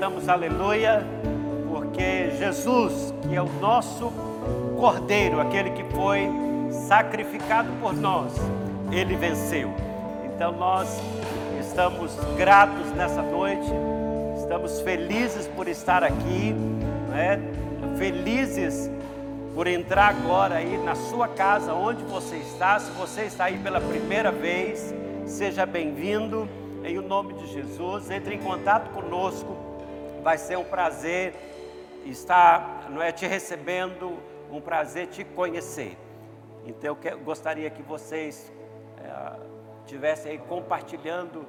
cantamos 0.00 0.30
aleluia, 0.30 1.06
porque 1.68 2.30
Jesus, 2.38 3.12
que 3.20 3.36
é 3.36 3.42
o 3.42 3.52
nosso 3.60 4.10
Cordeiro, 4.78 5.38
aquele 5.38 5.72
que 5.72 5.84
foi 5.92 6.26
sacrificado 6.88 7.68
por 7.82 7.92
nós, 7.92 8.32
ele 8.90 9.14
venceu. 9.14 9.70
Então 10.24 10.52
nós 10.52 10.88
estamos 11.60 12.16
gratos 12.38 12.90
nessa 12.92 13.20
noite, 13.20 13.70
estamos 14.38 14.80
felizes 14.80 15.46
por 15.48 15.68
estar 15.68 16.02
aqui, 16.02 16.54
né? 17.10 17.38
felizes 17.98 18.90
por 19.54 19.66
entrar 19.66 20.08
agora 20.08 20.54
aí 20.54 20.78
na 20.78 20.94
sua 20.94 21.28
casa, 21.28 21.74
onde 21.74 22.02
você 22.04 22.36
está. 22.36 22.78
Se 22.78 22.90
você 22.92 23.24
está 23.24 23.44
aí 23.44 23.58
pela 23.58 23.82
primeira 23.82 24.32
vez, 24.32 24.94
seja 25.26 25.66
bem-vindo 25.66 26.48
em 26.84 26.96
o 26.96 27.02
nome 27.02 27.34
de 27.34 27.52
Jesus. 27.52 28.10
Entre 28.10 28.34
em 28.34 28.38
contato 28.38 28.88
conosco, 28.92 29.69
vai 30.20 30.38
ser 30.38 30.56
um 30.56 30.64
prazer 30.64 31.34
estar, 32.04 32.88
não 32.90 33.02
é, 33.02 33.12
te 33.12 33.26
recebendo, 33.26 34.18
um 34.50 34.60
prazer 34.60 35.08
te 35.08 35.24
conhecer. 35.24 35.96
Então 36.64 36.96
eu 37.02 37.18
gostaria 37.18 37.68
que 37.70 37.82
vocês 37.82 38.52
é, 38.98 39.40
tivessem 39.86 40.32
aí 40.32 40.38
compartilhando, 40.38 41.46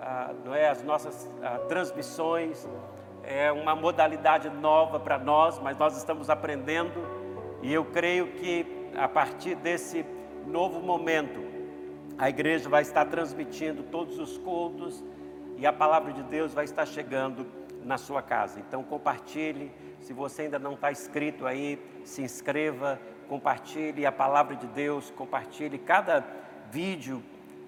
ah, 0.00 0.32
não 0.44 0.54
é, 0.54 0.68
as 0.68 0.82
nossas 0.82 1.28
ah, 1.42 1.58
transmissões. 1.68 2.66
É 3.22 3.50
uma 3.50 3.74
modalidade 3.74 4.48
nova 4.48 5.00
para 5.00 5.18
nós, 5.18 5.58
mas 5.58 5.76
nós 5.76 5.96
estamos 5.96 6.30
aprendendo 6.30 7.04
e 7.60 7.72
eu 7.72 7.84
creio 7.86 8.28
que 8.34 8.64
a 8.96 9.08
partir 9.08 9.56
desse 9.56 10.06
novo 10.46 10.80
momento, 10.80 11.44
a 12.16 12.28
igreja 12.28 12.68
vai 12.68 12.82
estar 12.82 13.04
transmitindo 13.06 13.82
todos 13.82 14.18
os 14.18 14.38
cultos 14.38 15.04
e 15.56 15.66
a 15.66 15.72
palavra 15.72 16.12
de 16.12 16.22
Deus 16.22 16.54
vai 16.54 16.64
estar 16.64 16.86
chegando 16.86 17.46
na 17.86 17.96
sua 17.96 18.20
casa. 18.20 18.58
Então 18.58 18.82
compartilhe, 18.82 19.72
se 20.00 20.12
você 20.12 20.42
ainda 20.42 20.58
não 20.58 20.74
está 20.74 20.90
inscrito 20.90 21.46
aí, 21.46 21.78
se 22.04 22.20
inscreva, 22.20 23.00
compartilhe 23.28 24.04
a 24.04 24.12
palavra 24.12 24.56
de 24.56 24.66
Deus, 24.66 25.10
compartilhe 25.16 25.78
cada 25.78 26.26
vídeo 26.70 27.22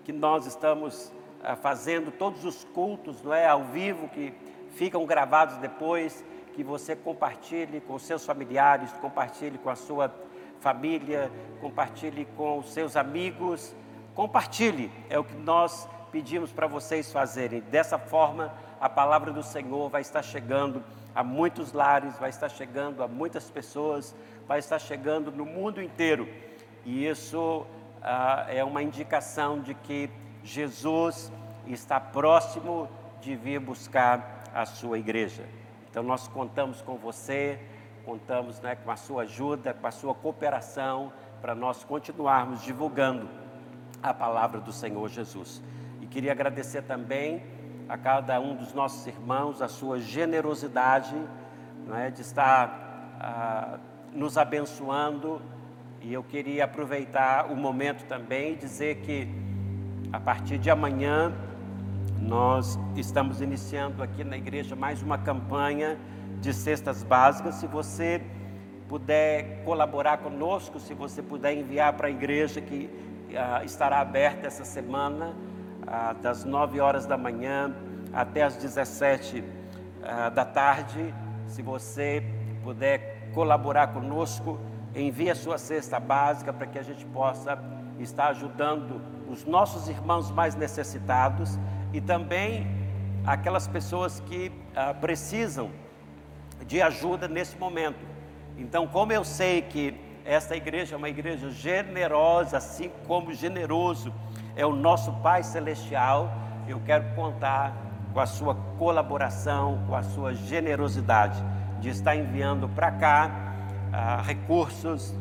que 0.04 0.12
nós 0.12 0.44
estamos 0.44 1.12
ah, 1.42 1.54
fazendo, 1.54 2.10
todos 2.10 2.44
os 2.44 2.64
cultos, 2.64 3.22
não 3.22 3.32
é, 3.32 3.46
ao 3.46 3.64
vivo 3.64 4.08
que 4.08 4.34
ficam 4.70 5.06
gravados 5.06 5.56
depois 5.58 6.24
que 6.54 6.64
você 6.64 6.96
compartilhe 6.96 7.80
com 7.80 7.96
seus 7.98 8.26
familiares, 8.26 8.92
compartilhe 8.94 9.56
com 9.58 9.70
a 9.70 9.76
sua 9.76 10.12
família, 10.58 11.30
compartilhe 11.60 12.24
com 12.36 12.58
os 12.58 12.72
seus 12.72 12.96
amigos, 12.96 13.74
compartilhe, 14.16 14.90
é 15.08 15.16
o 15.16 15.22
que 15.22 15.36
nós 15.36 15.88
pedimos 16.10 16.50
para 16.50 16.66
vocês 16.66 17.12
fazerem. 17.12 17.60
Dessa 17.60 17.96
forma, 17.98 18.52
a 18.80 18.88
palavra 18.88 19.32
do 19.32 19.42
Senhor 19.42 19.88
vai 19.88 20.00
estar 20.00 20.22
chegando 20.22 20.82
a 21.14 21.24
muitos 21.24 21.72
lares, 21.72 22.16
vai 22.18 22.30
estar 22.30 22.48
chegando 22.48 23.02
a 23.02 23.08
muitas 23.08 23.50
pessoas, 23.50 24.14
vai 24.46 24.58
estar 24.58 24.78
chegando 24.78 25.32
no 25.32 25.44
mundo 25.44 25.82
inteiro. 25.82 26.28
E 26.84 27.06
isso 27.06 27.66
ah, 28.02 28.46
é 28.48 28.62
uma 28.62 28.82
indicação 28.82 29.60
de 29.60 29.74
que 29.74 30.08
Jesus 30.44 31.32
está 31.66 31.98
próximo 31.98 32.88
de 33.20 33.34
vir 33.34 33.60
buscar 33.60 34.44
a 34.54 34.64
sua 34.64 34.98
igreja. 34.98 35.44
Então 35.90 36.02
nós 36.02 36.28
contamos 36.28 36.80
com 36.82 36.96
você, 36.96 37.58
contamos 38.04 38.60
né, 38.60 38.76
com 38.76 38.90
a 38.90 38.96
sua 38.96 39.22
ajuda, 39.22 39.74
com 39.74 39.86
a 39.86 39.90
sua 39.90 40.14
cooperação, 40.14 41.12
para 41.40 41.54
nós 41.54 41.84
continuarmos 41.84 42.62
divulgando 42.62 43.28
a 44.02 44.14
palavra 44.14 44.60
do 44.60 44.72
Senhor 44.72 45.08
Jesus. 45.08 45.62
E 46.00 46.06
queria 46.06 46.32
agradecer 46.32 46.82
também 46.82 47.42
a 47.88 47.96
cada 47.96 48.38
um 48.38 48.54
dos 48.54 48.74
nossos 48.74 49.06
irmãos 49.06 49.62
a 49.62 49.68
sua 49.68 49.98
generosidade 49.98 51.16
né, 51.86 52.10
de 52.10 52.20
estar 52.20 53.16
ah, 53.18 53.78
nos 54.12 54.36
abençoando. 54.36 55.40
E 56.00 56.12
eu 56.12 56.22
queria 56.22 56.64
aproveitar 56.64 57.50
o 57.50 57.56
momento 57.56 58.04
também 58.04 58.52
e 58.52 58.56
dizer 58.56 58.96
que 58.96 59.28
a 60.12 60.20
partir 60.20 60.58
de 60.58 60.70
amanhã 60.70 61.32
nós 62.20 62.78
estamos 62.94 63.40
iniciando 63.40 64.02
aqui 64.02 64.22
na 64.22 64.36
igreja 64.36 64.76
mais 64.76 65.02
uma 65.02 65.18
campanha 65.18 65.98
de 66.40 66.52
cestas 66.52 67.02
básicas. 67.02 67.56
Se 67.56 67.66
você 67.66 68.22
puder 68.88 69.64
colaborar 69.64 70.18
conosco, 70.18 70.78
se 70.78 70.94
você 70.94 71.22
puder 71.22 71.54
enviar 71.54 71.94
para 71.94 72.08
a 72.08 72.10
igreja 72.10 72.60
que 72.60 72.88
uh, 73.30 73.64
estará 73.64 74.00
aberta 74.00 74.46
essa 74.46 74.64
semana, 74.64 75.34
uh, 75.88 76.14
das 76.20 76.44
9 76.44 76.80
horas 76.80 77.06
da 77.06 77.16
manhã 77.16 77.74
até 78.12 78.42
as 78.42 78.56
17 78.56 79.40
uh, 79.40 79.44
ah, 80.02 80.28
da 80.28 80.44
tarde. 80.44 81.14
Se 81.46 81.62
você 81.62 82.22
puder 82.62 83.30
colaborar 83.32 83.88
conosco, 83.88 84.58
envie 84.94 85.30
a 85.30 85.34
sua 85.34 85.58
cesta 85.58 85.98
básica 85.98 86.52
para 86.52 86.66
que 86.66 86.78
a 86.78 86.82
gente 86.82 87.04
possa 87.06 87.58
estar 87.98 88.28
ajudando 88.28 89.00
os 89.28 89.44
nossos 89.44 89.88
irmãos 89.88 90.30
mais 90.30 90.54
necessitados 90.54 91.58
e 91.92 92.00
também 92.00 92.66
aquelas 93.26 93.66
pessoas 93.66 94.20
que 94.20 94.52
ah, 94.74 94.94
precisam 94.94 95.70
de 96.66 96.82
ajuda 96.82 97.28
nesse 97.28 97.56
momento. 97.56 98.06
Então, 98.56 98.86
como 98.86 99.12
eu 99.12 99.24
sei 99.24 99.62
que 99.62 99.94
esta 100.24 100.56
igreja 100.56 100.94
é 100.94 100.98
uma 100.98 101.08
igreja 101.08 101.50
generosa, 101.50 102.58
assim 102.58 102.90
como 103.06 103.32
generoso 103.32 104.12
é 104.58 104.66
o 104.66 104.74
nosso 104.74 105.12
Pai 105.22 105.44
Celestial, 105.44 106.32
eu 106.66 106.80
quero 106.84 107.14
contar 107.14 107.72
com 108.12 108.18
a 108.18 108.26
sua 108.26 108.56
colaboração, 108.76 109.84
com 109.86 109.94
a 109.94 110.02
sua 110.02 110.34
generosidade 110.34 111.40
de 111.78 111.90
estar 111.90 112.16
enviando 112.16 112.68
para 112.68 112.90
cá 112.90 113.30
ah, 113.92 114.20
recursos, 114.20 115.14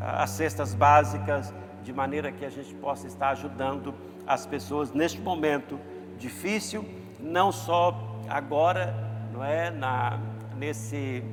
ah, 0.00 0.22
as 0.22 0.30
cestas 0.30 0.74
básicas, 0.74 1.52
de 1.82 1.92
maneira 1.92 2.30
que 2.30 2.44
a 2.44 2.48
gente 2.48 2.72
possa 2.76 3.08
estar 3.08 3.30
ajudando 3.30 3.92
as 4.28 4.46
pessoas 4.46 4.92
neste 4.92 5.20
momento 5.20 5.76
difícil, 6.16 6.88
não 7.18 7.50
só 7.50 8.00
agora, 8.28 8.94
não 9.32 9.42
é, 9.42 9.72
na, 9.72 10.20
nesse, 10.56 11.24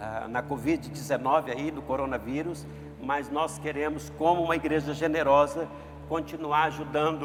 uh, 0.00 0.26
na 0.28 0.42
Covid-19 0.42 1.50
aí, 1.50 1.70
do 1.70 1.82
coronavírus, 1.82 2.66
mas 3.00 3.30
nós 3.30 3.58
queremos, 3.58 4.10
como 4.18 4.42
uma 4.42 4.56
igreja 4.56 4.94
generosa, 4.94 5.68
continuar 6.08 6.64
ajudando 6.64 7.24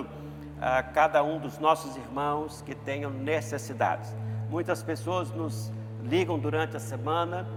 uh, 0.58 0.94
cada 0.94 1.24
um 1.24 1.40
dos 1.40 1.58
nossos 1.58 1.96
irmãos 1.96 2.62
que 2.62 2.76
tenham 2.76 3.12
necessidades. 3.12 4.16
Muitas 4.50 4.82
pessoas 4.84 5.32
nos 5.32 5.72
ligam 6.04 6.40
durante 6.40 6.78
a 6.78 6.80
semana, 6.80 7.48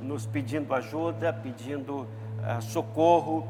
nos 0.00 0.26
pedindo 0.26 0.74
ajuda, 0.74 1.32
pedindo 1.32 2.00
uh, 2.02 2.60
socorro, 2.60 3.46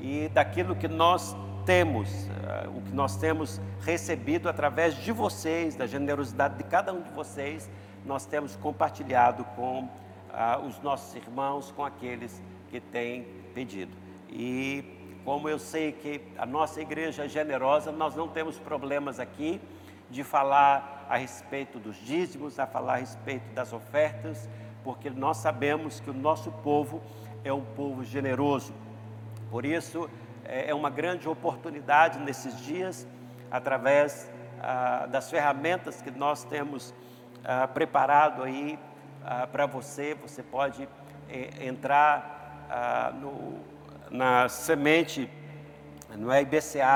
e 0.00 0.28
daquilo 0.30 0.74
que 0.74 0.88
nós 0.88 1.36
temos, 1.66 2.08
uh, 2.08 2.76
o 2.76 2.80
que 2.82 2.92
nós 2.92 3.16
temos 3.16 3.60
recebido 3.82 4.48
através 4.48 4.94
de 4.94 5.12
vocês, 5.12 5.76
da 5.76 5.86
generosidade 5.86 6.56
de 6.56 6.64
cada 6.64 6.92
um 6.92 7.02
de 7.02 7.10
vocês, 7.10 7.70
nós 8.04 8.24
temos 8.24 8.56
compartilhado 8.56 9.44
com 9.56 9.88
os 10.64 10.80
nossos 10.80 11.12
irmãos, 11.16 11.72
com 11.72 11.84
aqueles 11.84 12.40
que 12.70 12.80
têm 12.80 13.26
pedido. 13.52 13.90
E 14.30 14.99
como 15.24 15.48
eu 15.48 15.58
sei 15.58 15.92
que 15.92 16.20
a 16.38 16.46
nossa 16.46 16.80
igreja 16.80 17.24
é 17.24 17.28
generosa, 17.28 17.92
nós 17.92 18.14
não 18.14 18.28
temos 18.28 18.58
problemas 18.58 19.20
aqui 19.20 19.60
de 20.10 20.24
falar 20.24 21.06
a 21.08 21.16
respeito 21.16 21.78
dos 21.78 21.96
dízimos, 21.96 22.58
a 22.58 22.66
falar 22.66 22.94
a 22.94 22.96
respeito 22.96 23.52
das 23.54 23.72
ofertas, 23.72 24.48
porque 24.82 25.10
nós 25.10 25.36
sabemos 25.36 26.00
que 26.00 26.10
o 26.10 26.14
nosso 26.14 26.50
povo 26.50 27.02
é 27.44 27.52
um 27.52 27.64
povo 27.64 28.04
generoso. 28.04 28.72
Por 29.50 29.64
isso, 29.64 30.08
é, 30.44 30.70
é 30.70 30.74
uma 30.74 30.90
grande 30.90 31.28
oportunidade 31.28 32.18
nesses 32.18 32.58
dias, 32.60 33.06
através 33.50 34.30
ah, 34.60 35.06
das 35.06 35.30
ferramentas 35.30 36.00
que 36.02 36.10
nós 36.10 36.44
temos 36.44 36.94
ah, 37.44 37.66
preparado 37.66 38.42
aí 38.42 38.78
ah, 39.24 39.46
para 39.46 39.66
você. 39.66 40.14
Você 40.14 40.42
pode 40.42 40.88
eh, 41.28 41.66
entrar 41.66 42.66
ah, 42.68 43.12
no, 43.12 43.60
na 44.10 44.48
semente, 44.48 45.30
no 46.10 46.34
ibca.org, 46.34 46.92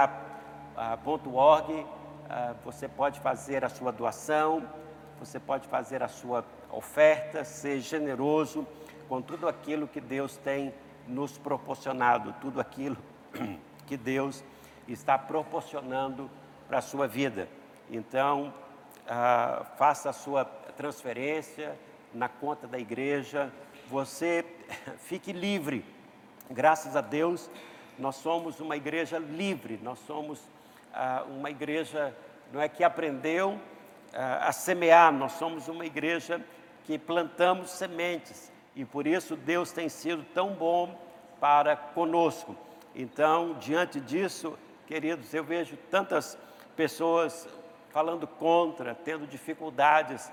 ah, 2.29 2.55
você 2.65 2.89
pode 2.89 3.21
fazer 3.21 3.65
a 3.65 3.69
sua 3.69 3.93
doação, 3.93 4.69
você 5.19 5.39
pode 5.39 5.69
fazer 5.69 6.03
a 6.03 6.09
sua 6.09 6.45
oferta, 6.71 7.45
ser 7.45 7.81
generoso 7.81 8.67
com 9.09 9.23
tudo 9.23 9.47
aquilo 9.47 9.87
que 9.87 10.01
Deus 10.01 10.37
tem 10.37 10.75
nos 11.07 11.39
proporcionado, 11.39 12.35
tudo 12.41 12.61
aquilo 12.61 12.97
que 13.87 13.97
Deus 13.97 14.43
está 14.89 15.17
proporcionando 15.17 16.29
para 16.67 16.79
a 16.79 16.83
sua 16.83 17.07
vida. 17.07 17.49
Então, 17.89 18.53
ah, 19.07 19.65
faça 19.77 20.11
a 20.11 20.13
sua 20.13 20.45
transferência 20.77 21.79
na 22.13 22.29
conta 22.29 22.67
da 22.67 22.79
igreja, 22.79 23.53
você 23.89 24.45
fique 24.99 25.33
livre. 25.33 25.85
Graças 26.51 26.97
a 26.97 27.01
Deus, 27.01 27.51
nós 27.99 28.17
somos 28.17 28.61
uma 28.61 28.77
igreja 28.77 29.19
livre, 29.19 29.79
nós 29.83 29.99
somos 30.01 30.41
ah, 30.93 31.25
uma 31.29 31.51
igreja 31.51 32.15
não 32.53 32.61
é 32.61 32.69
que 32.69 32.85
aprendeu 32.85 33.59
a 34.17 34.53
semear, 34.53 35.13
nós 35.13 35.33
somos 35.33 35.67
uma 35.67 35.85
igreja 35.85 36.41
que 36.85 36.97
plantamos 36.97 37.71
sementes 37.71 38.53
e 38.77 38.85
por 38.85 39.07
isso 39.07 39.35
Deus 39.35 39.73
tem 39.73 39.89
sido 39.89 40.25
tão 40.33 40.55
bom 40.55 40.97
para 41.41 41.77
conosco. 41.77 42.57
Então, 42.95 43.55
diante 43.55 44.01
disso, 44.01 44.57
queridos, 44.87 45.35
eu 45.35 45.43
vejo 45.43 45.77
tantas 45.91 46.39
pessoas 46.77 47.49
falando 47.91 48.27
contra, 48.27 48.95
tendo 48.95 49.27
dificuldades 49.27 50.31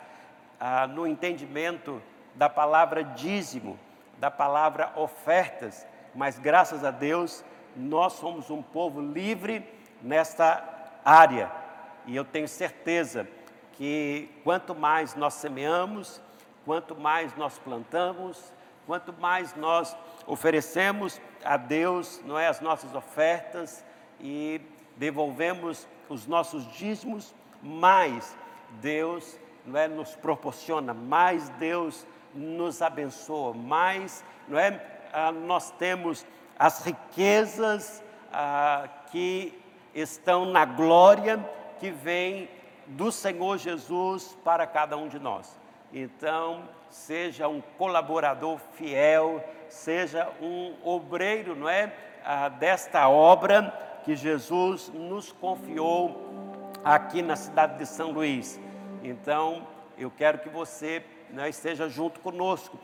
ah, 0.60 0.86
no 0.86 1.08
entendimento 1.08 2.02
da 2.36 2.50
palavra 2.50 3.04
dízimo, 3.04 3.80
da 4.20 4.30
palavra 4.30 4.94
ofertas, 4.96 5.88
mas 6.14 6.38
graças 6.40 6.84
a 6.84 6.92
Deus 6.92 7.44
nós 7.76 8.14
somos 8.14 8.50
um 8.50 8.62
povo 8.62 9.02
livre 9.02 9.66
nesta 10.02 10.64
área. 11.04 11.52
E 12.06 12.16
eu 12.16 12.26
tenho 12.26 12.48
certeza 12.48 13.28
que 13.74 14.30
quanto 14.44 14.76
mais 14.76 15.16
nós 15.16 15.36
semeamos, 15.36 16.22
quanto 16.66 16.96
mais 16.96 17.36
nós 17.36 17.58
plantamos, 17.60 18.54
quanto 18.86 19.14
mais 19.14 19.56
nós 19.56 19.96
oferecemos 20.28 21.22
a 21.44 21.58
Deus, 21.58 22.22
não 22.26 22.38
é 22.38 22.48
as 22.48 22.60
nossas 22.60 22.94
ofertas 22.94 23.84
e 24.20 24.62
devolvemos 24.98 25.88
os 26.10 26.28
nossos 26.28 26.66
dízimos, 26.74 27.34
mais 27.62 28.36
Deus 28.82 29.40
não 29.66 29.80
é 29.80 29.88
nos 29.88 30.16
proporciona, 30.16 30.94
mais 30.94 31.50
Deus 31.50 32.06
nos 32.34 32.82
abençoa, 32.82 33.54
mais 33.54 34.24
não 34.48 34.58
é 34.58 34.72
ah, 35.12 35.32
nós 35.32 35.72
temos 35.72 36.26
as 36.58 36.86
riquezas 36.86 38.04
ah, 38.32 38.88
que 39.12 39.58
estão 39.94 40.46
na 40.46 40.66
glória 40.66 41.44
que 41.80 41.90
vem 41.90 42.50
do 42.88 43.12
Senhor 43.12 43.58
Jesus 43.58 44.38
para 44.44 44.68
cada 44.68 44.98
um 44.98 45.08
de 45.08 45.20
nós. 45.20 45.60
Então, 45.94 46.64
seja 46.90 47.48
um 47.48 47.62
colaborador 47.78 48.60
fiel, 48.74 49.44
seja 49.68 50.30
um 50.42 50.76
obreiro, 50.84 51.56
não 51.56 51.68
é, 51.68 51.94
ah, 52.24 52.50
desta 52.50 53.10
obra 53.10 53.74
que 54.04 54.16
Jesus 54.16 54.90
nos 54.94 55.32
confiou 55.32 56.32
aqui 56.84 57.22
na 57.22 57.36
cidade 57.36 57.78
de 57.78 57.86
São 57.86 58.12
Luís. 58.12 58.60
Então, 59.04 59.68
eu 59.98 60.12
quero 60.12 60.40
que 60.40 60.50
você 60.50 61.04
né, 61.30 61.50
esteja 61.50 61.90
junto 61.90 62.20
conosco, 62.20 62.78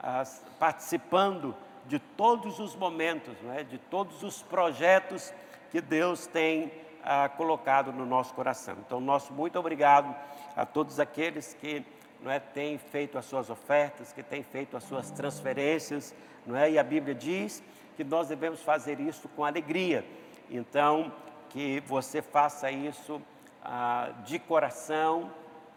ah, 0.00 0.22
participando 0.58 1.54
de 1.88 1.98
todos 1.98 2.60
os 2.60 2.76
momentos, 2.76 3.34
é, 3.56 3.64
de 3.64 3.78
todos 3.78 4.22
os 4.22 4.42
projetos 4.42 5.32
que 5.70 5.80
Deus 5.80 6.26
tem 6.26 6.70
ah, 7.02 7.28
colocado 7.30 7.92
no 7.92 8.04
nosso 8.04 8.34
coração. 8.34 8.76
Então, 8.86 9.00
nosso 9.00 9.32
muito 9.32 9.58
obrigado 9.58 10.14
a 10.54 10.66
todos 10.66 11.00
aqueles 11.00 11.54
que 11.54 11.82
não 12.20 12.30
é, 12.30 12.38
têm 12.38 12.76
feito 12.76 13.16
as 13.16 13.24
suas 13.24 13.48
ofertas, 13.48 14.12
que 14.12 14.22
têm 14.22 14.42
feito 14.42 14.76
as 14.76 14.84
suas 14.84 15.10
transferências, 15.10 16.14
não 16.46 16.54
é? 16.54 16.70
E 16.70 16.78
a 16.78 16.84
Bíblia 16.84 17.14
diz 17.14 17.62
que 17.96 18.04
nós 18.04 18.28
devemos 18.28 18.62
fazer 18.62 19.00
isso 19.00 19.26
com 19.30 19.42
alegria. 19.42 20.04
Então, 20.50 21.10
que 21.48 21.80
você 21.86 22.20
faça 22.20 22.70
isso 22.70 23.20
ah, 23.64 24.10
de 24.26 24.38
coração 24.38 25.30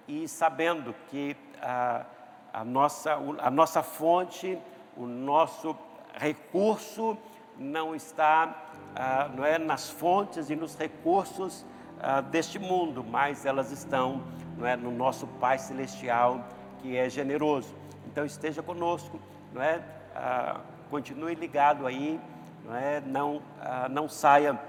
e 0.08 0.28
sabendo 0.28 0.94
que 1.10 1.38
ah, 1.62 2.06
a, 2.52 2.66
nossa, 2.66 3.14
a 3.14 3.50
nossa 3.50 3.82
fonte, 3.82 4.60
o 4.98 5.06
nosso 5.06 5.74
recurso 6.14 7.18
não 7.58 7.96
está 7.96 8.70
ah, 8.96 9.30
não 9.36 9.46
é, 9.46 9.58
nas 9.58 9.90
fontes 9.90 10.50
e 10.50 10.56
nos 10.56 10.76
recursos 10.76 11.66
ah, 12.00 12.22
deste 12.22 12.60
mundo, 12.60 13.04
mas 13.04 13.46
elas 13.46 13.72
estão 13.72 14.24
não 14.58 14.68
é, 14.68 14.76
no 14.76 14.92
nosso 14.92 15.26
Pai 15.28 15.58
Celestial, 15.58 16.46
que 16.80 16.96
é 16.98 17.10
generoso. 17.10 17.74
Então 18.06 18.26
esteja 18.26 18.62
conosco, 18.62 19.20
não 19.54 19.62
é? 19.62 19.82
Ah, 20.16 20.60
continue 20.90 21.36
ligado 21.36 21.88
aí, 21.88 22.20
não, 22.66 22.76
é? 22.76 23.02
não, 23.02 23.42
ah, 23.62 23.88
não 23.90 24.10
saia 24.10 24.60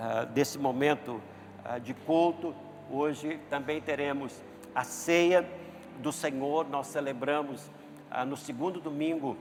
ah, 0.00 0.24
desse 0.24 0.58
momento 0.58 1.20
ah, 1.64 1.78
de 1.78 1.94
culto. 1.94 2.54
Hoje 2.90 3.40
também 3.48 3.80
teremos 3.80 4.42
a 4.74 4.84
ceia 4.84 5.48
do 5.98 6.12
Senhor, 6.12 6.68
nós 6.68 6.88
celebramos 6.88 7.70
no 8.26 8.36
segundo 8.36 8.80
domingo 8.80 9.36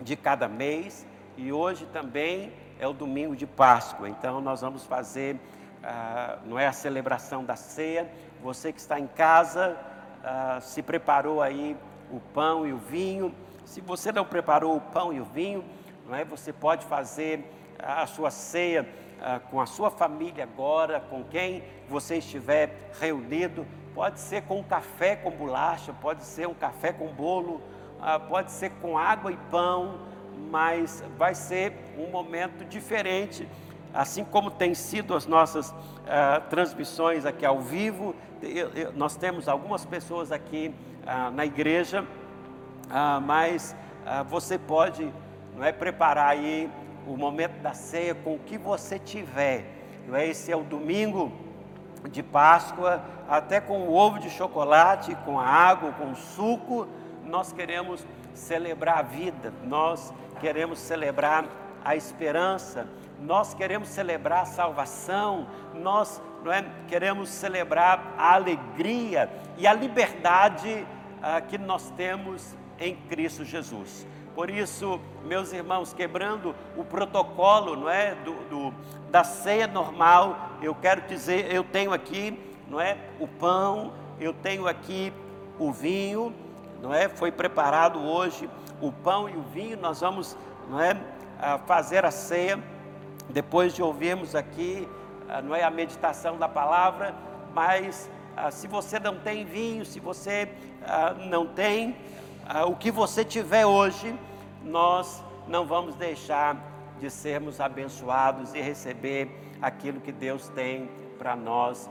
de 0.00 0.16
cada 0.16 0.48
mês 0.48 1.06
e 1.36 1.52
hoje 1.52 1.86
também 1.86 2.52
é 2.78 2.86
o 2.86 2.92
domingo 2.92 3.34
de 3.34 3.46
Páscoa. 3.46 4.08
Então 4.08 4.40
nós 4.40 4.60
vamos 4.60 4.84
fazer, 4.84 5.38
ah, 5.82 6.38
não 6.44 6.58
é 6.58 6.66
a 6.66 6.72
celebração 6.72 7.44
da 7.44 7.56
ceia. 7.56 8.10
Você 8.42 8.72
que 8.72 8.80
está 8.80 8.98
em 8.98 9.06
casa, 9.06 9.76
ah, 10.22 10.58
se 10.60 10.82
preparou 10.82 11.42
aí 11.42 11.76
o 12.10 12.20
pão 12.20 12.66
e 12.66 12.72
o 12.72 12.78
vinho. 12.78 13.34
Se 13.64 13.80
você 13.80 14.12
não 14.12 14.24
preparou 14.24 14.76
o 14.76 14.80
pão 14.80 15.12
e 15.12 15.20
o 15.20 15.24
vinho, 15.24 15.64
não 16.06 16.14
é? 16.14 16.24
Você 16.24 16.52
pode 16.52 16.84
fazer 16.86 17.44
a 17.78 18.06
sua 18.06 18.30
ceia 18.30 18.88
ah, 19.20 19.40
com 19.40 19.60
a 19.60 19.66
sua 19.66 19.90
família 19.90 20.44
agora, 20.44 21.00
com 21.00 21.24
quem 21.24 21.64
você 21.88 22.16
estiver 22.16 22.90
reunido. 23.00 23.66
Pode 23.94 24.20
ser 24.20 24.42
com 24.42 24.62
café 24.62 25.16
com 25.16 25.30
bolacha, 25.30 25.92
pode 25.92 26.24
ser 26.24 26.48
um 26.48 26.54
café 26.54 26.92
com 26.92 27.06
bolo, 27.08 27.62
pode 28.28 28.52
ser 28.52 28.70
com 28.82 28.98
água 28.98 29.32
e 29.32 29.36
pão 29.50 29.98
mas 30.54 31.02
vai 31.18 31.34
ser 31.34 31.72
um 31.98 32.10
momento 32.12 32.64
diferente, 32.64 33.48
assim 33.92 34.24
como 34.24 34.52
tem 34.52 34.72
sido 34.72 35.14
as 35.16 35.26
nossas 35.26 35.70
uh, 35.70 36.48
transmissões 36.48 37.26
aqui 37.26 37.44
ao 37.44 37.60
vivo. 37.60 38.14
Eu, 38.40 38.68
eu, 38.70 38.92
nós 38.92 39.16
temos 39.16 39.48
algumas 39.48 39.84
pessoas 39.84 40.30
aqui 40.30 40.72
uh, 41.02 41.32
na 41.32 41.44
igreja, 41.44 42.02
uh, 42.02 43.20
mas 43.20 43.74
você 44.28 44.58
pode 44.58 45.10
não 45.56 45.64
é, 45.64 45.72
preparar 45.72 46.28
aí 46.28 46.70
o 47.04 47.16
momento 47.16 47.60
da 47.62 47.72
ceia 47.72 48.14
com 48.14 48.34
o 48.34 48.38
que 48.38 48.56
você 48.56 48.96
tiver. 48.96 49.64
Não 50.06 50.14
é? 50.14 50.28
Esse 50.28 50.52
é 50.52 50.56
o 50.56 50.62
domingo 50.62 51.32
de 52.10 52.22
Páscoa, 52.22 53.02
até 53.28 53.60
com 53.60 53.78
o 53.78 53.94
ovo 53.94 54.20
de 54.20 54.30
chocolate, 54.30 55.16
com 55.24 55.40
a 55.40 55.46
água, 55.46 55.90
com 55.92 56.12
o 56.12 56.14
suco, 56.14 56.86
nós 57.34 57.52
queremos 57.52 58.06
celebrar 58.32 58.98
a 58.98 59.02
vida, 59.02 59.52
nós 59.64 60.14
queremos 60.40 60.78
celebrar 60.78 61.44
a 61.84 61.96
esperança, 61.96 62.86
nós 63.18 63.52
queremos 63.52 63.88
celebrar 63.88 64.42
a 64.42 64.46
salvação, 64.46 65.48
nós 65.74 66.22
é, 66.46 66.64
queremos 66.86 67.28
celebrar 67.28 68.14
a 68.16 68.34
alegria 68.34 69.28
e 69.58 69.66
a 69.66 69.72
liberdade 69.72 70.86
ah, 71.20 71.40
que 71.40 71.58
nós 71.58 71.90
temos 71.96 72.54
em 72.78 72.94
Cristo 72.94 73.44
Jesus. 73.44 74.06
Por 74.32 74.48
isso, 74.48 75.00
meus 75.24 75.52
irmãos, 75.52 75.92
quebrando 75.92 76.54
o 76.76 76.84
protocolo, 76.84 77.74
não 77.74 77.90
é, 77.90 78.14
do, 78.14 78.34
do, 78.48 78.74
da 79.10 79.24
ceia 79.24 79.66
normal, 79.66 80.50
eu 80.62 80.72
quero 80.72 81.00
dizer, 81.08 81.52
eu 81.52 81.64
tenho 81.64 81.92
aqui, 81.92 82.38
não 82.68 82.80
é, 82.80 82.96
o 83.18 83.26
pão, 83.26 83.92
eu 84.20 84.32
tenho 84.32 84.68
aqui 84.68 85.12
o 85.58 85.72
vinho, 85.72 86.32
não 86.84 86.92
é, 86.92 87.08
foi 87.08 87.32
preparado 87.32 87.98
hoje 87.98 88.48
o 88.78 88.92
pão 88.92 89.26
e 89.26 89.34
o 89.34 89.42
vinho, 89.42 89.78
nós 89.78 90.02
vamos 90.02 90.36
não 90.68 90.78
é, 90.78 90.94
fazer 91.66 92.04
a 92.04 92.10
ceia, 92.10 92.62
depois 93.30 93.74
de 93.74 93.82
ouvirmos 93.82 94.34
aqui 94.34 94.86
não 95.42 95.54
é, 95.54 95.64
a 95.64 95.70
meditação 95.70 96.36
da 96.36 96.46
palavra, 96.46 97.14
mas 97.54 98.10
se 98.50 98.68
você 98.68 99.00
não 99.00 99.16
tem 99.16 99.46
vinho, 99.46 99.86
se 99.86 99.98
você 99.98 100.50
não 101.30 101.46
tem 101.46 101.96
o 102.66 102.76
que 102.76 102.90
você 102.90 103.24
tiver 103.24 103.64
hoje, 103.64 104.14
nós 104.62 105.24
não 105.48 105.64
vamos 105.64 105.94
deixar 105.94 106.56
de 107.00 107.08
sermos 107.08 107.60
abençoados 107.60 108.52
e 108.52 108.60
receber 108.60 109.30
aquilo 109.62 110.00
que 110.00 110.12
Deus 110.12 110.48
tem 110.50 110.90
para 111.16 111.34
nós 111.34 111.88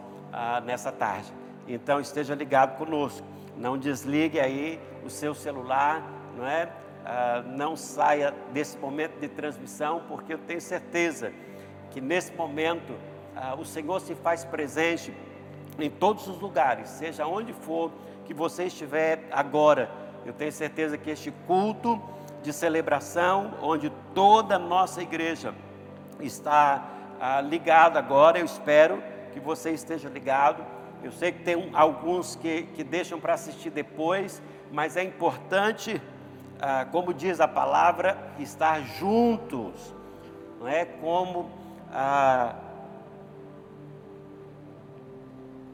nessa 0.63 0.91
tarde. 0.91 1.33
Então 1.67 1.99
esteja 1.99 2.35
ligado 2.35 2.77
conosco, 2.77 3.25
não 3.57 3.77
desligue 3.77 4.39
aí 4.39 4.79
o 5.03 5.09
seu 5.09 5.33
celular, 5.33 6.03
não 6.35 6.45
é? 6.45 6.69
Ah, 7.05 7.43
não 7.45 7.75
saia 7.75 8.33
desse 8.51 8.77
momento 8.77 9.19
de 9.19 9.27
transmissão, 9.27 10.03
porque 10.07 10.33
eu 10.33 10.37
tenho 10.37 10.61
certeza 10.61 11.33
que 11.91 11.99
nesse 11.99 12.33
momento 12.33 12.95
ah, 13.35 13.55
o 13.55 13.65
Senhor 13.65 13.99
se 13.99 14.15
faz 14.15 14.45
presente 14.45 15.13
em 15.77 15.89
todos 15.89 16.27
os 16.27 16.39
lugares, 16.39 16.89
seja 16.89 17.25
onde 17.25 17.51
for 17.51 17.91
que 18.25 18.33
você 18.33 18.65
estiver 18.65 19.27
agora. 19.31 19.89
Eu 20.25 20.33
tenho 20.33 20.51
certeza 20.51 20.97
que 20.97 21.09
este 21.09 21.31
culto 21.45 22.01
de 22.41 22.53
celebração, 22.53 23.53
onde 23.61 23.91
toda 24.13 24.55
a 24.55 24.59
nossa 24.59 25.01
igreja 25.01 25.53
está 26.19 26.89
ah, 27.19 27.41
ligada 27.41 27.99
agora, 27.99 28.39
eu 28.39 28.45
espero 28.45 29.03
que 29.33 29.39
você 29.39 29.71
esteja 29.71 30.07
ligado. 30.07 30.63
Eu 31.03 31.11
sei 31.11 31.31
que 31.31 31.43
tem 31.43 31.69
alguns 31.73 32.35
que, 32.35 32.63
que 32.73 32.83
deixam 32.83 33.19
para 33.19 33.33
assistir 33.33 33.69
depois, 33.69 34.41
mas 34.71 34.95
é 34.95 35.03
importante 35.03 36.01
ah, 36.65 36.85
como 36.85 37.13
diz 37.13 37.41
a 37.41 37.47
palavra, 37.47 38.17
estar 38.39 38.79
juntos, 38.81 39.93
não 40.61 40.67
é? 40.67 40.85
Como 40.85 41.51
ah, 41.91 42.55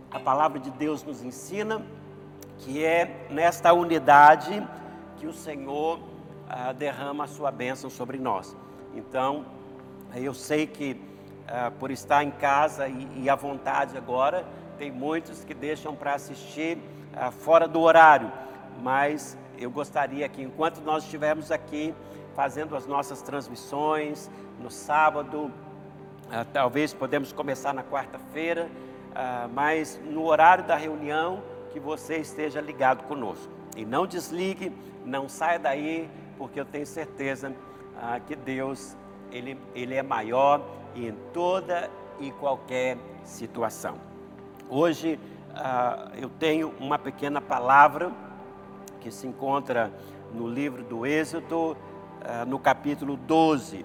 a 0.09 0.19
palavra 0.19 0.59
de 0.59 0.71
Deus 0.71 1.03
nos 1.03 1.23
ensina 1.23 1.85
que 2.57 2.83
é 2.83 3.27
nesta 3.29 3.71
unidade 3.71 4.67
que 5.17 5.27
o 5.27 5.33
Senhor 5.33 5.99
ah, 6.49 6.73
derrama 6.73 7.25
a 7.25 7.27
sua 7.27 7.51
bênção 7.51 7.87
sobre 7.87 8.17
nós. 8.17 8.57
Então, 8.95 9.45
eu 10.15 10.33
sei 10.33 10.65
que 10.65 10.99
ah, 11.47 11.71
por 11.79 11.91
estar 11.91 12.23
em 12.23 12.31
casa 12.31 12.87
e, 12.87 13.07
e 13.15 13.29
à 13.29 13.35
vontade 13.35 13.95
agora, 13.95 14.43
tem 14.79 14.89
muitos 14.89 15.43
que 15.43 15.53
deixam 15.53 15.93
para 15.93 16.13
assistir 16.13 16.77
ah, 17.13 17.31
fora 17.31 17.67
do 17.67 17.81
horário, 17.81 18.31
mas 18.81 19.37
eu 19.57 19.69
gostaria 19.69 20.27
que 20.29 20.41
enquanto 20.41 20.79
nós 20.79 21.03
estivermos 21.03 21.51
aqui 21.51 21.93
fazendo 22.33 22.77
as 22.77 22.87
nossas 22.87 23.21
transmissões 23.21 24.31
no 24.57 24.71
sábado, 24.71 25.51
ah, 26.31 26.45
talvez 26.45 26.93
podemos 26.93 27.33
começar 27.33 27.73
na 27.73 27.83
quarta-feira, 27.83 28.69
ah, 29.13 29.49
mas 29.53 29.99
no 30.05 30.23
horário 30.23 30.63
da 30.63 30.77
reunião 30.77 31.43
que 31.73 31.79
você 31.79 32.17
esteja 32.17 32.61
ligado 32.61 33.03
conosco. 33.03 33.51
E 33.75 33.83
não 33.83 34.07
desligue, 34.07 34.71
não 35.05 35.27
saia 35.27 35.59
daí, 35.59 36.09
porque 36.37 36.57
eu 36.57 36.65
tenho 36.65 36.87
certeza 36.87 37.53
ah, 38.01 38.17
que 38.25 38.33
Deus 38.33 38.95
ele, 39.29 39.59
ele 39.75 39.95
é 39.95 40.01
maior 40.01 40.65
em 40.95 41.11
toda 41.33 41.91
e 42.17 42.31
qualquer 42.31 42.97
situação. 43.25 44.08
Hoje 44.71 45.19
uh, 45.49 46.15
eu 46.15 46.29
tenho 46.29 46.75
uma 46.79 46.99
pequena 46.99 47.41
palavra 47.41 48.11
que 49.01 49.09
se 49.09 49.25
encontra 49.25 49.91
no 50.31 50.47
livro 50.47 50.83
do 50.83 51.07
Êxodo, 51.07 51.71
uh, 51.71 52.45
no 52.45 52.59
capítulo 52.59 53.17
12. 53.17 53.83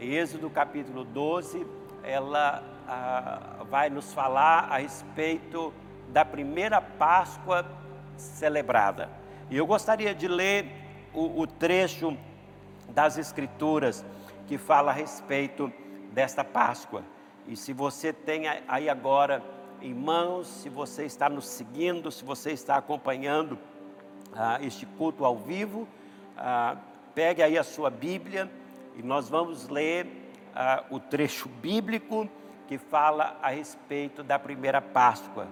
Êxodo, 0.00 0.48
capítulo 0.48 1.04
12, 1.04 1.66
ela 2.02 2.62
uh, 2.88 3.66
vai 3.66 3.90
nos 3.90 4.14
falar 4.14 4.60
a 4.70 4.78
respeito 4.78 5.74
da 6.08 6.24
primeira 6.24 6.80
Páscoa 6.80 7.66
celebrada. 8.16 9.10
E 9.50 9.58
eu 9.58 9.66
gostaria 9.66 10.14
de 10.14 10.26
ler 10.26 10.72
o, 11.12 11.42
o 11.42 11.46
trecho 11.46 12.16
das 12.88 13.18
Escrituras 13.18 14.02
que 14.46 14.56
fala 14.56 14.90
a 14.90 14.94
respeito 14.94 15.70
desta 16.14 16.42
Páscoa. 16.42 17.02
E 17.46 17.54
se 17.54 17.74
você 17.74 18.10
tem 18.10 18.44
aí 18.66 18.88
agora 18.88 19.60
Irmãos, 19.82 20.46
se 20.46 20.68
você 20.68 21.04
está 21.06 21.28
nos 21.28 21.44
seguindo, 21.44 22.08
se 22.12 22.24
você 22.24 22.52
está 22.52 22.76
acompanhando 22.76 23.58
ah, 24.32 24.58
este 24.62 24.86
culto 24.86 25.24
ao 25.24 25.36
vivo, 25.36 25.88
ah, 26.38 26.76
pegue 27.16 27.42
aí 27.42 27.58
a 27.58 27.64
sua 27.64 27.90
Bíblia 27.90 28.48
e 28.94 29.02
nós 29.02 29.28
vamos 29.28 29.68
ler 29.68 30.06
ah, 30.54 30.84
o 30.88 31.00
trecho 31.00 31.48
bíblico 31.48 32.28
que 32.68 32.78
fala 32.78 33.36
a 33.42 33.48
respeito 33.48 34.22
da 34.22 34.38
primeira 34.38 34.80
Páscoa. 34.80 35.48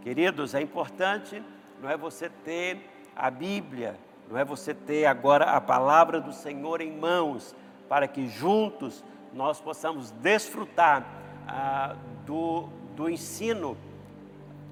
Queridos, 0.00 0.54
é 0.54 0.62
importante, 0.62 1.42
não 1.82 1.90
é 1.90 1.96
você 1.96 2.30
ter 2.30 2.90
a 3.14 3.30
Bíblia, 3.30 3.98
não 4.30 4.38
é 4.38 4.46
você 4.46 4.72
ter 4.72 5.04
agora 5.04 5.50
a 5.50 5.60
palavra 5.60 6.22
do 6.22 6.32
Senhor 6.32 6.80
em 6.80 6.90
mãos, 6.90 7.54
para 7.86 8.08
que 8.08 8.26
juntos 8.28 9.04
nós 9.30 9.60
possamos 9.60 10.10
desfrutar 10.10 11.06
ah, 11.46 11.94
do, 12.24 12.70
do 12.96 13.08
ensino 13.08 13.76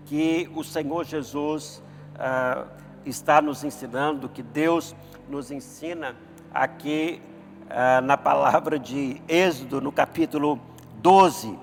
que 0.06 0.48
o 0.54 0.62
Senhor 0.62 1.04
Jesus 1.04 1.82
ah, 2.18 2.66
está 3.04 3.42
nos 3.42 3.64
ensinando, 3.64 4.28
que 4.28 4.42
Deus 4.42 4.94
nos 5.28 5.50
ensina 5.50 6.16
aqui 6.52 7.20
ah, 7.68 8.00
na 8.00 8.16
palavra 8.16 8.78
de 8.78 9.20
Êxodo, 9.26 9.80
no 9.80 9.90
capítulo 9.90 10.60
12. 10.96 11.58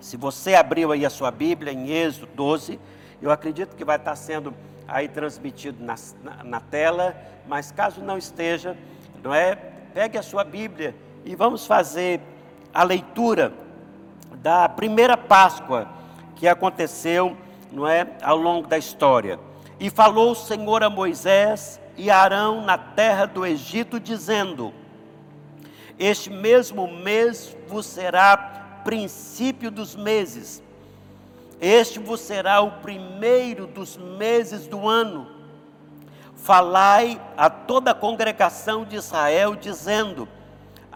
Se 0.00 0.16
você 0.16 0.54
abriu 0.54 0.92
aí 0.92 1.06
a 1.06 1.10
sua 1.10 1.30
Bíblia 1.30 1.72
em 1.72 1.90
Êxodo 1.90 2.28
12, 2.34 2.80
eu 3.22 3.30
acredito 3.30 3.76
que 3.76 3.84
vai 3.84 3.96
estar 3.96 4.16
sendo 4.16 4.52
aí 4.88 5.08
transmitido 5.08 5.84
na, 5.84 5.94
na, 6.22 6.44
na 6.44 6.60
tela, 6.60 7.16
mas 7.46 7.70
caso 7.70 8.02
não 8.02 8.18
esteja, 8.18 8.76
não 9.22 9.34
é? 9.34 9.54
Pegue 9.94 10.18
a 10.18 10.22
sua 10.22 10.44
Bíblia 10.44 10.94
e 11.24 11.34
vamos 11.34 11.66
fazer 11.66 12.20
a 12.72 12.82
leitura 12.82 13.52
da 14.34 14.68
primeira 14.68 15.16
Páscoa 15.16 15.88
que 16.34 16.46
aconteceu, 16.46 17.36
não 17.72 17.88
é, 17.88 18.06
ao 18.22 18.36
longo 18.36 18.66
da 18.66 18.78
história. 18.78 19.38
E 19.80 19.90
falou 19.90 20.32
o 20.32 20.36
Senhor 20.36 20.82
a 20.82 20.90
Moisés 20.90 21.80
e 21.96 22.10
a 22.10 22.18
Arão 22.18 22.62
na 22.62 22.78
terra 22.78 23.26
do 23.26 23.44
Egito, 23.44 23.98
dizendo: 23.98 24.72
Este 25.98 26.30
mesmo 26.30 26.86
mês 26.86 27.56
vos 27.66 27.86
será 27.86 28.36
princípio 28.84 29.70
dos 29.70 29.96
meses. 29.96 30.62
Este 31.60 31.98
vos 31.98 32.20
será 32.20 32.60
o 32.60 32.72
primeiro 32.72 33.66
dos 33.66 33.96
meses 33.96 34.66
do 34.66 34.86
ano. 34.86 35.26
Falai 36.34 37.20
a 37.36 37.48
toda 37.48 37.90
a 37.90 37.94
congregação 37.94 38.84
de 38.84 38.96
Israel, 38.96 39.56
dizendo: 39.56 40.28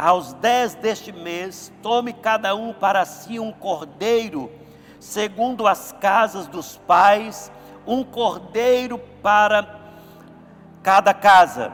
aos 0.00 0.32
dez 0.32 0.74
deste 0.74 1.12
mês, 1.12 1.70
tome 1.82 2.14
cada 2.14 2.54
um 2.54 2.72
para 2.72 3.04
si 3.04 3.38
um 3.38 3.52
cordeiro, 3.52 4.50
segundo 4.98 5.66
as 5.66 5.92
casas 5.92 6.46
dos 6.46 6.78
pais, 6.78 7.52
um 7.86 8.02
cordeiro 8.02 8.96
para 9.22 9.78
cada 10.82 11.12
casa. 11.12 11.70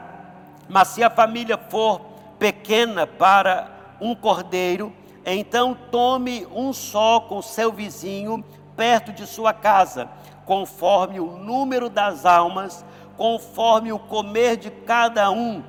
Mas 0.67 0.89
se 0.89 1.01
a 1.01 1.09
família 1.09 1.57
for 1.57 2.01
pequena 2.37 3.07
para 3.07 3.95
um 4.01 4.13
cordeiro, 4.13 4.93
então 5.25 5.73
tome 5.89 6.45
um 6.51 6.73
só 6.73 7.21
com 7.21 7.41
seu 7.41 7.71
vizinho 7.71 8.43
perto 8.75 9.13
de 9.13 9.25
sua 9.25 9.53
casa, 9.53 10.09
conforme 10.45 11.21
o 11.21 11.37
número 11.37 11.89
das 11.89 12.25
almas, 12.25 12.83
conforme 13.15 13.93
o 13.93 13.99
comer 13.99 14.57
de 14.57 14.69
cada 14.69 15.31
um. 15.31 15.63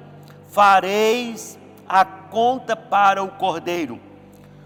Fareis 0.49 1.58
a 1.89 2.05
conta 2.05 2.77
para 2.77 3.23
o 3.23 3.29
cordeiro. 3.29 3.99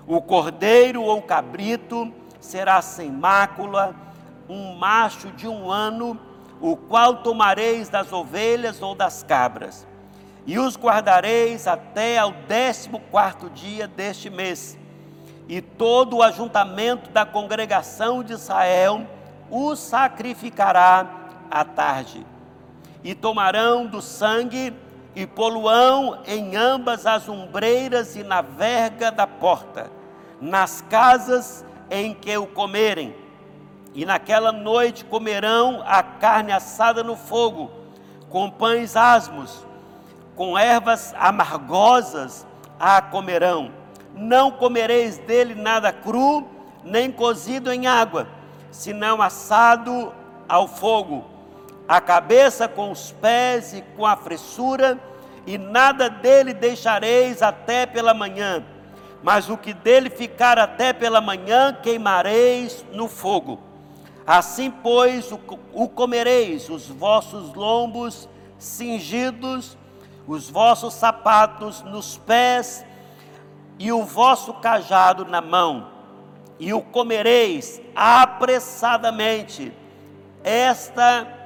O 0.07 0.21
cordeiro 0.21 1.02
ou 1.02 1.23
cabrito 1.23 2.12
será 2.41 2.83
sem 2.83 3.11
mácula, 3.11 3.95
um 4.49 4.75
macho 4.75 5.31
de 5.31 5.47
um 5.47 5.71
ano, 5.71 6.19
o 6.61 6.76
qual 6.76 7.19
tomareis 7.23 7.88
das 7.88 8.12
ovelhas 8.12 8.83
ou 8.83 8.95
das 8.95 9.23
cabras, 9.23 9.87
e 10.47 10.59
os 10.59 10.76
guardareis 10.76 11.69
até 11.69 12.19
ao 12.19 12.33
décimo 12.33 13.00
quarto 13.11 13.49
dia 13.49 13.87
deste 13.87 14.29
mês. 14.29 14.76
E 15.49 15.61
todo 15.61 16.17
o 16.17 16.23
ajuntamento 16.23 17.11
da 17.11 17.25
congregação 17.25 18.23
de 18.23 18.33
Israel 18.33 19.07
o 19.50 19.76
sacrificará 19.76 21.07
à 21.50 21.64
tarde. 21.64 22.26
E 23.05 23.14
tomarão 23.14 23.87
do 23.87 24.00
sangue 24.00 24.73
e 25.14 25.26
poluão 25.26 26.19
em 26.26 26.57
ambas 26.57 27.07
as 27.07 27.28
ombreiras 27.28 28.16
e 28.16 28.23
na 28.23 28.40
verga 28.40 29.11
da 29.11 29.26
porta, 29.26 29.90
nas 30.40 30.81
casas 30.83 31.64
em 31.90 32.14
que 32.14 32.37
o 32.37 32.47
comerem. 32.47 33.14
E 33.95 34.07
naquela 34.07 34.50
noite 34.50 35.04
comerão 35.04 35.83
a 35.87 36.02
carne 36.02 36.50
assada 36.50 37.02
no 37.02 37.14
fogo, 37.14 37.71
com 38.31 38.50
pães 38.50 38.97
asmos, 38.97 39.66
com 40.35 40.59
ervas 40.59 41.14
amargosas 41.19 42.47
a 42.81 43.02
comerão. 43.02 43.71
Não 44.14 44.50
comereis 44.50 45.19
dele 45.19 45.54
nada 45.54 45.92
cru, 45.92 46.47
nem 46.83 47.12
cozido 47.12 47.71
em 47.71 47.87
água, 47.87 48.26
senão 48.71 49.21
assado 49.21 50.12
ao 50.49 50.66
fogo 50.66 51.32
a 51.87 52.01
cabeça 52.01 52.69
com 52.69 52.91
os 52.91 53.12
pés 53.12 53.75
e 53.75 53.83
com 53.97 54.07
a 54.07 54.17
fressura, 54.17 54.99
e 55.47 55.59
nada 55.59 56.09
dele 56.09 56.55
deixareis 56.55 57.43
até 57.43 57.85
pela 57.85 58.15
manhã, 58.15 58.65
mas 59.23 59.49
o 59.51 59.57
que 59.57 59.75
dele 59.75 60.09
ficar 60.09 60.59
até 60.59 60.93
pela 60.93 61.21
manhã 61.21 61.77
queimareis 61.83 62.85
no 62.93 63.09
fogo. 63.09 63.61
Assim, 64.27 64.71
pois, 64.71 65.33
o, 65.33 65.41
o 65.73 65.89
comereis, 65.89 66.69
os 66.69 66.87
vossos 66.87 67.53
lombos 67.55 68.29
cingidos, 68.57 69.77
os 70.27 70.49
vossos 70.49 70.95
sapatos 70.95 71.83
nos 71.83 72.17
pés 72.19 72.87
e 73.79 73.91
o 73.91 74.05
vosso 74.05 74.55
cajado 74.55 75.25
na 75.25 75.41
mão, 75.41 75.89
e 76.61 76.73
o 76.73 76.81
comereis 76.81 77.81
apressadamente. 77.97 79.73
Esta 80.45 81.42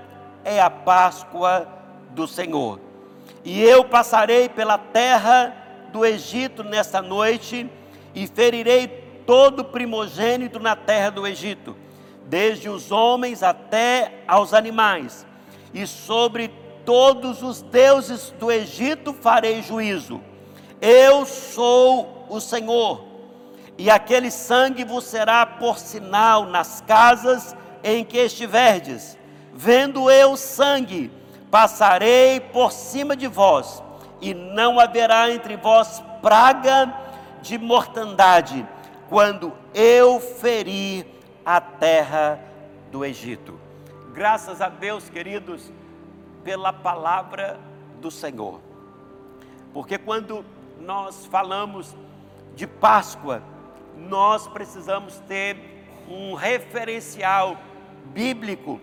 é 0.47 0.61
a 0.61 0.71
Páscoa 0.71 1.67
do 2.11 2.29
Senhor. 2.29 2.79
E 3.45 3.61
eu 3.61 3.85
passarei 3.85 4.49
pela 4.49 4.79
terra 4.79 5.55
do 5.93 6.07
Egito 6.07 6.63
nesta 6.63 7.03
noite 7.03 7.69
e 8.15 8.29
ferirei 8.29 8.87
todo 9.27 9.65
primogênito 9.65 10.61
na 10.61 10.77
terra 10.77 11.11
do 11.11 11.27
Egito, 11.27 11.77
desde 12.27 12.69
os 12.69 12.93
homens 12.93 13.43
até 13.43 14.23
aos 14.27 14.55
animais, 14.55 15.27
e 15.75 15.85
sobre 15.85 16.49
todos 16.85 17.43
os 17.43 17.61
deuses 17.61 18.31
do 18.39 18.51
Egito 18.51 19.13
farei 19.13 19.63
juízo. 19.63 20.21
Eu 20.81 21.27
sou 21.27 22.25
o 22.29 22.41
Senhor, 22.41 23.05
e 23.77 23.91
aquele 23.91 24.31
sangue 24.31 24.85
vos 24.85 25.05
será 25.05 25.45
por 25.45 25.77
sinal 25.77 26.47
nas 26.47 26.81
casas 26.83 27.57
em 27.83 28.05
que 28.05 28.19
estiverdes. 28.19 29.16
Vendo 29.59 30.11
eu 30.11 30.37
sangue, 30.37 31.11
passarei 31.51 32.41
por 32.41 32.71
cima 32.71 33.17
de 33.17 33.27
vós, 33.27 33.83
e 34.21 34.35
não 34.35 34.79
haverá 34.79 35.31
entre 35.31 35.57
vós 35.57 36.03
praga 36.21 36.95
de 37.41 37.57
mortandade, 37.57 38.69
quando 39.09 39.55
eu 39.73 40.21
ferir 40.21 41.07
a 41.43 41.59
terra 41.59 42.39
do 42.93 43.03
Egito. 43.03 43.59
Graças 44.13 44.61
a 44.61 44.69
Deus, 44.69 45.09
queridos, 45.09 45.73
pela 46.45 46.71
palavra 46.71 47.59
do 47.99 48.11
Senhor. 48.11 48.61
Porque 49.73 49.97
quando 49.97 50.45
nós 50.79 51.25
falamos 51.25 51.97
de 52.55 52.67
Páscoa, 52.67 53.43
nós 53.97 54.47
precisamos 54.47 55.19
ter 55.21 55.57
um 56.11 56.35
referencial 56.35 57.57
bíblico 58.13 58.83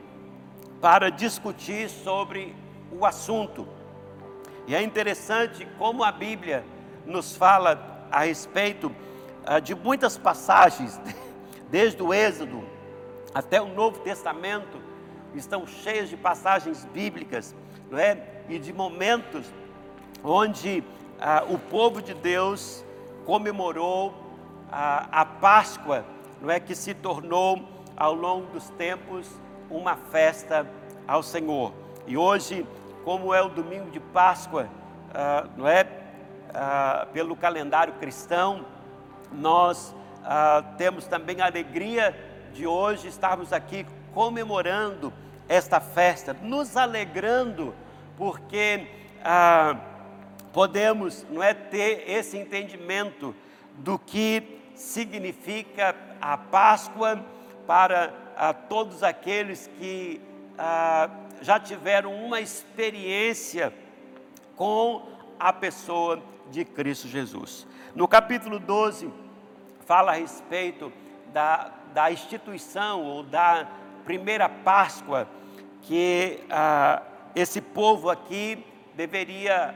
para 0.84 1.10
discutir 1.10 1.90
sobre 1.90 2.54
o 2.92 3.06
assunto. 3.06 3.66
E 4.68 4.76
é 4.76 4.82
interessante 4.82 5.66
como 5.78 6.04
a 6.04 6.12
Bíblia 6.12 6.66
nos 7.06 7.38
fala 7.38 8.06
a 8.12 8.26
respeito 8.26 8.94
ah, 9.46 9.62
de 9.62 9.74
muitas 9.74 10.18
passagens, 10.18 11.00
desde 11.72 12.04
o 12.04 12.14
Êxodo 12.14 12.68
até 13.34 13.62
o 13.62 13.68
Novo 13.74 14.00
Testamento, 14.00 14.78
estão 15.34 15.66
cheias 15.66 16.10
de 16.10 16.18
passagens 16.18 16.84
bíblicas, 16.94 17.56
não 17.90 17.98
é? 17.98 18.22
E 18.50 18.60
de 18.60 18.74
momentos 18.74 19.46
onde 20.22 20.84
ah, 21.18 21.46
o 21.48 21.58
povo 21.58 22.02
de 22.02 22.14
Deus 22.14 22.84
comemorou 23.26 24.14
a, 24.70 25.22
a 25.22 25.26
Páscoa, 25.26 26.04
não 26.42 26.52
é? 26.52 26.60
Que 26.60 26.76
se 26.76 26.94
tornou 26.94 27.70
ao 27.96 28.14
longo 28.14 28.48
dos 28.48 28.70
tempos 28.72 29.30
uma 29.70 29.96
festa 29.96 30.68
ao 31.08 31.24
Senhor. 31.24 31.74
E 32.06 32.18
hoje, 32.18 32.66
como 33.04 33.34
é 33.34 33.42
o 33.42 33.50
domingo 33.50 33.90
de 33.92 34.00
Páscoa, 34.00 34.68
ah, 35.14 35.48
não 35.56 35.68
é? 35.68 35.86
Ah, 36.54 37.08
pelo 37.14 37.36
calendário 37.36 37.94
cristão, 37.94 38.66
nós 39.32 39.96
ah, 40.24 40.64
temos 40.78 41.06
também 41.06 41.42
a 41.42 41.46
alegria 41.46 42.16
de 42.54 42.66
hoje 42.66 43.08
estarmos 43.08 43.52
aqui 43.52 43.86
comemorando 44.14 45.12
esta 45.48 45.80
festa, 45.80 46.34
nos 46.42 46.78
alegrando, 46.78 47.74
porque 48.18 48.88
podemos 50.52 51.26
não 51.30 51.42
é, 51.42 51.54
ter 51.54 52.10
esse 52.10 52.38
entendimento 52.38 53.36
do 53.78 53.98
que 53.98 54.60
significa 54.76 55.96
a 56.22 56.38
Páscoa 56.38 57.24
para 57.66 58.23
ah, 58.44 58.54
todos 58.54 59.04
aqueles 59.04 59.70
que 59.80 60.20
ah, 60.58 61.10
já 61.42 61.58
tiveram 61.58 62.14
uma 62.14 62.42
experiência 62.42 63.74
com 64.54 65.02
a 65.40 65.54
pessoa 65.54 66.22
de 66.52 66.66
Cristo 66.66 67.08
Jesus. 67.08 67.66
No 67.96 68.06
capítulo 68.06 68.60
12, 68.60 69.10
fala 69.86 70.12
a 70.12 70.16
respeito 70.16 70.92
da, 71.32 71.72
da 71.94 72.12
instituição 72.12 73.02
ou 73.02 73.24
da 73.24 73.66
primeira 74.04 74.50
Páscoa 74.50 75.26
que 75.84 76.44
ah, 76.50 77.02
esse 77.34 77.62
povo 77.62 78.10
aqui 78.10 78.62
deveria 78.94 79.74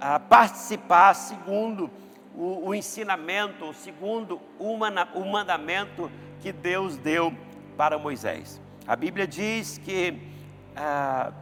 ah, 0.00 0.18
participar 0.18 1.14
segundo 1.14 1.88
o, 2.34 2.70
o 2.70 2.74
ensinamento, 2.74 3.72
segundo 3.72 4.40
o, 4.58 4.74
o 4.74 5.24
mandamento 5.30 6.10
que 6.40 6.50
Deus 6.50 6.96
deu 6.96 7.32
para 7.80 7.96
Moisés. 7.96 8.60
A 8.86 8.94
Bíblia 8.94 9.26
diz 9.26 9.78
que 9.78 10.20
ah, 10.76 11.32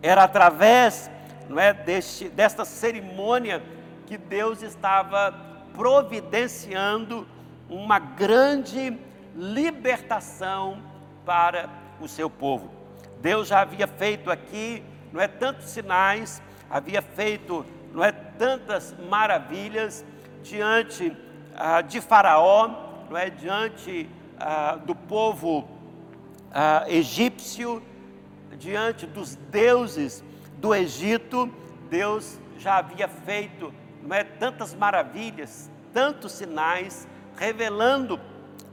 era 0.00 0.22
através 0.22 1.10
não 1.48 1.58
é, 1.58 1.74
deste, 1.74 2.28
desta 2.28 2.64
cerimônia 2.64 3.60
que 4.06 4.16
Deus 4.16 4.62
estava 4.62 5.34
providenciando 5.74 7.26
uma 7.68 7.98
grande 7.98 8.96
libertação 9.34 10.80
para 11.24 11.68
o 12.00 12.06
seu 12.06 12.30
povo. 12.30 12.70
Deus 13.20 13.48
já 13.48 13.62
havia 13.62 13.88
feito 13.88 14.30
aqui, 14.30 14.80
não 15.12 15.20
é 15.20 15.26
tantos 15.26 15.70
sinais, 15.70 16.40
havia 16.70 17.02
feito, 17.02 17.66
não 17.92 18.04
é 18.04 18.12
tantas 18.12 18.94
maravilhas 19.10 20.04
diante 20.44 21.16
ah, 21.56 21.80
de 21.80 22.00
Faraó, 22.00 22.68
não 23.10 23.16
é 23.16 23.28
diante 23.28 24.08
ah, 24.38 24.76
do 24.76 24.94
povo 24.94 25.68
ah, 26.52 26.84
egípcio, 26.88 27.82
diante 28.58 29.06
dos 29.06 29.34
deuses 29.34 30.24
do 30.58 30.74
Egito, 30.74 31.52
Deus 31.90 32.38
já 32.58 32.78
havia 32.78 33.08
feito, 33.08 33.72
é 34.10 34.24
tantas 34.24 34.74
maravilhas, 34.74 35.70
tantos 35.92 36.32
sinais, 36.32 37.06
revelando 37.36 38.20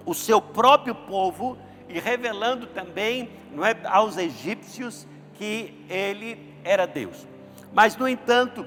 o 0.05 0.13
seu 0.13 0.41
próprio 0.41 0.95
povo 0.95 1.57
e 1.89 1.99
revelando 1.99 2.67
também 2.67 3.29
não 3.51 3.65
é, 3.65 3.75
aos 3.85 4.17
egípcios 4.17 5.07
que 5.33 5.85
ele 5.89 6.53
era 6.63 6.85
Deus. 6.85 7.27
Mas, 7.73 7.95
no 7.97 8.07
entanto, 8.07 8.65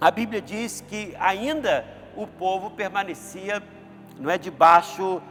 a 0.00 0.10
Bíblia 0.10 0.42
diz 0.42 0.80
que 0.80 1.14
ainda 1.18 1.86
o 2.16 2.26
povo 2.26 2.70
permanecia 2.70 3.62
não 4.18 4.30
é, 4.30 4.36
debaixo 4.36 5.22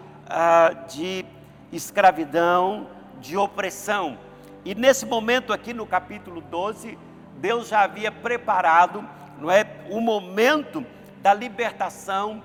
de 0.88 1.26
escravidão, 1.72 2.88
de 3.20 3.38
opressão. 3.38 4.18
E 4.64 4.76
nesse 4.76 5.06
momento 5.06 5.54
aqui 5.54 5.74
no 5.74 5.86
capítulo 5.86 6.42
12, 6.42 6.98
Deus 7.38 7.68
já 7.68 7.82
havia 7.82 8.12
preparado, 8.12 9.04
não 9.40 9.50
é, 9.50 9.66
o 9.90 10.00
momento 10.00 10.86
da 11.22 11.34
libertação 11.34 12.44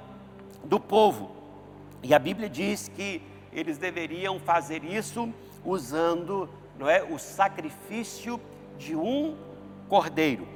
do 0.65 0.81
povo. 0.81 1.31
E 2.03 2.15
a 2.15 2.19
Bíblia 2.19 2.49
diz 2.49 2.89
que 2.89 3.23
eles 3.53 3.79
deveriam 3.79 4.39
fazer 4.39 4.85
isso 4.85 5.33
usando 5.65 6.49
não 6.79 6.89
é, 6.89 7.03
o 7.03 7.19
sacrifício 7.19 8.41
de 8.79 8.95
um 8.95 9.37
cordeiro. 9.89 10.47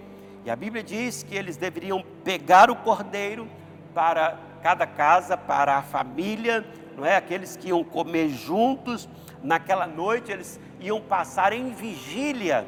E 0.44 0.50
a 0.50 0.56
Bíblia 0.56 0.82
diz 0.82 1.22
que 1.22 1.34
eles 1.34 1.56
deveriam 1.56 2.04
pegar 2.24 2.70
o 2.70 2.76
cordeiro 2.76 3.48
para 3.94 4.38
cada 4.62 4.86
casa, 4.86 5.36
para 5.36 5.76
a 5.76 5.82
família, 5.82 6.64
não 6.96 7.04
é? 7.04 7.16
Aqueles 7.16 7.56
que 7.56 7.68
iam 7.68 7.82
comer 7.82 8.28
juntos 8.28 9.08
naquela 9.42 9.86
noite, 9.86 10.30
eles 10.30 10.60
iam 10.80 11.00
passar 11.00 11.52
em 11.52 11.70
vigília 11.70 12.66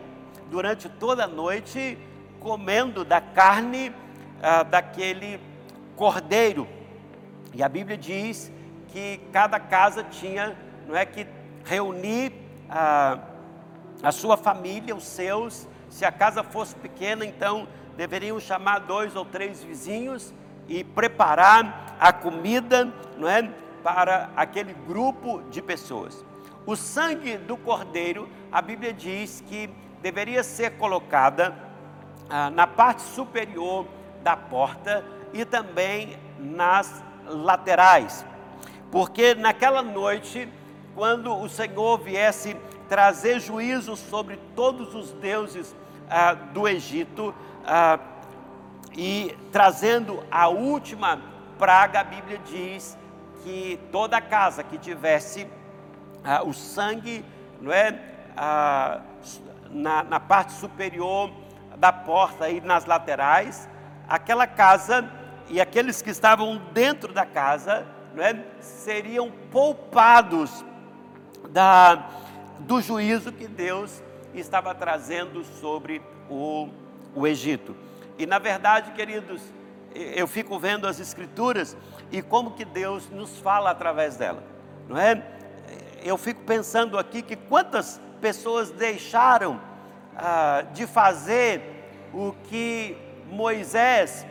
durante 0.50 0.88
toda 0.88 1.24
a 1.24 1.28
noite, 1.28 1.98
comendo 2.40 3.04
da 3.04 3.20
carne 3.20 3.92
ah, 4.42 4.62
daquele 4.62 5.40
cordeiro. 5.96 6.66
E 7.54 7.62
a 7.62 7.68
Bíblia 7.68 7.96
diz 7.96 8.50
que 8.88 9.20
cada 9.32 9.58
casa 9.61 10.02
tinha, 10.02 10.56
não 10.87 10.96
é 10.96 11.06
que 11.06 11.26
reunir 11.64 12.32
a, 12.68 13.18
a 14.02 14.12
sua 14.12 14.37
família, 14.37 14.94
os 14.94 15.04
seus. 15.04 15.68
Se 15.88 16.04
a 16.04 16.12
casa 16.12 16.42
fosse 16.42 16.74
pequena, 16.74 17.24
então 17.24 17.68
deveriam 17.96 18.40
chamar 18.40 18.80
dois 18.80 19.14
ou 19.14 19.24
três 19.24 19.62
vizinhos 19.62 20.32
e 20.68 20.82
preparar 20.82 21.96
a 22.00 22.12
comida, 22.12 22.92
não 23.18 23.28
é, 23.28 23.50
para 23.83 24.31
aquele 24.37 24.73
grupo 24.73 25.42
de 25.51 25.61
pessoas. 25.61 26.25
O 26.64 26.77
sangue 26.77 27.37
do 27.37 27.57
cordeiro, 27.57 28.29
a 28.51 28.62
Bíblia 28.62 28.92
diz 28.92 29.42
que 29.49 29.68
deveria 30.01 30.42
ser 30.45 30.73
colocada 30.73 31.55
ah, 32.29 32.51
na 32.51 32.66
parte 32.66 33.03
superior 33.03 33.87
da 34.23 34.37
porta 34.37 35.05
e 35.33 35.45
também 35.45 36.16
nas 36.38 37.03
laterais 37.27 38.25
porque 38.92 39.35
naquela 39.35 39.83
noite, 39.83 40.47
quando 40.95 41.35
o 41.35 41.49
Senhor 41.49 41.99
viesse 41.99 42.55
trazer 42.90 43.40
juízo 43.40 43.97
sobre 43.97 44.38
todos 44.55 44.95
os 44.95 45.12
deuses 45.12 45.75
ah, 46.11 46.35
do 46.35 46.68
Egito, 46.68 47.35
ah, 47.64 47.99
e 48.95 49.35
trazendo 49.51 50.23
a 50.31 50.49
última 50.49 51.18
praga, 51.59 52.01
a 52.01 52.05
Bíblia 52.05 52.38
diz 52.45 52.99
que 53.42 53.78
toda 53.90 54.20
casa 54.20 54.62
que 54.62 54.78
tivesse 54.78 55.46
ah, 56.24 56.42
o 56.42 56.52
sangue, 56.52 57.24
não 57.61 57.72
é, 57.72 57.98
ah, 58.37 59.00
na, 59.70 60.02
na 60.02 60.20
parte 60.20 60.52
superior 60.52 61.31
da 61.76 61.92
porta 61.92 62.48
e 62.48 62.61
nas 62.61 62.85
laterais, 62.85 63.68
aquela 64.09 64.46
casa 64.46 65.09
e 65.48 65.61
aqueles 65.61 66.00
que 66.00 66.11
estavam 66.11 66.59
dentro 66.72 67.12
da 67.12 67.26
casa 67.26 67.87
é, 68.16 68.37
seriam 68.61 69.31
poupados 69.50 70.64
da, 71.50 72.09
do 72.61 72.81
juízo 72.81 73.33
que 73.33 73.46
Deus 73.46 74.02
estava 74.35 74.74
trazendo 74.74 75.44
sobre 75.44 76.00
o, 76.28 76.68
o 77.14 77.26
Egito. 77.26 77.76
E 78.18 78.26
na 78.26 78.38
verdade, 78.38 78.92
queridos, 78.92 79.42
eu 79.94 80.26
fico 80.26 80.59
vendo 80.59 80.87
as 80.87 81.00
escrituras 81.00 81.76
e 82.11 82.22
como 82.22 82.52
que 82.52 82.64
Deus 82.64 83.09
nos 83.11 83.38
fala 83.38 83.70
através 83.70 84.16
dela, 84.16 84.42
não 84.88 84.98
é? 84.98 85.22
eu 86.05 86.18
fico 86.18 86.42
pensando 86.42 86.98
aqui 86.98 87.22
que 87.22 87.37
quantas 87.37 88.00
pessoas 88.20 88.70
deixaram 88.70 89.61
ah, 90.16 90.64
de 90.72 90.87
fazer 90.87 91.62
o 92.12 92.35
que 92.44 92.96
Moisés 93.31 94.26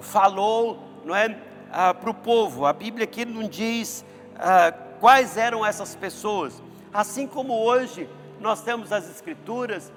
falou, 0.00 0.82
não 1.04 1.14
é, 1.14 1.36
ah, 1.70 1.94
para 1.94 2.10
o 2.10 2.14
povo. 2.14 2.66
A 2.66 2.72
Bíblia 2.72 3.04
aqui 3.04 3.24
não 3.24 3.48
diz 3.48 4.04
ah, 4.36 4.72
quais 5.00 5.36
eram 5.36 5.64
essas 5.64 5.94
pessoas. 5.94 6.62
Assim 6.92 7.26
como 7.26 7.54
hoje 7.54 8.08
nós 8.38 8.62
temos 8.62 8.92
as 8.92 9.08
Escrituras 9.08 9.90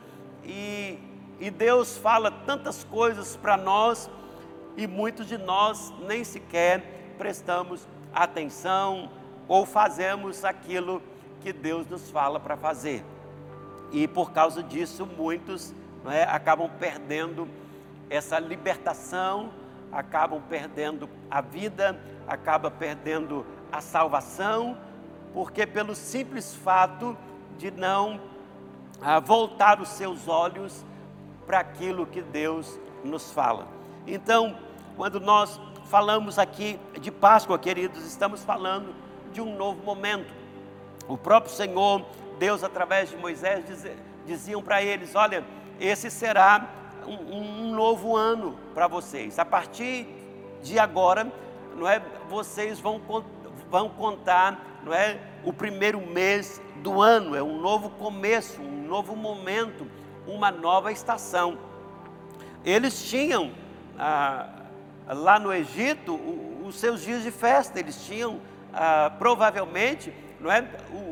e, 0.44 0.98
e 1.40 1.52
Deus 1.52 1.98
fala 1.98 2.32
tantas 2.32 2.84
coisas 2.86 3.36
para 3.36 3.58
nós 3.58 4.10
e 4.78 4.88
muitos 4.88 5.28
de 5.28 5.38
nós 5.38 5.94
nem 6.08 6.24
sequer 6.24 7.14
prestamos 7.18 7.88
atenção 8.14 9.10
ou 9.48 9.66
fazemos 9.66 10.44
aquilo 10.44 11.02
que 11.42 11.54
Deus 11.54 11.88
nos 11.88 12.10
fala 12.10 12.40
para 12.40 12.58
fazer. 12.58 13.04
E 13.92 14.08
por 14.08 14.32
causa 14.32 14.64
disso, 14.64 15.06
muitos 15.06 15.74
é, 16.08 16.24
acabam 16.24 16.70
perdendo 16.80 17.48
essa 18.10 18.40
libertação, 18.40 19.52
acabam 19.92 20.42
perdendo 20.50 21.10
a 21.30 21.42
vida, 21.42 22.00
acabam 22.28 22.72
perdendo 22.72 23.46
a 23.72 23.82
salvação, 23.82 24.78
porque 25.34 25.66
pelo 25.66 25.96
simples 25.96 26.56
fato 26.56 27.18
de 27.58 27.72
não 27.72 28.20
ah, 29.02 29.20
voltar 29.20 29.80
os 29.80 29.90
seus 29.90 30.28
olhos 30.28 30.86
para 31.46 31.60
aquilo 31.60 32.06
que 32.06 32.22
Deus 32.22 32.80
nos 33.04 33.32
fala. 33.32 33.68
Então, 34.08 34.58
quando 34.96 35.20
nós 35.20 35.60
falamos 35.86 36.40
aqui 36.40 36.80
de 37.00 37.12
Páscoa, 37.12 37.60
queridos, 37.60 38.06
estamos 38.06 38.44
falando 38.44 38.96
de 39.32 39.42
um 39.42 39.56
novo 39.56 39.84
momento. 39.84 40.34
O 41.08 41.18
próprio 41.18 41.54
Senhor, 41.54 42.04
Deus, 42.40 42.64
através 42.64 43.10
de 43.10 43.18
Moisés, 43.18 43.66
diz, 43.66 43.86
diziam 44.26 44.62
para 44.62 44.82
eles: 44.82 45.14
Olha, 45.14 45.44
esse 45.80 46.10
será 46.10 46.68
um, 47.06 47.38
um 47.38 47.76
novo 47.76 48.16
ano 48.16 48.58
para 48.74 48.88
vocês. 48.88 49.38
A 49.38 49.46
partir 49.46 50.08
de 50.64 50.80
agora, 50.80 51.32
não 51.76 51.88
é, 51.88 52.02
vocês 52.30 52.80
vão, 52.80 53.02
vão 53.70 53.90
contar, 53.90 54.80
não 54.84 54.94
é, 54.94 55.20
o 55.44 55.52
primeiro 55.52 56.00
mês 56.02 56.62
do 56.78 57.02
ano. 57.02 57.36
É 57.36 57.44
um 57.44 57.60
novo 57.60 57.90
começo, 57.92 58.62
um 58.62 58.88
novo 58.88 59.16
momento, 59.16 59.86
uma 60.26 60.50
nova 60.50 60.92
estação. 60.92 61.58
Eles 62.64 63.08
tinham 63.08 63.52
ah, 64.00 64.65
lá 65.08 65.40
no 65.40 65.54
Egito 65.54 66.16
os 66.64 66.76
seus 66.80 67.02
dias 67.02 67.24
de 67.24 67.32
festa. 67.32 67.80
Eles 67.80 68.06
tinham 68.06 68.42
ah, 68.74 69.12
provavelmente, 69.18 70.14
não 70.40 70.52
é, 70.52 70.68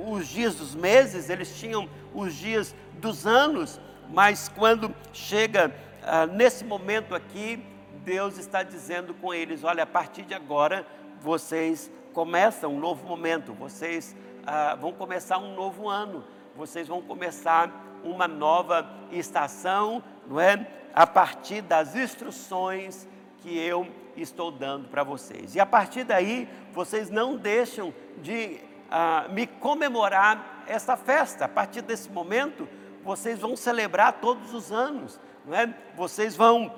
os 0.08 0.28
dias 0.28 0.56
dos 0.56 0.76
meses, 0.76 1.30
eles 1.30 1.58
tinham 1.58 1.88
os 2.14 2.34
dias 2.36 2.76
dos 2.96 3.26
anos, 3.26 3.80
mas 4.10 4.50
quando 4.50 4.94
chega 5.14 5.74
ah, 6.04 6.26
nesse 6.26 6.66
momento 6.66 7.16
aqui, 7.16 7.64
Deus 8.04 8.38
está 8.38 8.64
dizendo 8.64 9.14
com 9.14 9.34
eles: 9.34 9.64
olha, 9.64 9.84
a 9.84 9.88
partir 9.88 10.24
de 10.24 10.34
agora 10.34 10.86
vocês 11.22 11.90
começam 12.12 12.74
um 12.74 12.80
novo 12.80 13.08
momento, 13.08 13.54
vocês 13.54 14.16
ah, 14.46 14.76
vão 14.76 14.92
começar 14.92 15.38
um 15.38 15.56
novo 15.56 15.88
ano, 15.88 16.24
vocês 16.56 16.88
vão 16.88 17.02
começar 17.02 18.02
uma 18.04 18.28
nova 18.28 18.86
estação, 19.12 20.04
não 20.28 20.40
é? 20.40 20.68
A 20.94 21.08
partir 21.08 21.62
das 21.62 21.96
instruções 21.96 23.08
que 23.44 23.56
eu 23.60 23.86
estou 24.16 24.50
dando 24.50 24.88
para 24.88 25.04
vocês. 25.04 25.54
E 25.54 25.60
a 25.60 25.66
partir 25.66 26.06
daí, 26.06 26.48
vocês 26.72 27.10
não 27.10 27.36
deixam 27.36 27.94
de 28.22 28.58
ah, 28.90 29.26
me 29.30 29.46
comemorar 29.46 30.64
esta 30.66 30.96
festa. 30.96 31.44
A 31.46 31.50
partir 31.50 31.82
desse 31.82 32.10
momento, 32.10 32.68
vocês 33.04 33.40
vão 33.40 33.58
celebrar 33.58 34.14
todos 34.14 34.54
os 34.54 34.72
anos, 34.72 35.20
não 35.46 35.54
é? 35.54 35.76
Vocês 35.96 36.38
vão 36.38 36.74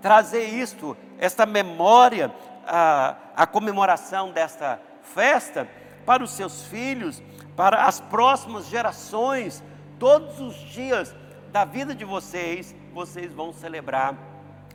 trazer 0.00 0.44
isto, 0.44 0.96
esta 1.18 1.44
memória, 1.44 2.32
a, 2.64 3.16
a 3.36 3.46
comemoração 3.46 4.30
desta 4.30 4.80
festa 5.02 5.68
para 6.04 6.22
os 6.22 6.30
seus 6.30 6.66
filhos, 6.66 7.20
para 7.56 7.84
as 7.84 7.98
próximas 7.98 8.66
gerações, 8.68 9.64
todos 9.98 10.40
os 10.40 10.54
dias 10.54 11.12
da 11.50 11.64
vida 11.64 11.96
de 11.96 12.04
vocês, 12.04 12.76
vocês 12.92 13.32
vão 13.32 13.52
celebrar 13.52 14.14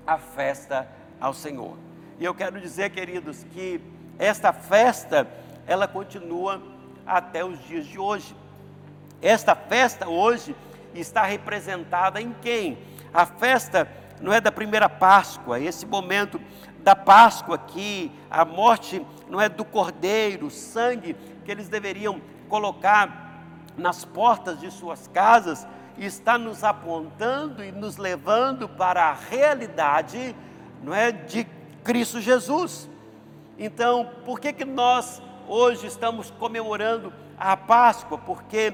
a 0.05 0.17
festa 0.17 0.89
ao 1.21 1.33
Senhor. 1.33 1.77
E 2.19 2.25
eu 2.25 2.33
quero 2.33 2.59
dizer, 2.59 2.89
queridos, 2.89 3.45
que 3.53 3.79
esta 4.17 4.51
festa, 4.51 5.27
ela 5.65 5.87
continua 5.87 6.61
até 7.05 7.45
os 7.45 7.63
dias 7.65 7.85
de 7.85 7.97
hoje. 7.97 8.35
Esta 9.21 9.55
festa 9.55 10.09
hoje 10.09 10.55
está 10.93 11.23
representada 11.23 12.19
em 12.19 12.35
quem? 12.41 12.77
A 13.13 13.25
festa 13.25 13.87
não 14.19 14.33
é 14.33 14.41
da 14.41 14.51
primeira 14.51 14.89
Páscoa, 14.89 15.59
esse 15.59 15.85
momento 15.85 16.39
da 16.79 16.95
Páscoa 16.95 17.55
aqui, 17.55 18.11
a 18.29 18.43
morte 18.43 19.05
não 19.29 19.39
é 19.39 19.47
do 19.47 19.63
cordeiro, 19.63 20.49
sangue 20.49 21.15
que 21.45 21.51
eles 21.51 21.69
deveriam 21.69 22.21
colocar 22.49 23.45
nas 23.77 24.03
portas 24.03 24.59
de 24.59 24.69
suas 24.71 25.07
casas, 25.07 25.67
está 25.97 26.37
nos 26.37 26.63
apontando 26.63 27.63
e 27.63 27.71
nos 27.71 27.97
levando 27.97 28.67
para 28.67 29.05
a 29.05 29.13
realidade, 29.13 30.35
não 30.83 30.93
é, 30.93 31.11
de 31.11 31.45
Cristo 31.83 32.19
Jesus. 32.19 32.89
Então, 33.57 34.09
por 34.25 34.39
que, 34.39 34.53
que 34.53 34.65
nós 34.65 35.21
hoje 35.47 35.87
estamos 35.87 36.31
comemorando 36.31 37.13
a 37.37 37.55
Páscoa? 37.55 38.17
Porque 38.17 38.73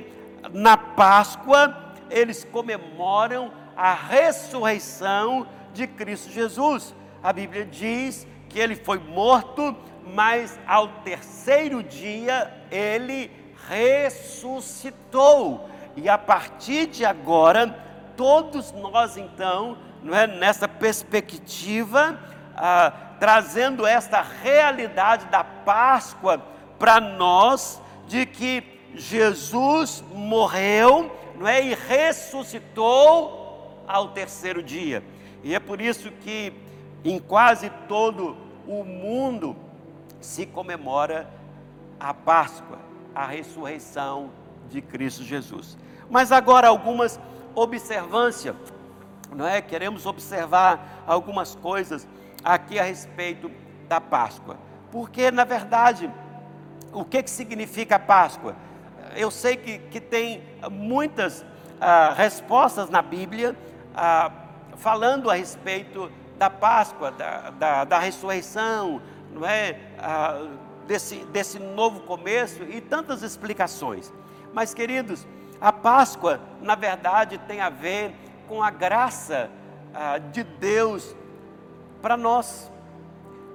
na 0.53 0.77
Páscoa 0.77 1.93
eles 2.09 2.43
comemoram 2.45 3.51
a 3.75 3.93
ressurreição 3.93 5.47
de 5.73 5.87
Cristo 5.87 6.31
Jesus. 6.31 6.95
A 7.21 7.33
Bíblia 7.33 7.65
diz 7.65 8.25
que 8.49 8.59
ele 8.59 8.75
foi 8.75 8.99
morto, 8.99 9.75
mas 10.05 10.57
ao 10.65 10.87
terceiro 11.03 11.83
dia 11.83 12.53
ele 12.71 13.29
ressuscitou. 13.67 15.69
E 15.95 16.07
a 16.07 16.17
partir 16.17 16.87
de 16.87 17.03
agora, 17.03 17.75
todos 18.15 18.71
nós 18.71 19.17
então, 19.17 19.77
não 20.03 20.15
é, 20.15 20.27
nessa 20.27 20.67
perspectiva, 20.67 22.19
ah, 22.55 22.91
trazendo 23.19 23.85
esta 23.85 24.21
realidade 24.21 25.25
da 25.27 25.43
Páscoa 25.43 26.41
para 26.79 26.99
nós, 26.99 27.81
de 28.07 28.25
que 28.25 28.63
Jesus 28.93 30.03
morreu, 30.13 31.11
não 31.35 31.47
é, 31.47 31.63
e 31.63 31.75
ressuscitou 31.75 33.83
ao 33.87 34.09
terceiro 34.09 34.63
dia. 34.63 35.03
E 35.43 35.53
é 35.53 35.59
por 35.59 35.81
isso 35.81 36.11
que 36.11 36.53
em 37.03 37.19
quase 37.19 37.69
todo 37.87 38.37
o 38.67 38.83
mundo 38.83 39.55
se 40.19 40.45
comemora 40.45 41.29
a 41.99 42.13
Páscoa, 42.13 42.79
a 43.13 43.25
ressurreição 43.25 44.29
de 44.69 44.81
Cristo 44.81 45.23
Jesus. 45.23 45.77
Mas 46.09 46.31
agora 46.31 46.67
algumas 46.67 47.19
observâncias, 47.55 48.55
não 49.35 49.47
é? 49.47 49.61
Queremos 49.61 50.05
observar 50.05 51.03
algumas 51.05 51.55
coisas 51.55 52.07
aqui 52.43 52.79
a 52.79 52.83
respeito 52.83 53.51
da 53.87 53.99
Páscoa. 53.99 54.57
Porque, 54.91 55.31
na 55.31 55.43
verdade, 55.43 56.11
o 56.93 57.03
que, 57.03 57.21
que 57.23 57.29
significa 57.29 57.95
a 57.95 57.99
Páscoa? 57.99 58.55
Eu 59.15 59.31
sei 59.31 59.57
que, 59.57 59.79
que 59.79 59.99
tem 59.99 60.43
muitas 60.71 61.45
ah, 61.79 62.13
respostas 62.15 62.89
na 62.89 63.01
Bíblia 63.01 63.55
ah, 63.95 64.31
falando 64.77 65.29
a 65.29 65.33
respeito 65.33 66.11
da 66.37 66.49
Páscoa, 66.49 67.11
da, 67.11 67.49
da, 67.51 67.83
da 67.83 67.99
ressurreição, 67.99 69.01
não 69.31 69.45
é? 69.45 69.79
Ah, 69.97 70.47
desse, 70.87 71.17
desse 71.25 71.59
novo 71.59 72.01
começo 72.01 72.63
e 72.63 72.79
tantas 72.79 73.21
explicações. 73.21 74.11
Mas, 74.53 74.73
queridos, 74.73 75.27
a 75.59 75.71
Páscoa, 75.73 76.39
na 76.61 76.75
verdade, 76.75 77.37
tem 77.39 77.59
a 77.59 77.69
ver 77.69 78.15
com 78.47 78.63
a 78.63 78.69
graça 78.69 79.49
ah, 79.93 80.17
de 80.17 80.43
Deus 80.43 81.15
para 82.01 82.15
nós. 82.15 82.71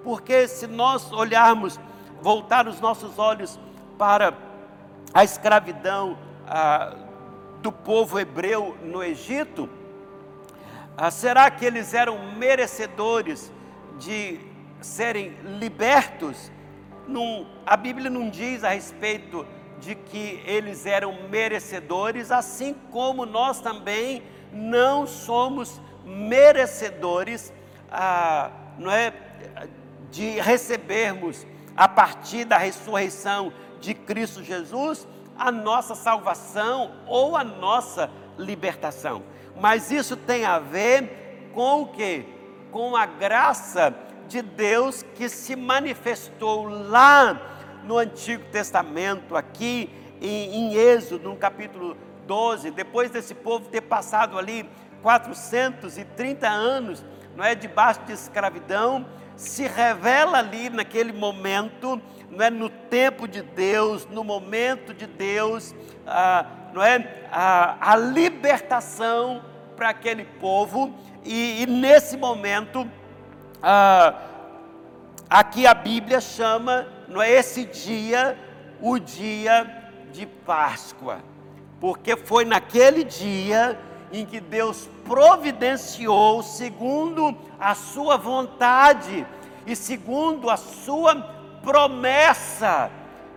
Porque 0.05 0.47
se 0.49 0.67
nós 0.67 1.11
olharmos, 1.13 1.79
voltar 2.21 2.67
os 2.67 2.81
nossos 2.81 3.19
olhos 3.19 3.59
para 3.99 4.35
a 5.15 5.25
escravidão 5.25 6.19
ah, 6.47 6.95
do 7.61 7.73
povo 7.73 8.19
hebreu 8.19 8.77
no 8.83 9.03
Egito, 9.03 9.69
ah, 10.97 11.11
será 11.11 11.51
que 11.51 11.65
eles 11.65 11.95
eram 11.95 12.33
merecedores 12.37 13.53
de 13.99 14.41
serem 14.81 15.31
libertos? 15.59 16.51
A 17.67 17.77
Bíblia 17.77 18.09
não 18.09 18.31
diz 18.31 18.65
a 18.65 18.71
respeito 18.71 19.47
de 19.81 19.95
que 19.95 20.41
eles 20.47 20.87
eram 20.87 21.29
merecedores, 21.29 22.31
assim 22.31 22.75
como 22.91 23.27
nós 23.27 23.61
também 23.61 24.23
não 24.53 25.07
somos 25.07 25.81
merecedores 26.05 27.53
ah, 27.91 28.51
não 28.79 28.91
é, 28.91 29.13
de 30.11 30.41
recebermos 30.41 31.47
a 31.77 31.89
partir 31.89 32.45
da 32.45 32.59
ressurreição 32.59 33.53
de 33.81 33.95
Cristo 33.95 34.43
Jesus 34.43 35.07
a 35.37 35.51
nossa 35.51 35.95
salvação 35.95 36.93
ou 37.07 37.37
a 37.37 37.43
nossa 37.43 38.11
libertação. 38.39 39.23
Mas 39.59 39.91
isso 39.91 40.17
tem 40.17 40.45
a 40.45 40.59
ver 40.59 41.51
com 41.53 41.83
o 41.83 41.87
que? 41.89 42.25
Com 42.71 42.97
a 42.97 43.07
graça 43.07 43.95
de 44.29 44.41
Deus 44.41 45.03
que 45.15 45.29
se 45.29 45.57
manifestou 45.57 46.65
lá 46.65 47.41
no 47.85 47.99
Antigo 47.99 48.45
Testamento, 48.51 49.37
aqui 49.37 49.91
em, 50.21 50.55
em 50.55 50.75
Êxodo, 50.75 51.31
no 51.31 51.37
capítulo 51.37 51.97
12, 52.27 52.71
depois 52.71 53.11
desse 53.11 53.35
povo 53.35 53.69
ter 53.69 53.83
passado 53.83 54.39
ali 54.39 54.69
430 55.03 56.49
anos, 56.49 57.05
não 57.37 57.45
é, 57.45 57.55
debaixo 57.55 58.01
de 58.03 58.13
escravidão, 58.13 59.07
se 59.37 59.67
revela 59.67 60.39
ali 60.39 60.71
naquele 60.71 61.13
momento, 61.13 62.01
não 62.31 62.45
é, 62.45 62.51
no 62.51 62.69
tempo 62.69 63.27
de 63.27 63.43
Deus, 63.43 64.07
no 64.07 64.23
momento 64.23 64.95
de 64.95 65.07
Deus, 65.07 65.75
ah, 66.07 66.47
não 66.73 66.83
é, 66.83 67.27
a, 67.31 67.93
a 67.93 67.97
libertação 67.97 69.43
para 69.77 69.89
aquele 69.89 70.25
povo, 70.25 70.95
e, 71.25 71.63
e 71.63 71.67
nesse 71.67 72.17
momento, 72.17 72.89
ah, 73.63 74.15
aqui 75.29 75.67
a 75.67 75.75
Bíblia 75.75 76.21
chama, 76.21 76.87
não 77.09 77.21
é, 77.21 77.31
esse 77.31 77.65
dia, 77.65 78.39
o 78.81 78.99
dia 78.99 79.91
de 80.13 80.27
Páscoa, 80.27 81.32
porque 81.83 82.17
foi 82.17 82.45
naquele 82.45 83.03
dia 83.03 83.77
em 84.13 84.25
que 84.25 84.39
Deus 84.39 84.89
providenciou 85.05 86.41
segundo 86.41 87.37
a 87.59 87.75
sua 87.75 88.17
vontade 88.17 89.27
e 89.67 89.75
segundo 89.75 90.49
a 90.49 90.57
sua 90.57 91.17
promessa 91.61 92.89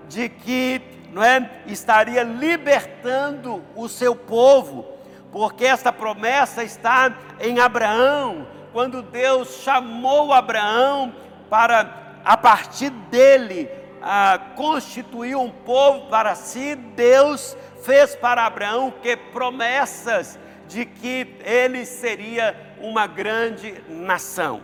de 0.08 0.30
que 0.30 0.80
não 1.12 1.24
é, 1.24 1.64
estaria 1.66 2.22
libertando 2.22 3.64
o 3.76 3.90
seu 3.90 4.16
povo, 4.16 4.86
porque 5.32 5.66
essa 5.66 5.92
promessa 5.92 6.64
está 6.64 7.18
em 7.40 7.60
Abraão, 7.60 8.46
quando 8.72 9.02
Deus 9.02 9.62
chamou 9.64 10.32
Abraão 10.32 11.16
para 11.50 12.20
a 12.24 12.38
partir 12.38 12.92
dele 12.92 13.68
a 14.08 14.38
constituir 14.56 15.36
um 15.36 15.50
povo 15.50 16.10
para 16.10 16.36
si, 16.36 16.76
Deus 16.76 17.58
fez 17.86 18.16
para 18.16 18.46
Abraão 18.46 18.92
que 19.02 19.16
promessas 19.16 20.40
de 20.68 20.86
que 20.86 21.36
ele 21.44 21.86
seria 21.86 22.56
uma 22.82 23.06
grande 23.06 23.76
nação. 23.88 24.62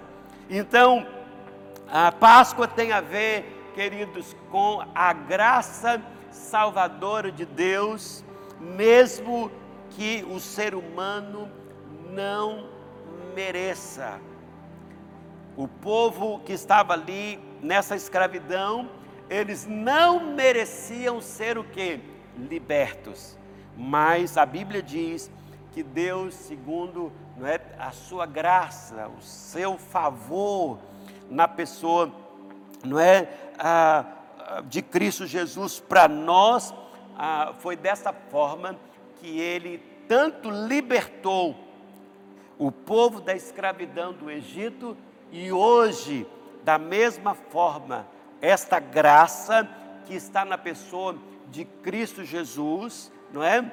Então, 0.50 1.06
a 1.88 2.12
Páscoa 2.12 2.68
tem 2.68 2.92
a 2.92 3.00
ver, 3.00 3.72
queridos, 3.76 4.36
com 4.50 4.84
a 4.96 5.14
graça 5.14 6.02
salvadora 6.32 7.32
de 7.32 7.46
Deus, 7.46 8.26
mesmo 8.60 9.52
que 9.92 10.26
o 10.30 10.40
ser 10.40 10.74
humano 10.74 11.50
não 12.10 12.68
mereça. 13.36 14.20
O 15.56 15.68
povo 15.68 16.40
que 16.40 16.54
estava 16.54 16.94
ali 16.94 17.40
nessa 17.62 17.96
escravidão, 17.96 18.90
eles 19.30 19.68
não 19.68 20.34
mereciam 20.34 21.22
ser 21.22 21.58
o 21.58 21.64
que? 21.64 22.11
Libertos. 22.38 23.38
Mas 23.78 24.38
a 24.38 24.46
Bíblia 24.46 24.82
diz 24.82 25.32
que 25.72 25.84
Deus, 25.84 26.34
segundo 26.34 27.12
não 27.38 27.48
é, 27.48 27.60
a 27.80 27.92
sua 27.92 28.26
graça, 28.26 29.10
o 29.18 29.22
seu 29.22 29.78
favor 29.78 30.80
na 31.30 31.48
pessoa, 31.48 32.12
não 32.84 33.00
é, 33.00 33.30
ah, 33.58 34.06
de 34.68 34.82
Cristo 34.82 35.26
Jesus 35.26 35.80
para 35.80 36.08
nós, 36.08 36.74
ah, 37.18 37.54
foi 37.60 37.76
dessa 37.76 38.12
forma 38.12 38.76
que 39.20 39.40
Ele 39.40 39.78
tanto 40.08 40.50
libertou 40.50 41.56
o 42.58 42.72
povo 42.72 43.22
da 43.22 43.34
escravidão 43.34 44.14
do 44.14 44.30
Egito 44.30 44.96
e 45.32 45.52
hoje, 45.52 46.28
da 46.64 46.78
mesma 46.78 47.34
forma, 47.34 48.06
esta 48.42 48.80
graça 48.80 49.68
que 50.06 50.14
está 50.14 50.44
na 50.44 50.58
pessoa 50.58 51.16
de 51.52 51.66
Cristo 51.66 52.24
Jesus, 52.24 53.12
não 53.34 53.44
é? 53.44 53.72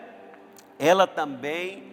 ela 0.78 1.06
também 1.06 1.84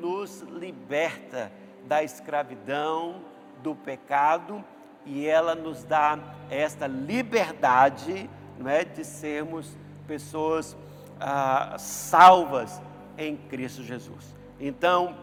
nos 0.00 0.40
liberta 0.40 1.52
da 1.86 2.02
escravidão, 2.02 3.22
do 3.62 3.74
pecado, 3.74 4.64
e 5.04 5.26
ela 5.26 5.54
nos 5.54 5.84
dá 5.84 6.18
esta 6.50 6.86
liberdade 6.86 8.28
não 8.58 8.68
é, 8.68 8.84
de 8.84 9.04
sermos 9.04 9.76
pessoas 10.06 10.76
ah, 11.18 11.76
salvas 11.78 12.80
em 13.16 13.36
Cristo 13.36 13.82
Jesus. 13.82 14.34
Então, 14.58 15.16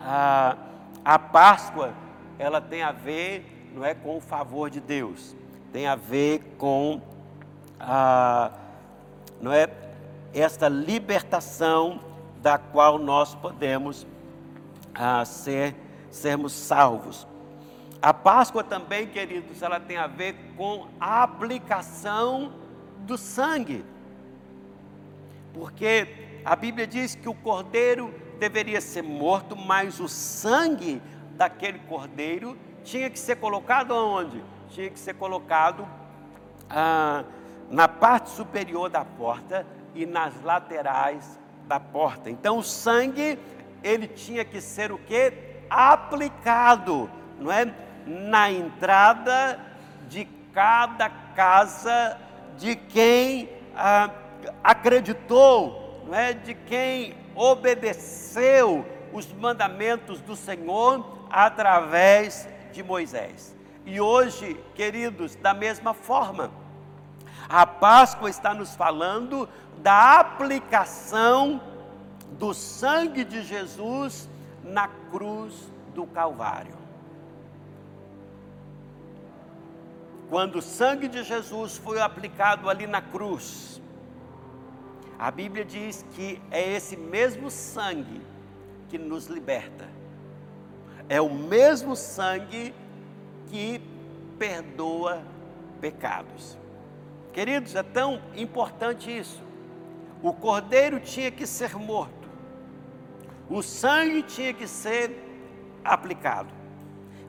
a, 0.00 0.56
a 1.04 1.18
Páscoa, 1.18 1.94
ela 2.38 2.60
tem 2.60 2.82
a 2.82 2.92
ver 2.92 3.70
não 3.74 3.84
é, 3.84 3.94
com 3.94 4.16
o 4.16 4.20
favor 4.20 4.70
de 4.70 4.80
Deus, 4.80 5.34
tem 5.72 5.86
a 5.86 5.94
ver 5.94 6.40
com 6.58 7.00
a, 7.80 8.50
não 9.40 9.52
é, 9.52 9.68
esta 10.34 10.68
libertação 10.68 12.00
da 12.42 12.58
qual 12.58 12.98
nós 12.98 13.34
podemos 13.34 14.06
ah, 14.94 15.24
ser, 15.24 15.74
sermos 16.10 16.52
salvos. 16.52 17.26
A 18.00 18.14
Páscoa 18.14 18.62
também, 18.62 19.06
queridos, 19.06 19.60
ela 19.60 19.80
tem 19.80 19.96
a 19.96 20.06
ver 20.06 20.34
com 20.56 20.86
a 21.00 21.22
aplicação 21.22 22.52
do 22.98 23.18
sangue. 23.18 23.84
Porque 25.52 26.40
a 26.44 26.54
Bíblia 26.54 26.86
diz 26.86 27.14
que 27.14 27.28
o 27.28 27.34
cordeiro 27.34 28.14
deveria 28.38 28.80
ser 28.80 29.02
morto, 29.02 29.56
mas 29.56 29.98
o 29.98 30.08
sangue 30.08 31.02
daquele 31.36 31.80
cordeiro 31.80 32.56
tinha 32.84 33.10
que 33.10 33.18
ser 33.18 33.36
colocado 33.36 33.90
onde? 33.92 34.42
Tinha 34.70 34.88
que 34.90 34.98
ser 34.98 35.14
colocado 35.14 35.86
ah, 36.70 37.24
na 37.70 37.86
parte 37.86 38.30
superior 38.30 38.88
da 38.88 39.04
porta 39.04 39.66
e 39.94 40.06
nas 40.06 40.40
laterais 40.42 41.38
da 41.66 41.78
porta. 41.78 42.30
Então 42.30 42.58
o 42.58 42.62
sangue 42.62 43.38
ele 43.82 44.08
tinha 44.08 44.44
que 44.44 44.60
ser 44.60 44.90
o 44.90 44.98
que? 44.98 45.32
Aplicado, 45.68 47.10
não 47.38 47.52
é? 47.52 47.72
Na 48.06 48.50
entrada 48.50 49.60
de 50.08 50.24
cada 50.52 51.10
casa 51.10 52.18
de 52.56 52.74
quem 52.74 53.48
ah, 53.76 54.10
acreditou, 54.64 56.02
não 56.06 56.14
é? 56.14 56.32
De 56.32 56.54
quem 56.54 57.14
obedeceu 57.34 58.84
os 59.12 59.32
mandamentos 59.32 60.20
do 60.20 60.34
Senhor 60.34 61.26
através 61.30 62.48
de 62.72 62.82
Moisés. 62.82 63.54
E 63.86 64.00
hoje, 64.00 64.58
queridos, 64.74 65.36
da 65.36 65.54
mesma 65.54 65.94
forma, 65.94 66.50
a 67.48 67.66
Páscoa 67.66 68.28
está 68.28 68.52
nos 68.52 68.74
falando 68.74 69.48
da 69.78 70.20
aplicação 70.20 71.60
do 72.32 72.52
sangue 72.52 73.24
de 73.24 73.42
Jesus 73.42 74.28
na 74.62 74.88
cruz 75.10 75.54
do 75.94 76.06
Calvário. 76.06 76.76
Quando 80.28 80.56
o 80.56 80.62
sangue 80.62 81.08
de 81.08 81.24
Jesus 81.24 81.78
foi 81.78 82.00
aplicado 82.00 82.68
ali 82.68 82.86
na 82.86 83.00
cruz, 83.00 83.80
a 85.18 85.30
Bíblia 85.30 85.64
diz 85.64 86.04
que 86.14 86.40
é 86.50 86.74
esse 86.74 86.96
mesmo 86.96 87.50
sangue 87.50 88.20
que 88.90 88.98
nos 88.98 89.26
liberta. 89.26 89.88
É 91.08 91.18
o 91.18 91.30
mesmo 91.30 91.96
sangue 91.96 92.74
que 93.46 93.80
perdoa 94.38 95.22
pecados. 95.80 96.57
Queridos, 97.38 97.76
é 97.76 97.84
tão 97.84 98.20
importante 98.34 99.16
isso. 99.16 99.40
O 100.20 100.32
cordeiro 100.32 100.98
tinha 100.98 101.30
que 101.30 101.46
ser 101.46 101.76
morto, 101.76 102.28
o 103.48 103.62
sangue 103.62 104.24
tinha 104.24 104.52
que 104.52 104.66
ser 104.66 105.16
aplicado. 105.84 106.48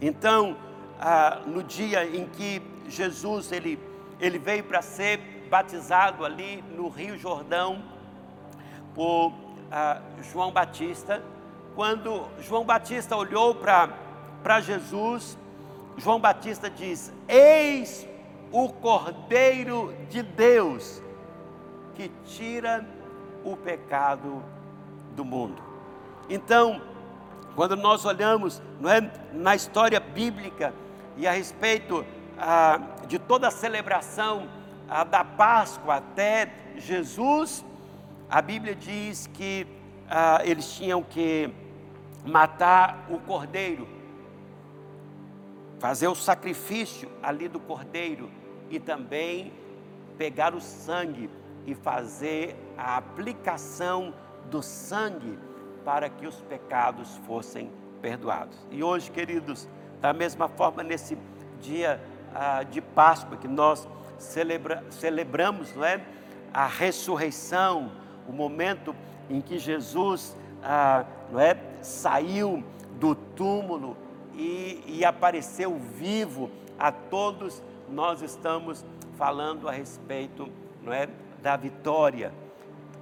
Então, 0.01 0.57
ah, 0.99 1.43
no 1.45 1.61
dia 1.61 2.03
em 2.05 2.25
que 2.25 2.59
Jesus 2.87 3.51
ele, 3.51 3.77
ele 4.19 4.39
veio 4.39 4.63
para 4.63 4.81
ser 4.81 5.19
batizado 5.47 6.25
ali 6.25 6.63
no 6.75 6.89
Rio 6.89 7.15
Jordão 7.15 7.83
por 8.95 9.31
ah, 9.71 10.01
João 10.33 10.51
Batista, 10.51 11.21
quando 11.75 12.25
João 12.39 12.65
Batista 12.65 13.15
olhou 13.15 13.53
para 13.53 14.59
Jesus, 14.59 15.37
João 15.97 16.19
Batista 16.19 16.67
diz: 16.67 17.13
Eis 17.27 18.08
o 18.51 18.69
Cordeiro 18.69 19.93
de 20.09 20.23
Deus 20.23 21.01
que 21.95 22.09
tira 22.25 22.85
o 23.43 23.55
pecado 23.55 24.43
do 25.15 25.23
mundo. 25.23 25.61
Então, 26.29 26.81
quando 27.55 27.75
nós 27.75 28.05
olhamos 28.05 28.61
não 28.79 28.89
é, 28.89 29.11
na 29.33 29.55
história 29.55 29.99
bíblica 29.99 30.73
e 31.17 31.27
a 31.27 31.31
respeito 31.31 32.05
ah, 32.37 32.79
de 33.07 33.19
toda 33.19 33.49
a 33.49 33.51
celebração 33.51 34.47
ah, 34.87 35.03
da 35.03 35.23
Páscoa 35.23 35.95
até 35.95 36.51
Jesus, 36.77 37.65
a 38.29 38.41
Bíblia 38.41 38.73
diz 38.73 39.27
que 39.27 39.67
ah, 40.09 40.41
eles 40.43 40.71
tinham 40.73 41.03
que 41.03 41.53
matar 42.25 43.05
o 43.09 43.19
cordeiro, 43.19 43.87
fazer 45.79 46.07
o 46.07 46.15
sacrifício 46.15 47.09
ali 47.21 47.47
do 47.47 47.59
cordeiro 47.59 48.38
e 48.69 48.79
também 48.79 49.51
pegar 50.17 50.53
o 50.53 50.61
sangue 50.61 51.29
e 51.65 51.73
fazer 51.73 52.55
a 52.77 52.97
aplicação 52.97 54.13
do 54.49 54.61
sangue 54.61 55.37
para 55.83 56.09
que 56.09 56.27
os 56.27 56.35
pecados 56.41 57.15
fossem 57.25 57.71
perdoados. 58.01 58.57
E 58.71 58.83
hoje, 58.83 59.11
queridos, 59.11 59.67
da 60.01 60.13
mesma 60.13 60.47
forma, 60.47 60.83
nesse 60.83 61.17
dia 61.61 62.01
ah, 62.33 62.63
de 62.63 62.81
Páscoa 62.81 63.37
que 63.37 63.47
nós 63.47 63.87
celebra, 64.17 64.83
celebramos, 64.89 65.75
não 65.75 65.85
é? 65.85 66.01
A 66.53 66.67
ressurreição, 66.67 67.91
o 68.27 68.31
momento 68.31 68.95
em 69.29 69.41
que 69.41 69.57
Jesus, 69.57 70.35
ah, 70.63 71.05
não 71.31 71.39
é? 71.39 71.57
Saiu 71.81 72.63
do 72.99 73.15
túmulo 73.15 73.95
e, 74.35 74.83
e 74.85 75.05
apareceu 75.05 75.77
vivo 75.77 76.49
a 76.77 76.91
todos. 76.91 77.61
Nós 77.91 78.21
estamos 78.21 78.85
falando 79.17 79.67
a 79.67 79.71
respeito, 79.71 80.47
não 80.81 80.93
é? 80.93 81.09
Da 81.41 81.55
vitória 81.55 82.33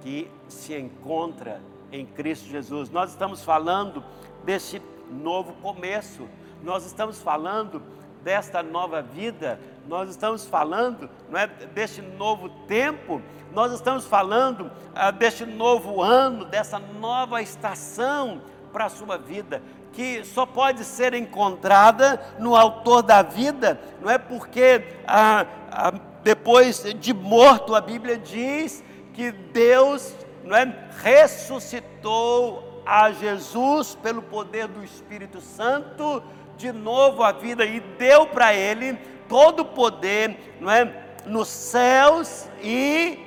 que 0.00 0.30
se 0.48 0.76
encontra 0.76 1.60
em 1.90 2.06
Cristo 2.06 2.48
Jesus. 2.48 2.90
Nós 2.90 3.10
estamos 3.10 3.44
falando 3.44 4.04
deste 4.44 4.80
novo 5.10 5.52
começo. 5.54 6.28
Nós 6.62 6.84
estamos 6.84 7.20
falando 7.20 7.82
desta 8.22 8.62
nova 8.62 9.00
vida, 9.00 9.60
nós 9.86 10.10
estamos 10.10 10.44
falando 10.44 11.08
não 11.30 11.38
é, 11.38 11.46
deste 11.46 12.02
novo 12.02 12.48
tempo, 12.66 13.22
nós 13.52 13.72
estamos 13.72 14.06
falando 14.06 14.70
ah, 14.94 15.10
deste 15.10 15.46
novo 15.46 16.02
ano, 16.02 16.44
dessa 16.44 16.78
nova 16.78 17.40
estação 17.40 18.42
para 18.72 18.86
a 18.86 18.88
sua 18.88 19.16
vida, 19.16 19.62
que 19.92 20.24
só 20.24 20.46
pode 20.46 20.84
ser 20.84 21.14
encontrada 21.14 22.20
no 22.38 22.54
Autor 22.54 23.02
da 23.02 23.22
vida, 23.22 23.80
não 24.00 24.10
é 24.10 24.18
porque 24.18 24.84
ah, 25.06 25.46
ah, 25.70 25.94
depois 26.22 26.82
de 26.98 27.12
morto 27.12 27.74
a 27.74 27.80
Bíblia 27.80 28.16
diz 28.18 28.84
que 29.12 29.32
Deus 29.32 30.14
não 30.44 30.56
é, 30.56 30.72
ressuscitou 31.02 32.82
a 32.86 33.10
Jesus 33.10 33.94
pelo 33.96 34.22
poder 34.22 34.66
do 34.68 34.82
Espírito 34.82 35.40
Santo 35.40 36.22
de 36.56 36.72
novo 36.72 37.22
a 37.22 37.32
vida 37.32 37.64
e 37.64 37.80
deu 37.80 38.26
para 38.26 38.54
ele 38.54 38.98
todo 39.28 39.60
o 39.60 39.64
poder, 39.64 40.56
não 40.60 40.70
é, 40.70 40.90
nos 41.26 41.48
céus 41.48 42.48
e 42.62 43.18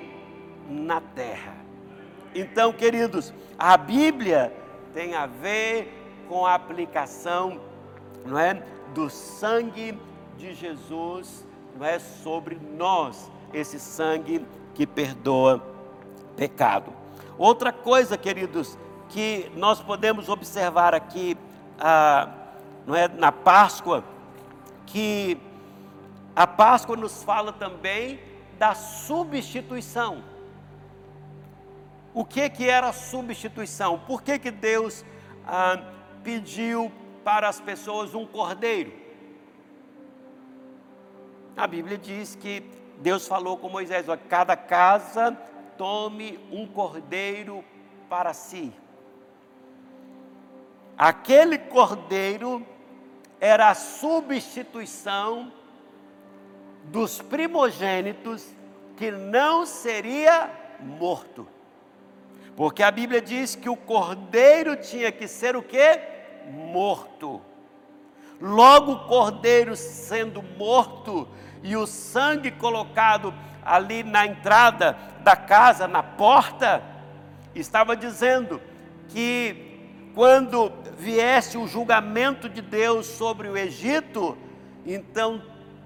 na 0.67 0.99
terra. 0.99 1.55
Então, 2.33 2.73
queridos, 2.73 3.33
a 3.57 3.77
Bíblia 3.77 4.53
tem 4.93 5.15
a 5.15 5.25
ver 5.25 6.00
com 6.31 6.45
a 6.45 6.55
aplicação, 6.55 7.59
não 8.25 8.39
é, 8.39 8.63
do 8.93 9.09
sangue 9.09 9.99
de 10.37 10.53
Jesus, 10.53 11.45
não 11.77 11.85
é 11.85 11.99
sobre 11.99 12.57
nós, 12.77 13.29
esse 13.53 13.77
sangue 13.77 14.47
que 14.73 14.87
perdoa 14.87 15.61
pecado. 16.37 16.93
Outra 17.37 17.73
coisa, 17.73 18.17
queridos, 18.17 18.77
que 19.09 19.51
nós 19.57 19.81
podemos 19.81 20.29
observar 20.29 20.95
aqui 20.95 21.37
ah, 21.77 22.29
não 22.87 22.95
é, 22.95 23.09
na 23.09 23.33
Páscoa, 23.33 24.01
que 24.85 25.37
a 26.33 26.47
Páscoa 26.47 26.95
nos 26.95 27.21
fala 27.23 27.51
também 27.51 28.21
da 28.57 28.73
substituição. 28.73 30.23
O 32.13 32.23
que, 32.23 32.49
que 32.49 32.69
era 32.69 32.87
a 32.87 32.93
substituição? 32.93 33.99
Por 33.99 34.21
que, 34.21 34.39
que 34.39 34.49
Deus 34.49 35.03
ah, 35.45 35.99
pediu 36.23 36.91
para 37.23 37.47
as 37.47 37.59
pessoas 37.59 38.13
um 38.15 38.25
cordeiro? 38.25 38.91
A 41.55 41.67
Bíblia 41.67 41.97
diz 41.97 42.35
que 42.35 42.63
Deus 42.99 43.27
falou 43.27 43.57
com 43.57 43.69
Moisés: 43.69 44.07
ó, 44.07 44.17
cada 44.17 44.55
casa 44.55 45.37
tome 45.77 46.39
um 46.51 46.65
cordeiro 46.65 47.63
para 48.09 48.33
si. 48.33 48.73
Aquele 50.97 51.57
cordeiro 51.57 52.65
era 53.39 53.69
a 53.69 53.75
substituição 53.75 55.51
dos 56.85 57.21
primogênitos 57.21 58.47
que 58.97 59.09
não 59.09 59.65
seria 59.65 60.51
morto. 60.79 61.47
Porque 62.55 62.83
a 62.83 62.91
Bíblia 62.91 63.21
diz 63.21 63.55
que 63.55 63.69
o 63.69 63.75
cordeiro 63.75 64.75
tinha 64.75 65.11
que 65.11 65.27
ser 65.27 65.55
o 65.55 65.63
quê? 65.63 65.99
Morto. 66.51 67.41
Logo 68.39 68.93
o 68.93 69.07
cordeiro 69.07 69.75
sendo 69.75 70.41
morto 70.41 71.27
e 71.63 71.75
o 71.75 71.85
sangue 71.85 72.51
colocado 72.51 73.33
ali 73.63 74.03
na 74.03 74.25
entrada 74.25 74.97
da 75.19 75.35
casa, 75.35 75.87
na 75.87 76.01
porta, 76.01 76.83
estava 77.53 77.95
dizendo 77.95 78.59
que 79.09 80.11
quando 80.15 80.71
viesse 80.97 81.57
o 81.57 81.67
julgamento 81.67 82.49
de 82.49 82.61
Deus 82.61 83.05
sobre 83.05 83.47
o 83.47 83.57
Egito, 83.57 84.37
então 84.85 85.41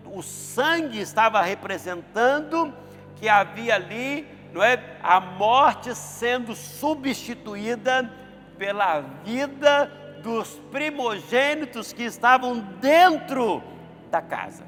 o 0.05 0.21
sangue 0.21 0.99
estava 0.99 1.41
representando 1.41 2.73
que 3.15 3.27
havia 3.27 3.75
ali, 3.75 4.27
não 4.55 4.63
é, 4.63 4.81
a 5.03 5.19
morte 5.19 5.93
sendo 5.93 6.55
substituída 6.55 8.09
pela 8.57 9.01
vida 9.21 9.91
dos 10.23 10.57
primogênitos 10.71 11.91
que 11.91 12.03
estavam 12.03 12.59
dentro 12.79 13.61
da 14.09 14.21
casa. 14.21 14.63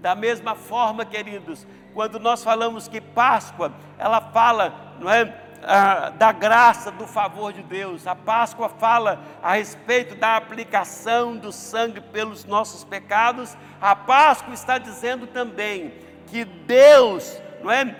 Da 0.00 0.14
mesma 0.14 0.54
forma, 0.54 1.04
queridos, 1.04 1.66
quando 1.92 2.18
nós 2.18 2.42
falamos 2.42 2.88
que 2.88 2.98
Páscoa, 2.98 3.74
ela 3.98 4.22
fala, 4.22 4.96
não 4.98 5.10
é, 5.10 5.38
ah, 5.64 6.08
da 6.16 6.32
graça, 6.32 6.90
do 6.90 7.06
favor 7.06 7.52
de 7.52 7.62
Deus. 7.62 8.06
A 8.06 8.16
Páscoa 8.16 8.70
fala 8.70 9.20
a 9.42 9.52
respeito 9.52 10.14
da 10.14 10.34
aplicação 10.34 11.36
do 11.36 11.52
sangue 11.52 12.00
pelos 12.00 12.46
nossos 12.46 12.84
pecados. 12.84 13.54
A 13.82 13.94
Páscoa 13.94 14.54
está 14.54 14.78
dizendo 14.78 15.26
também 15.26 15.92
que 16.26 16.42
Deus, 16.42 17.38
não 17.62 17.70
é, 17.70 17.94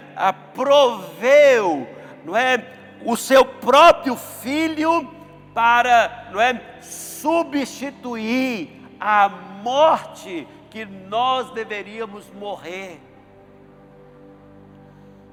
proveu, 0.54 1.88
não 2.24 2.36
é, 2.36 2.64
o 3.04 3.16
seu 3.16 3.44
próprio 3.44 4.16
filho 4.16 5.08
para, 5.54 6.28
não 6.32 6.40
é, 6.40 6.60
substituir 6.80 8.70
a 8.98 9.28
morte 9.28 10.46
que 10.70 10.84
nós 10.84 11.50
deveríamos 11.50 12.30
morrer. 12.30 13.00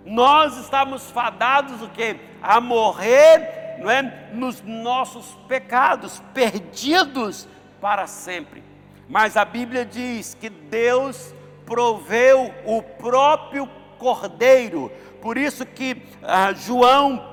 Nós 0.05 0.57
estamos 0.57 1.11
fadados 1.11 1.81
o 1.81 1.89
quê? 1.89 2.17
A 2.41 2.61
morrer, 2.61 3.77
não 3.79 3.91
é? 3.91 4.29
Nos 4.33 4.61
nossos 4.61 5.35
pecados, 5.47 6.21
perdidos 6.33 7.47
para 7.81 8.07
sempre. 8.07 8.63
Mas 9.09 9.37
a 9.37 9.45
Bíblia 9.45 9.85
diz 9.85 10.33
que 10.33 10.49
Deus 10.49 11.33
proveu 11.65 12.53
o 12.65 12.81
próprio 12.81 13.69
Cordeiro. 13.97 14.91
Por 15.21 15.37
isso 15.37 15.65
que 15.65 16.01
ah, 16.23 16.53
João 16.53 17.23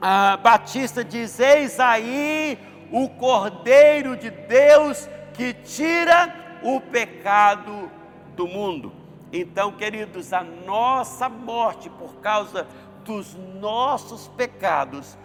ah, 0.00 0.36
Batista 0.36 1.04
diz: 1.04 1.38
Eis 1.38 1.78
aí 1.78 2.58
o 2.90 3.08
Cordeiro 3.08 4.16
de 4.16 4.30
Deus 4.30 5.08
que 5.34 5.52
tira 5.52 6.34
o 6.62 6.80
pecado 6.80 7.90
do 8.34 8.46
mundo. 8.46 8.92
Então, 9.32 9.72
queridos, 9.72 10.32
a 10.32 10.42
nossa 10.42 11.28
morte 11.28 11.90
por 11.90 12.16
causa 12.16 12.66
dos 13.04 13.34
nossos 13.60 14.28
pecados 14.28 15.16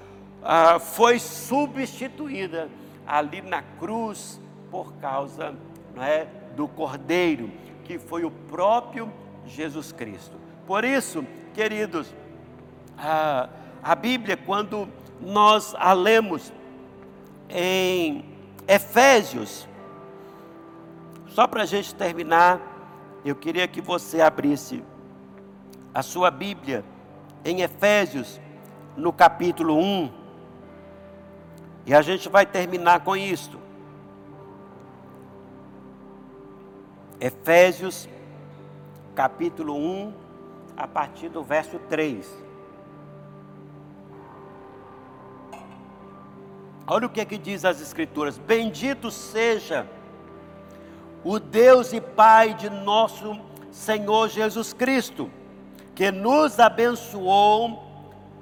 ah, 0.44 0.78
foi 0.80 1.20
substituída 1.20 2.70
ali 3.08 3.42
na 3.42 3.62
cruz 3.62 4.40
por 4.70 4.94
causa 4.96 5.54
não 5.96 6.04
é, 6.04 6.28
do 6.56 6.68
Cordeiro, 6.68 7.50
que 7.84 8.00
foi 8.00 8.26
o 8.26 8.32
próprio 8.32 9.12
Jesus 9.46 9.92
Cristo. 9.92 10.43
Por 10.66 10.86
isso, 10.86 11.26
queridos, 11.54 12.14
a, 12.98 13.50
a 13.84 13.96
Bíblia, 13.96 14.38
quando 14.38 14.88
nós 15.20 15.76
a 15.78 15.92
lemos 15.94 16.54
em 17.50 18.24
Efésios, 18.68 19.68
só 21.28 21.48
para 21.48 21.64
a 21.64 21.66
gente 21.66 21.94
terminar, 21.94 22.62
eu 23.26 23.36
queria 23.36 23.68
que 23.68 23.82
você 23.82 24.22
abrisse 24.22 24.84
a 25.94 26.02
sua 26.02 26.32
Bíblia 26.32 26.84
em 27.44 27.62
Efésios, 27.62 28.40
no 28.96 29.12
capítulo 29.12 29.78
1. 29.78 30.12
E 31.86 31.94
a 31.94 32.02
gente 32.02 32.30
vai 32.30 32.46
terminar 32.46 33.02
com 33.02 33.16
isto. 33.16 33.60
Efésios, 37.20 38.08
capítulo 39.16 39.76
1, 39.76 40.23
a 40.76 40.88
partir 40.88 41.30
do 41.30 41.44
verso 41.44 41.80
3. 41.90 42.44
Olha 46.86 47.08
o 47.08 47.10
que, 47.10 47.22
é 47.22 47.26
que 47.26 47.38
diz 47.38 47.64
as 47.64 47.82
Escrituras: 47.82 48.38
Bendito 48.38 49.10
seja 49.10 49.88
o 51.24 51.40
Deus 51.40 51.94
e 51.94 52.02
Pai 52.02 52.54
de 52.54 52.70
nosso 52.70 53.40
Senhor 53.72 54.30
Jesus 54.30 54.74
Cristo, 54.74 55.32
que 55.96 56.12
nos 56.12 56.60
abençoou 56.60 57.84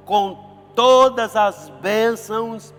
com 0.05 0.51
todas 0.75 1.35
as 1.35 1.69
bênçãos 1.81 2.73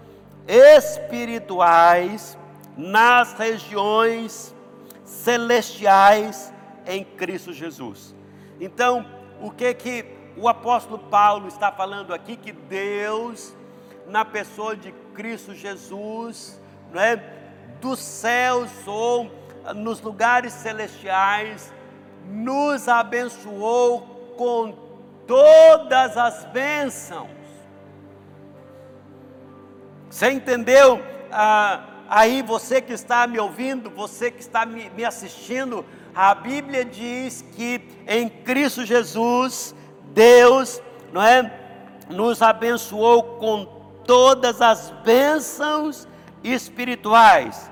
espirituais 0.46 2.36
nas 2.76 3.34
regiões 3.34 4.54
celestiais 5.04 6.52
em 6.86 7.04
Cristo 7.04 7.52
Jesus. 7.52 8.14
Então, 8.60 9.06
o 9.42 9.50
que 9.50 9.74
que 9.74 10.06
o 10.36 10.48
apóstolo 10.48 10.98
Paulo 10.98 11.48
está 11.48 11.70
falando 11.70 12.14
aqui 12.14 12.36
que 12.36 12.52
Deus 12.52 13.52
na 14.06 14.24
pessoa 14.24 14.76
de 14.76 14.92
Cristo 15.14 15.54
Jesus, 15.54 16.60
não 16.92 17.00
é? 17.00 17.16
Dos 17.80 17.98
céus 17.98 18.70
ou 18.86 19.30
nos 19.74 20.00
lugares 20.00 20.52
celestiais, 20.52 21.72
nos 22.26 22.88
abençoou 22.88 24.34
com 24.36 24.76
todas 25.26 26.16
as 26.16 26.44
bênçãos. 26.46 27.30
Você 30.08 30.30
entendeu? 30.30 31.00
Ah, 31.30 31.84
aí 32.08 32.42
você 32.42 32.80
que 32.80 32.92
está 32.92 33.26
me 33.26 33.38
ouvindo, 33.38 33.90
você 33.90 34.30
que 34.30 34.40
está 34.40 34.66
me, 34.66 34.90
me 34.90 35.04
assistindo, 35.04 35.84
a 36.14 36.34
Bíblia 36.34 36.84
diz 36.84 37.44
que 37.56 37.80
em 38.06 38.28
Cristo 38.28 38.84
Jesus, 38.84 39.74
Deus, 40.12 40.82
não 41.12 41.22
é, 41.22 41.52
nos 42.10 42.42
abençoou 42.42 43.22
com 43.38 43.64
todas 44.04 44.60
as 44.60 44.90
bênçãos 45.04 46.06
espirituais, 46.44 47.70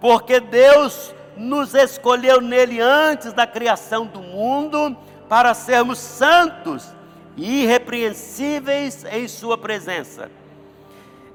porque 0.00 0.38
Deus 0.38 1.14
nos 1.36 1.74
escolheu 1.74 2.40
nele 2.40 2.80
antes 2.80 3.32
da 3.32 3.46
criação 3.46 4.06
do 4.06 4.20
mundo 4.20 4.96
para 5.28 5.54
sermos 5.54 5.98
santos 5.98 6.86
e 7.36 7.62
irrepreensíveis 7.62 9.04
em 9.04 9.26
Sua 9.26 9.56
presença. 9.56 10.30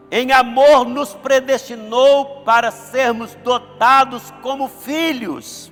Em 0.09 0.31
amor, 0.31 0.85
nos 0.85 1.13
predestinou 1.13 2.43
para 2.43 2.71
sermos 2.71 3.35
dotados 3.35 4.31
como 4.41 4.69
filhos, 4.69 5.71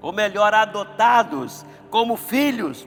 ou 0.00 0.12
melhor, 0.12 0.54
adotados 0.54 1.64
como 1.90 2.16
filhos, 2.16 2.86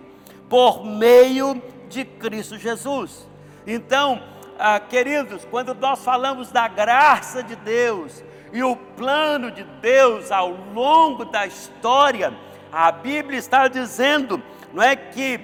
por 0.49 0.86
meio 0.86 1.62
de 1.89 2.05
Cristo 2.05 2.57
Jesus. 2.57 3.28
Então, 3.66 4.22
ah, 4.59 4.80
queridos, 4.80 5.45
quando 5.49 5.74
nós 5.74 6.03
falamos 6.03 6.51
da 6.51 6.68
graça 6.68 7.41
de 7.41 7.55
Deus 7.55 8.24
e 8.53 8.64
o 8.64 8.76
plano 8.76 9.49
de 9.51 9.64
Deus 9.64 10.32
ao 10.32 10.49
longo 10.49 11.26
da 11.26 11.47
história, 11.47 12.34
a 12.72 12.91
Bíblia 12.91 13.39
está 13.39 13.68
dizendo, 13.68 14.41
não 14.74 14.84
é 14.84 14.95
que 14.95 15.39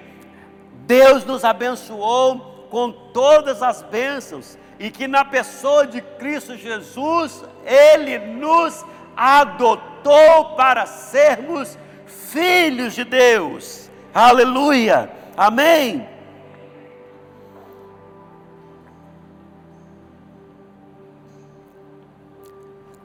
Deus 0.85 1.25
nos 1.25 1.43
abençoou 1.43 2.67
com 2.69 2.91
todas 2.91 3.61
as 3.61 3.81
bênçãos 3.81 4.57
e 4.79 4.91
que 4.91 5.07
na 5.07 5.25
pessoa 5.25 5.85
de 5.87 6.01
Cristo 6.01 6.55
Jesus, 6.55 7.43
Ele 7.65 8.17
nos 8.19 8.85
adotou 9.15 9.96
para 10.55 10.85
sermos 10.85 11.77
filhos 12.05 12.93
de 12.93 13.03
Deus. 13.03 13.89
Aleluia! 14.13 15.09
Amém! 15.35 16.17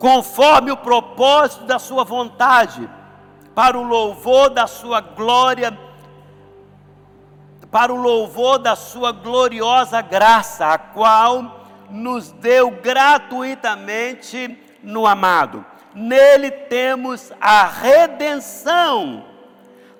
conforme 0.02 0.72
o 0.72 0.76
propósito 0.76 1.64
da 1.64 1.78
sua 1.78 2.02
vontade, 2.02 2.90
para 3.54 3.78
o 3.78 3.84
louvor 3.84 4.50
da 4.50 4.66
sua 4.66 5.00
glória, 5.00 5.78
para 7.70 7.92
o 7.92 7.96
louvor 7.96 8.58
da 8.58 8.74
sua 8.74 9.12
gloriosa 9.12 10.02
graça, 10.02 10.66
a 10.66 10.76
qual 10.76 11.68
nos 11.88 12.32
deu 12.32 12.72
gratuitamente 12.72 14.58
no 14.82 15.06
amado. 15.06 15.64
Nele 15.94 16.50
temos 16.50 17.32
a 17.40 17.66
redenção 17.66 19.24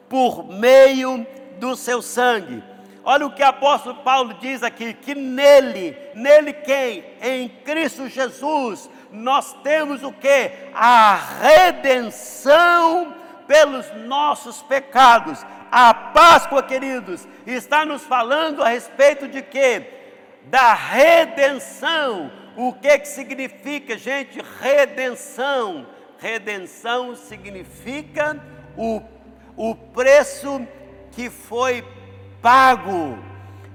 por 0.09 0.47
meio 0.47 1.27
do 1.59 1.77
seu 1.77 2.03
sangue. 2.03 2.63
Olha 3.05 3.27
o 3.27 3.33
que 3.33 3.43
o 3.43 3.47
apóstolo 3.47 3.97
Paulo 3.97 4.35
diz 4.35 4.63
aqui: 4.63 4.95
que 4.95 5.15
nele, 5.15 5.97
nele 6.15 6.53
quem? 6.53 7.05
Em 7.21 7.49
Cristo 7.49 8.09
Jesus, 8.09 8.89
nós 9.11 9.53
temos 9.63 10.03
o 10.03 10.13
que? 10.13 10.51
A 10.75 11.19
redenção 11.41 13.15
pelos 13.47 13.87
nossos 14.07 14.63
pecados. 14.63 15.45
A 15.71 15.93
Páscoa, 15.93 16.63
queridos, 16.63 17.27
está 17.47 17.85
nos 17.85 18.03
falando 18.03 18.63
a 18.63 18.69
respeito 18.69 19.27
de 19.27 19.43
quê? 19.43 19.85
Da 20.45 20.75
redenção. 20.75 22.31
O 22.57 22.73
que 22.73 22.99
que 22.99 23.09
significa, 23.09 23.97
gente? 23.97 24.41
Redenção. 24.61 25.87
Redenção 26.19 27.17
significa 27.17 28.39
o, 28.77 29.01
o 29.57 29.75
preço 29.75 30.67
que 31.11 31.31
foi 31.31 31.85
pago. 32.43 33.19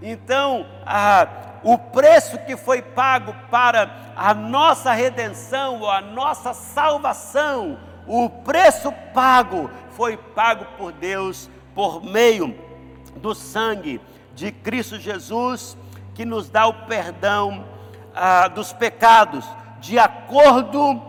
Então, 0.01 0.67
a, 0.85 1.27
o 1.63 1.77
preço 1.77 2.37
que 2.45 2.55
foi 2.55 2.81
pago 2.81 3.33
para 3.49 4.13
a 4.15 4.33
nossa 4.33 4.93
redenção 4.93 5.81
ou 5.81 5.89
a 5.89 5.99
nossa 5.99 6.53
salvação, 6.53 7.79
o 8.05 8.29
preço 8.29 8.91
pago 9.13 9.69
foi 9.91 10.17
pago 10.17 10.65
por 10.77 10.91
Deus 10.91 11.49
por 11.73 12.03
meio 12.03 12.55
do 13.15 13.33
sangue 13.33 13.99
de 14.35 14.51
Cristo 14.51 14.99
Jesus, 14.99 15.75
que 16.13 16.23
nos 16.23 16.47
dá 16.47 16.67
o 16.67 16.85
perdão 16.85 17.76
ah, 18.17 18.47
dos 18.47 18.73
pecados, 18.73 19.45
de 19.79 19.99
acordo 19.99 21.01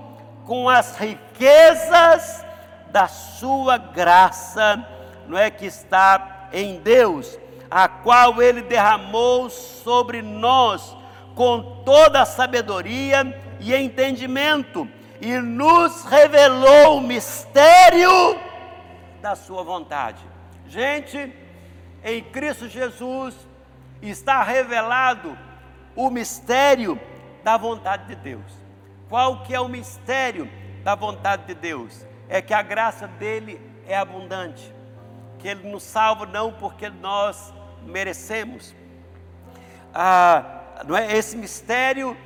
com 0.44 0.68
as 0.68 0.96
riquezas 0.96 2.44
da 2.90 3.08
Sua 3.08 3.78
graça, 3.78 4.86
não 5.26 5.36
é 5.36 5.50
que 5.50 5.66
está 5.66 6.48
em 6.52 6.80
Deus 6.80 7.38
a 7.70 7.88
qual 7.88 8.40
ele 8.40 8.62
derramou 8.62 9.50
sobre 9.50 10.22
nós 10.22 10.96
com 11.34 11.82
toda 11.84 12.22
a 12.22 12.26
sabedoria 12.26 13.38
e 13.60 13.74
entendimento, 13.74 14.88
e 15.20 15.36
nos 15.38 16.04
revelou 16.04 16.98
o 16.98 17.00
mistério 17.00 18.38
da 19.20 19.34
sua 19.34 19.62
vontade. 19.62 20.22
Gente, 20.66 21.32
em 22.04 22.22
Cristo 22.22 22.68
Jesus 22.68 23.34
está 24.00 24.42
revelado 24.42 25.36
o 25.98 26.10
mistério 26.10 26.96
da 27.42 27.56
vontade 27.56 28.06
de 28.06 28.14
Deus. 28.14 28.52
Qual 29.08 29.42
que 29.42 29.52
é 29.52 29.60
o 29.60 29.66
mistério 29.66 30.48
da 30.84 30.94
vontade 30.94 31.44
de 31.46 31.54
Deus? 31.54 32.06
É 32.28 32.40
que 32.40 32.54
a 32.54 32.62
graça 32.62 33.08
dele 33.08 33.60
é 33.84 33.98
abundante, 33.98 34.72
que 35.40 35.48
ele 35.48 35.68
nos 35.68 35.82
salva 35.82 36.24
não 36.24 36.52
porque 36.52 36.88
nós 36.88 37.52
merecemos. 37.84 38.76
Ah, 39.92 40.60
não 40.86 40.96
é 40.96 41.16
esse 41.16 41.36
mistério 41.36 42.16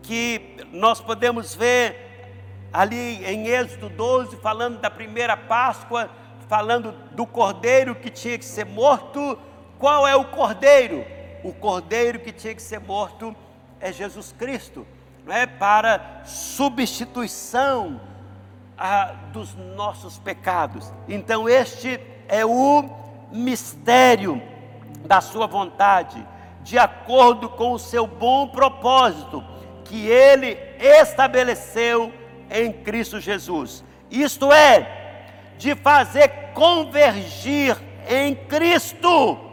que 0.00 0.56
nós 0.72 0.98
podemos 0.98 1.54
ver 1.54 2.30
ali 2.72 3.22
em 3.26 3.48
Êxodo 3.48 3.90
12, 3.90 4.36
falando 4.38 4.80
da 4.80 4.88
primeira 4.88 5.36
Páscoa, 5.36 6.08
falando 6.48 6.92
do 7.10 7.26
cordeiro 7.26 7.94
que 7.94 8.08
tinha 8.08 8.38
que 8.38 8.46
ser 8.46 8.64
morto. 8.64 9.38
Qual 9.78 10.08
é 10.08 10.16
o 10.16 10.24
cordeiro? 10.24 11.04
O 11.42 11.52
cordeiro 11.52 12.20
que 12.20 12.32
tinha 12.32 12.54
que 12.54 12.62
ser 12.62 12.80
morto 12.80 13.34
é 13.80 13.92
Jesus 13.92 14.34
Cristo, 14.38 14.86
não 15.24 15.34
é? 15.34 15.46
Para 15.46 16.22
substituição 16.24 18.00
ah, 18.78 19.14
dos 19.32 19.54
nossos 19.54 20.18
pecados. 20.18 20.92
Então, 21.08 21.48
este 21.48 22.00
é 22.28 22.44
o 22.44 22.84
mistério 23.32 24.40
da 25.04 25.20
sua 25.20 25.46
vontade, 25.46 26.24
de 26.62 26.78
acordo 26.78 27.48
com 27.48 27.72
o 27.72 27.78
seu 27.78 28.06
bom 28.06 28.48
propósito 28.48 29.42
que 29.84 30.06
ele 30.06 30.56
estabeleceu 30.78 32.12
em 32.50 32.72
Cristo 32.72 33.18
Jesus. 33.18 33.84
Isto 34.10 34.52
é, 34.52 35.24
de 35.58 35.74
fazer 35.74 36.28
convergir 36.54 37.76
em 38.08 38.34
Cristo 38.34 39.51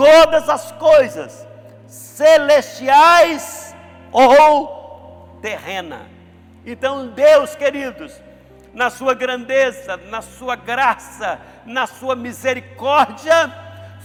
todas 0.00 0.48
as 0.48 0.72
coisas, 0.72 1.46
celestiais 1.86 3.76
ou 4.10 5.38
terrena. 5.42 6.06
Então, 6.64 7.08
Deus, 7.08 7.54
queridos, 7.54 8.14
na 8.72 8.88
sua 8.88 9.12
grandeza, 9.12 9.98
na 9.98 10.22
sua 10.22 10.56
graça, 10.56 11.38
na 11.66 11.86
sua 11.86 12.16
misericórdia, 12.16 13.52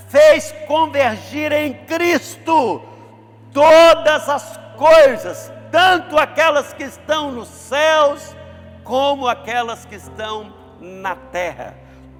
fez 0.09 0.53
convergir 0.67 1.53
em 1.53 1.73
Cristo 1.85 2.83
todas 3.53 4.27
as 4.27 4.59
coisas, 4.75 5.49
tanto 5.71 6.17
aquelas 6.17 6.73
que 6.73 6.83
estão 6.83 7.31
nos 7.31 7.47
céus, 7.47 8.35
como 8.83 9.29
aquelas 9.29 9.85
que 9.85 9.95
estão 9.95 10.53
na 10.77 11.15
terra. 11.15 11.73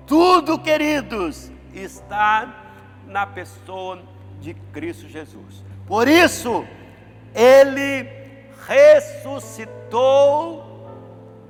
Tudo, 0.07 0.57
queridos, 0.57 1.51
está 1.73 2.64
na 3.08 3.26
pessoa 3.26 4.01
de 4.39 4.53
Cristo 4.74 5.08
Jesus. 5.08 5.64
Por 5.88 6.08
isso, 6.08 6.66
ele 7.34 8.08
ressuscitou 8.68 10.66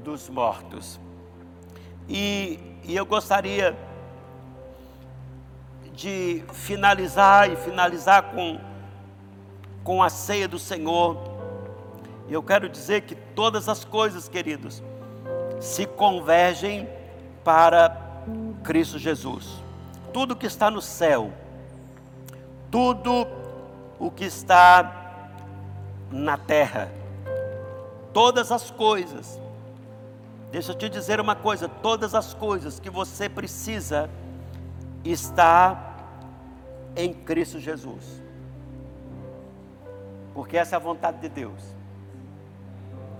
dos 0.03 0.29
mortos. 0.29 0.99
E, 2.07 2.59
e 2.83 2.95
eu 2.95 3.05
gostaria 3.05 3.75
de 5.93 6.43
finalizar 6.53 7.49
e 7.49 7.55
finalizar 7.55 8.23
com, 8.23 8.59
com 9.83 10.03
a 10.03 10.09
ceia 10.09 10.47
do 10.47 10.59
Senhor. 10.59 11.17
Eu 12.29 12.43
quero 12.43 12.67
dizer 12.67 13.01
que 13.01 13.15
todas 13.15 13.69
as 13.69 13.85
coisas, 13.85 14.27
queridos, 14.27 14.83
se 15.59 15.85
convergem 15.85 16.87
para 17.43 17.95
Cristo 18.63 18.99
Jesus. 18.99 19.63
Tudo 20.11 20.35
que 20.35 20.45
está 20.45 20.69
no 20.69 20.81
céu, 20.81 21.31
tudo 22.75 23.25
o 23.97 24.11
que 24.11 24.25
está 24.25 25.21
na 26.11 26.37
terra, 26.37 26.91
todas 28.11 28.51
as 28.51 28.69
coisas. 28.69 29.39
Deixa 30.51 30.73
eu 30.73 30.77
te 30.77 30.89
dizer 30.89 31.21
uma 31.21 31.37
coisa: 31.37 31.69
todas 31.69 32.13
as 32.13 32.33
coisas 32.33 32.77
que 32.77 32.89
você 32.89 33.29
precisa 33.29 34.09
está 35.05 35.95
em 36.97 37.13
Cristo 37.13 37.61
Jesus. 37.61 38.21
Porque 40.33 40.57
essa 40.57 40.75
é 40.75 40.77
a 40.77 40.79
vontade 40.79 41.21
de 41.21 41.29
Deus. 41.29 41.61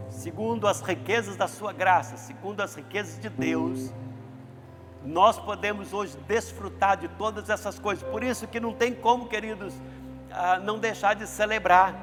Segundo 0.10 0.68
as 0.68 0.82
riquezas 0.82 1.38
da 1.38 1.48
sua 1.48 1.72
graça, 1.72 2.18
segundo 2.18 2.60
as 2.60 2.76
riquezas 2.76 3.18
de 3.22 3.30
Deus, 3.30 3.94
nós 5.06 5.38
podemos 5.38 5.94
hoje 5.94 6.18
desfrutar 6.28 6.98
de 6.98 7.08
todas 7.10 7.50
essas 7.50 7.78
coisas. 7.78 8.08
Por 8.10 8.24
isso 8.24 8.48
que 8.48 8.60
não 8.60 8.74
tem 8.74 8.94
como, 8.94 9.28
queridos, 9.28 9.74
ah, 10.32 10.58
não 10.58 10.80
deixar 10.80 11.14
de 11.14 11.28
celebrar. 11.28 11.96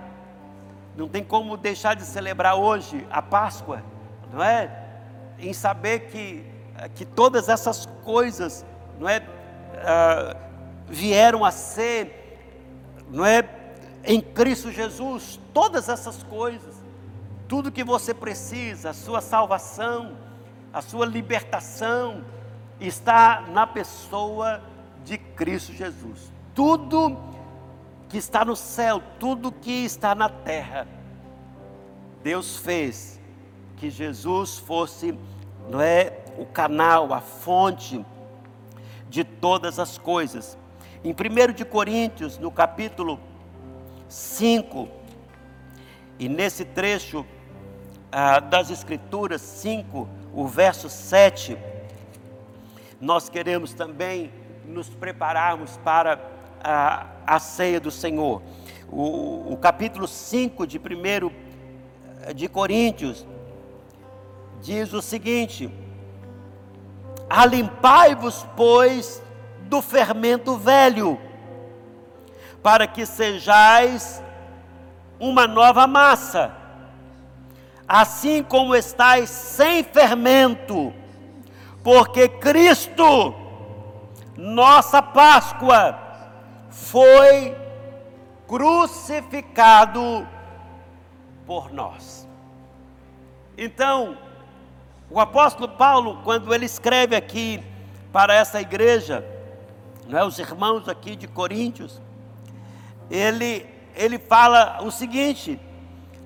Não 0.96 1.09
tem 1.09 1.24
como 1.24 1.57
deixar 1.57 1.94
de 1.94 2.05
celebrar 2.05 2.55
hoje 2.55 3.07
a 3.11 3.20
Páscoa, 3.20 3.82
não 4.32 4.42
é? 4.42 4.70
Em 5.38 5.53
saber 5.53 6.11
que, 6.11 6.44
que 6.94 7.05
todas 7.05 7.48
essas 7.48 7.86
coisas, 8.05 8.64
não 9.00 9.09
é? 9.09 9.22
Ah, 9.84 10.36
vieram 10.86 11.44
a 11.44 11.50
ser, 11.50 12.38
não 13.11 13.26
é? 13.26 13.48
Em 14.05 14.20
Cristo 14.20 14.70
Jesus, 14.70 15.40
todas 15.53 15.88
essas 15.88 16.22
coisas, 16.22 16.74
tudo 17.48 17.72
que 17.72 17.82
você 17.82 18.14
precisa, 18.14 18.90
a 18.90 18.94
sua 18.94 19.20
salvação, 19.20 20.16
a 20.72 20.80
sua 20.80 21.05
libertação, 21.05 22.24
está 22.87 23.45
na 23.53 23.66
pessoa 23.66 24.62
de 25.05 25.18
Cristo 25.18 25.72
Jesus. 25.72 26.33
Tudo 26.55 27.16
que 28.09 28.18
está 28.18 28.45
no 28.45 28.57
céu, 28.57 29.03
tudo 29.18 29.51
que 29.51 29.85
está 29.85 30.14
na 30.14 30.28
terra, 30.28 30.87
Deus 32.22 32.57
fez 32.57 33.20
que 33.76 33.91
Jesus 33.91 34.59
fosse, 34.59 35.18
não 35.68 35.80
é, 35.80 36.18
o 36.39 36.47
canal, 36.47 37.12
a 37.12 37.20
fonte 37.20 38.05
de 39.09 39.24
todas 39.24 39.78
as 39.78 39.99
coisas. 39.99 40.57
Em 41.05 41.11
1 41.11 41.53
de 41.53 41.64
Coríntios, 41.64 42.39
no 42.39 42.51
capítulo 42.51 43.18
5, 44.09 44.89
e 46.18 46.28
nesse 46.28 46.64
trecho 46.64 47.26
ah, 48.12 48.39
das 48.39 48.70
Escrituras 48.70 49.41
5, 49.41 50.09
o 50.33 50.47
verso 50.47 50.89
7, 50.89 51.59
nós 53.03 53.28
queremos 53.28 53.74
também 53.74 54.32
nos 54.64 54.88
prepararmos 54.88 55.76
para 55.78 56.20
a, 56.62 57.07
a 57.26 57.40
ceia 57.40 57.80
do 57.80 57.90
Senhor. 57.90 58.40
O, 58.88 59.55
o 59.55 59.57
capítulo 59.57 60.07
5 60.07 60.64
de 60.68 60.78
1 60.78 62.32
de 62.32 62.48
Coríntios 62.48 63.26
diz 64.61 64.92
o 64.92 65.03
seguinte: 65.03 65.68
Alimpai-vos, 67.28 68.46
pois, 68.57 69.20
do 69.62 69.82
fermento 69.82 70.57
velho, 70.57 71.18
para 72.62 72.86
que 72.86 73.05
sejais 73.05 74.22
uma 75.18 75.48
nova 75.48 75.88
massa, 75.88 76.55
assim 77.88 78.44
como 78.44 78.76
estáis 78.76 79.28
sem 79.28 79.82
fermento 79.82 81.01
porque 81.83 82.28
Cristo, 82.28 83.35
nossa 84.37 85.03
Páscoa, 85.03 85.99
foi 86.70 87.57
crucificado 88.47 90.26
por 91.47 91.72
nós. 91.72 92.28
Então, 93.57 94.16
o 95.11 95.20
apóstolo 95.20 95.68
Paulo, 95.68 96.20
quando 96.24 96.55
ele 96.55 96.64
escreve 96.64 97.14
aqui 97.16 97.62
para 98.12 98.35
essa 98.35 98.61
igreja, 98.61 99.24
não 100.09 100.18
é, 100.18 100.24
os 100.24 100.39
irmãos 100.39 100.89
aqui 100.89 101.16
de 101.16 101.26
Coríntios, 101.26 102.01
ele, 103.11 103.66
ele 103.95 104.18
fala 104.18 104.83
o 104.83 104.91
seguinte: 104.91 105.61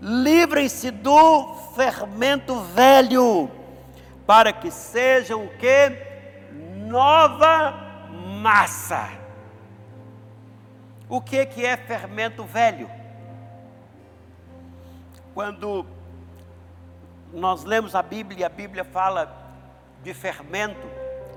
livrem-se 0.00 0.90
do 0.90 1.54
fermento 1.74 2.60
velho 2.60 3.50
para 4.26 4.52
que 4.52 4.70
sejam 4.70 5.44
o 5.44 5.48
que? 5.48 5.96
Nova 6.88 7.74
massa. 8.42 9.08
O 11.08 11.20
que, 11.20 11.46
que 11.46 11.64
é 11.64 11.76
fermento 11.76 12.44
velho? 12.44 12.90
Quando 15.32 15.86
nós 17.32 17.64
lemos 17.64 17.94
a 17.94 18.02
Bíblia 18.02 18.40
e 18.40 18.44
a 18.44 18.48
Bíblia 18.48 18.84
fala 18.84 19.32
de 20.02 20.12
fermento, 20.12 20.88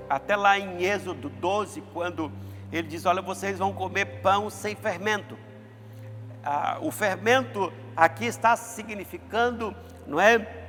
até 0.08 0.34
lá 0.34 0.58
em 0.58 0.82
Êxodo 0.82 1.28
12, 1.28 1.82
quando 1.92 2.32
ele 2.72 2.88
diz: 2.88 3.06
Olha, 3.06 3.22
vocês 3.22 3.58
vão 3.58 3.72
comer 3.72 4.20
pão 4.22 4.50
sem 4.50 4.74
fermento. 4.74 5.38
Ah, 6.42 6.78
o 6.80 6.90
fermento 6.90 7.72
aqui 7.96 8.24
está 8.24 8.56
significando, 8.56 9.74
não 10.06 10.18
é? 10.20 10.59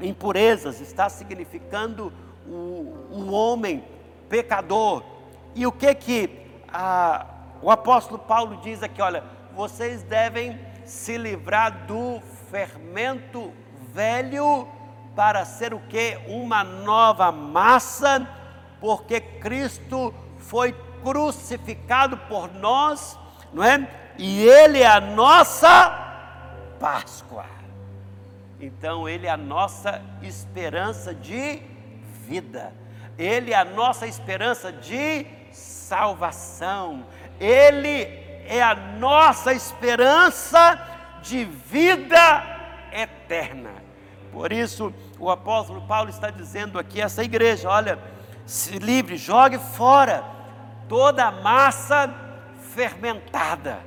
Impurezas, 0.00 0.80
está 0.80 1.08
significando 1.08 2.12
o, 2.46 3.30
homem 3.32 3.84
pecador. 4.28 5.02
E 5.54 5.66
o 5.66 5.72
que 5.72 5.94
que 5.94 6.46
a, 6.72 7.26
o 7.62 7.70
apóstolo 7.70 8.18
Paulo 8.18 8.60
diz 8.62 8.82
aqui? 8.82 9.00
Olha, 9.02 9.24
vocês 9.54 10.02
devem 10.02 10.58
se 10.84 11.16
livrar 11.16 11.86
do 11.86 12.20
fermento 12.50 13.52
velho 13.92 14.68
para 15.14 15.44
ser 15.44 15.74
o 15.74 15.80
que? 15.80 16.18
Uma 16.28 16.64
nova 16.64 17.30
massa, 17.32 18.26
porque 18.80 19.20
Cristo 19.20 20.14
foi 20.38 20.72
crucificado 21.02 22.16
por 22.16 22.52
nós, 22.52 23.18
não 23.52 23.62
é? 23.62 23.88
E 24.18 24.42
Ele 24.42 24.80
é 24.80 24.86
a 24.86 25.00
nossa 25.00 26.08
Páscoa. 26.78 27.59
Então, 28.60 29.08
Ele 29.08 29.26
é 29.26 29.30
a 29.30 29.36
nossa 29.36 30.02
esperança 30.20 31.14
de 31.14 31.62
vida, 32.26 32.72
Ele 33.16 33.52
é 33.52 33.56
a 33.56 33.64
nossa 33.64 34.06
esperança 34.06 34.70
de 34.70 35.26
salvação, 35.50 37.06
Ele 37.40 38.02
é 38.46 38.62
a 38.62 38.74
nossa 38.74 39.54
esperança 39.54 40.78
de 41.22 41.44
vida 41.44 42.44
eterna. 42.92 43.70
Por 44.30 44.52
isso, 44.52 44.92
o 45.18 45.30
apóstolo 45.30 45.80
Paulo 45.82 46.10
está 46.10 46.30
dizendo 46.30 46.78
aqui 46.78 47.00
essa 47.00 47.24
igreja: 47.24 47.68
olha, 47.68 47.98
se 48.44 48.78
livre, 48.78 49.16
jogue 49.16 49.58
fora 49.58 50.22
toda 50.88 51.24
a 51.24 51.30
massa 51.30 52.12
fermentada. 52.74 53.80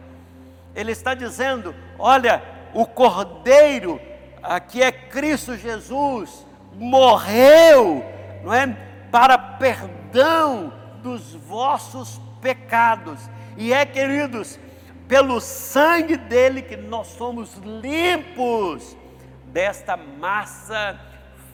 Ele 0.76 0.92
está 0.92 1.14
dizendo: 1.14 1.76
olha, 2.00 2.42
o 2.74 2.86
cordeiro 2.86 4.02
aqui 4.44 4.84
é 4.84 4.92
Cristo 4.92 5.56
Jesus, 5.56 6.46
morreu, 6.76 8.04
não 8.44 8.54
é? 8.54 8.68
Para 9.10 9.38
perdão 9.38 10.74
dos 11.02 11.34
vossos 11.34 12.20
pecados. 12.42 13.30
E 13.58 13.72
é, 13.72 13.86
queridos, 13.86 14.60
pelo 15.08 15.40
sangue 15.40 16.18
dele 16.18 16.62
que 16.62 16.76
nós 16.76 17.08
somos 17.08 17.56
limpos 17.56 18.98
desta 19.46 19.96
massa 19.96 21.00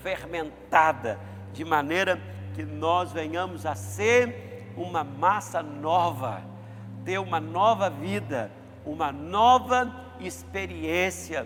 fermentada, 0.02 1.20
de 1.54 1.64
maneira 1.64 2.20
que 2.56 2.64
nós 2.64 3.12
venhamos 3.12 3.66
a 3.66 3.76
ser 3.76 4.72
uma 4.78 5.04
massa 5.04 5.62
nova, 5.62 6.42
ter 7.04 7.20
uma 7.20 7.40
nova 7.40 7.90
vida, 7.90 8.52
uma 8.86 9.12
nova 9.12 9.94
experiência 10.20 11.46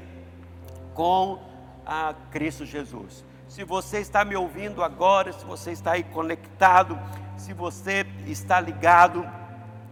com 0.93 1.39
a 1.85 2.13
Cristo 2.31 2.65
Jesus. 2.65 3.25
Se 3.47 3.63
você 3.63 3.99
está 3.99 4.25
me 4.25 4.35
ouvindo 4.35 4.83
agora, 4.83 5.31
se 5.31 5.45
você 5.45 5.71
está 5.71 5.91
aí 5.91 6.03
conectado, 6.03 6.99
se 7.37 7.53
você 7.53 8.05
está 8.25 8.59
ligado, 8.59 9.29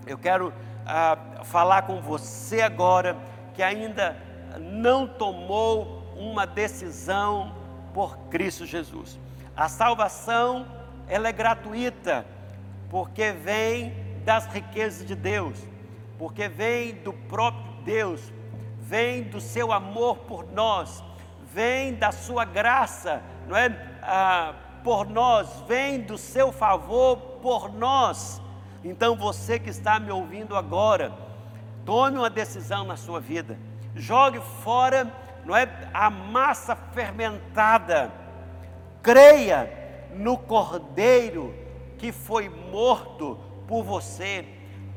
eu 0.07 0.17
quero 0.17 0.53
ah, 0.85 1.17
falar 1.43 1.83
com 1.83 2.01
você 2.01 2.61
agora 2.61 3.17
que 3.53 3.61
ainda 3.61 4.17
não 4.59 5.07
tomou 5.07 6.01
uma 6.15 6.45
decisão 6.45 7.55
por 7.93 8.17
Cristo 8.29 8.65
Jesus. 8.65 9.19
A 9.55 9.67
salvação 9.67 10.65
ela 11.07 11.27
é 11.27 11.31
gratuita 11.31 12.25
porque 12.89 13.31
vem 13.31 13.93
das 14.23 14.45
riquezas 14.47 15.05
de 15.05 15.15
Deus, 15.15 15.57
porque 16.17 16.47
vem 16.47 16.95
do 16.95 17.13
próprio 17.13 17.71
Deus, 17.83 18.31
vem 18.91 19.23
do 19.23 19.39
seu 19.39 19.71
amor 19.71 20.17
por 20.17 20.51
nós, 20.51 21.01
vem 21.53 21.93
da 21.93 22.11
sua 22.11 22.43
graça, 22.43 23.23
não 23.47 23.55
é? 23.55 23.73
Ah, 24.01 24.53
por 24.83 25.09
nós, 25.09 25.63
vem 25.65 26.01
do 26.01 26.17
seu 26.17 26.51
favor 26.51 27.15
por 27.41 27.71
nós. 27.71 28.41
Então 28.83 29.15
você 29.15 29.57
que 29.57 29.69
está 29.69 29.97
me 29.97 30.11
ouvindo 30.11 30.57
agora, 30.57 31.13
tome 31.85 32.17
uma 32.17 32.29
decisão 32.29 32.83
na 32.83 32.97
sua 32.97 33.21
vida. 33.21 33.57
Jogue 33.95 34.41
fora, 34.61 35.09
não 35.45 35.55
é, 35.55 35.69
a 35.93 36.09
massa 36.09 36.75
fermentada. 36.75 38.11
Creia 39.01 39.71
no 40.13 40.37
Cordeiro 40.37 41.55
que 41.97 42.11
foi 42.11 42.49
morto 42.49 43.39
por 43.69 43.83
você. 43.83 44.45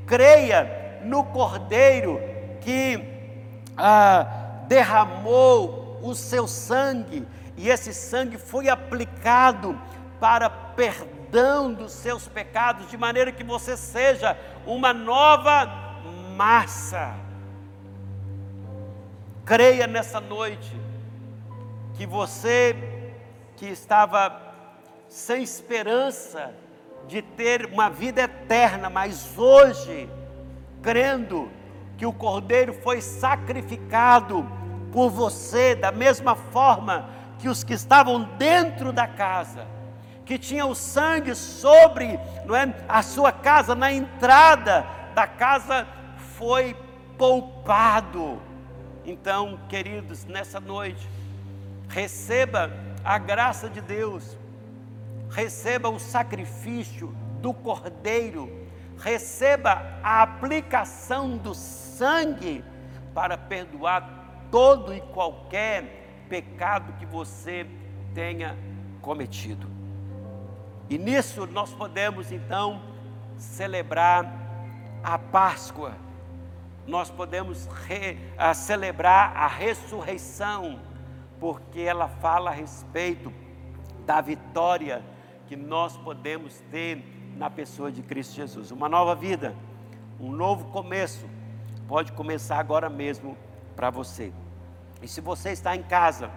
Creia 0.04 1.00
no 1.04 1.22
Cordeiro 1.26 2.20
que 2.60 3.13
ah, 3.76 4.26
derramou 4.68 5.98
o 6.02 6.14
seu 6.14 6.46
sangue 6.46 7.26
e 7.56 7.68
esse 7.68 7.94
sangue 7.94 8.36
foi 8.36 8.68
aplicado 8.68 9.78
para 10.20 10.50
perdão 10.50 11.72
dos 11.72 11.92
seus 11.92 12.26
pecados, 12.28 12.88
de 12.90 12.96
maneira 12.96 13.32
que 13.32 13.44
você 13.44 13.76
seja 13.76 14.36
uma 14.66 14.92
nova 14.92 15.66
massa. 16.36 17.14
Creia 19.44 19.86
nessa 19.86 20.20
noite 20.20 20.80
que 21.94 22.06
você 22.06 22.76
que 23.56 23.66
estava 23.66 24.40
sem 25.08 25.42
esperança 25.42 26.52
de 27.06 27.22
ter 27.22 27.66
uma 27.66 27.88
vida 27.88 28.22
eterna, 28.22 28.90
mas 28.90 29.38
hoje, 29.38 30.08
crendo 30.82 31.50
que 32.04 32.06
o 32.06 32.12
Cordeiro 32.12 32.74
foi 32.74 33.00
sacrificado 33.00 34.46
por 34.92 35.08
você, 35.08 35.74
da 35.74 35.90
mesma 35.90 36.36
forma 36.36 37.08
que 37.38 37.48
os 37.48 37.64
que 37.64 37.72
estavam 37.72 38.24
dentro 38.36 38.92
da 38.92 39.08
casa, 39.08 39.66
que 40.26 40.38
tinham 40.38 40.68
o 40.68 40.74
sangue 40.74 41.34
sobre 41.34 42.20
não 42.44 42.54
é, 42.54 42.74
a 42.86 43.02
sua 43.02 43.32
casa, 43.32 43.74
na 43.74 43.90
entrada 43.90 44.86
da 45.14 45.26
casa, 45.26 45.86
foi 46.36 46.76
poupado. 47.16 48.38
Então, 49.06 49.58
queridos, 49.66 50.26
nessa 50.26 50.60
noite, 50.60 51.08
receba 51.88 52.70
a 53.02 53.16
graça 53.16 53.66
de 53.66 53.80
Deus, 53.80 54.36
receba 55.30 55.88
o 55.88 55.98
sacrifício 55.98 57.16
do 57.40 57.54
Cordeiro, 57.54 58.68
receba 58.98 59.98
a 60.02 60.20
aplicação 60.20 61.38
do 61.38 61.54
sangue 61.54 61.83
para 63.12 63.36
perdoar 63.36 64.46
todo 64.50 64.94
e 64.94 65.00
qualquer 65.00 66.24
pecado 66.28 66.94
que 66.94 67.06
você 67.06 67.66
tenha 68.14 68.56
cometido. 69.00 69.68
E 70.88 70.98
nisso 70.98 71.46
nós 71.46 71.72
podemos 71.72 72.32
então 72.32 72.82
celebrar 73.36 74.32
a 75.02 75.18
Páscoa 75.18 76.04
nós 76.86 77.10
podemos 77.10 77.66
re, 77.86 78.18
a 78.36 78.52
celebrar 78.52 79.36
a 79.36 79.46
ressurreição, 79.46 80.78
porque 81.40 81.80
ela 81.80 82.08
fala 82.08 82.50
a 82.50 82.52
respeito 82.52 83.32
da 84.04 84.20
vitória 84.20 85.02
que 85.46 85.56
nós 85.56 85.96
podemos 85.96 86.60
ter 86.70 87.02
na 87.36 87.50
pessoa 87.50 87.90
de 87.90 88.02
Cristo 88.02 88.34
Jesus. 88.34 88.70
Uma 88.70 88.88
nova 88.88 89.14
vida, 89.14 89.54
um 90.20 90.30
novo 90.30 90.66
começo, 90.66 91.26
pode 91.88 92.12
começar 92.12 92.58
agora 92.58 92.88
mesmo 92.88 93.36
para 93.76 93.90
você. 93.90 94.32
E 95.02 95.08
se 95.08 95.20
você 95.20 95.50
está 95.50 95.76
em 95.76 95.82
casa, 95.82 96.30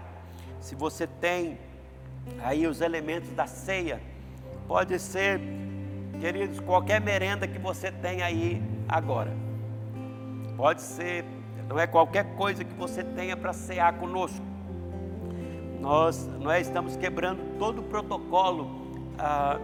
se 0.59 0.75
você 0.75 1.07
tem 1.07 1.57
aí 2.43 2.67
os 2.67 2.81
elementos 2.81 3.29
da 3.31 3.47
ceia, 3.47 4.01
pode 4.67 4.99
ser, 4.99 5.39
queridos, 6.19 6.59
qualquer 6.59 6.99
merenda 6.99 7.47
que 7.47 7.59
você 7.59 7.91
tem 7.91 8.21
aí 8.21 8.61
agora 8.87 9.47
Pode 10.57 10.81
ser, 10.81 11.23
não 11.69 11.77
é 11.77 11.85
qualquer 11.85 12.35
coisa 12.35 12.63
que 12.63 12.73
você 12.73 13.03
tenha 13.03 13.37
para 13.37 13.53
cear 13.53 13.93
conosco. 13.93 14.43
Nós, 15.79 16.27
nós 16.39 16.65
estamos 16.65 16.97
quebrando 16.97 17.59
todo 17.59 17.81
o 17.81 17.83
protocolo 17.83 18.67
ah, 19.19 19.59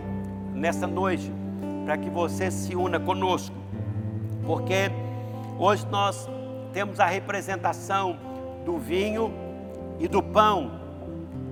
nessa 0.53 0.85
noite 0.85 1.33
para 1.83 1.97
que 1.97 2.11
você 2.11 2.51
se 2.51 2.75
una 2.75 2.99
conosco, 2.99 3.55
porque 4.45 4.91
hoje 5.63 5.87
nós 5.89 6.27
temos 6.73 6.99
a 6.99 7.05
representação 7.05 8.17
do 8.65 8.77
vinho 8.77 9.33
e 9.97 10.07
do 10.09 10.21
pão, 10.21 10.79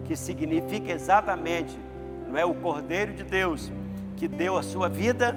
que 0.04 0.18
significa 0.18 0.92
exatamente, 0.92 1.80
não 2.28 2.38
é 2.38 2.44
o 2.44 2.54
Cordeiro 2.54 3.14
de 3.14 3.24
Deus 3.24 3.72
que 4.18 4.28
deu 4.28 4.58
a 4.58 4.64
sua 4.64 4.90
vida, 4.90 5.36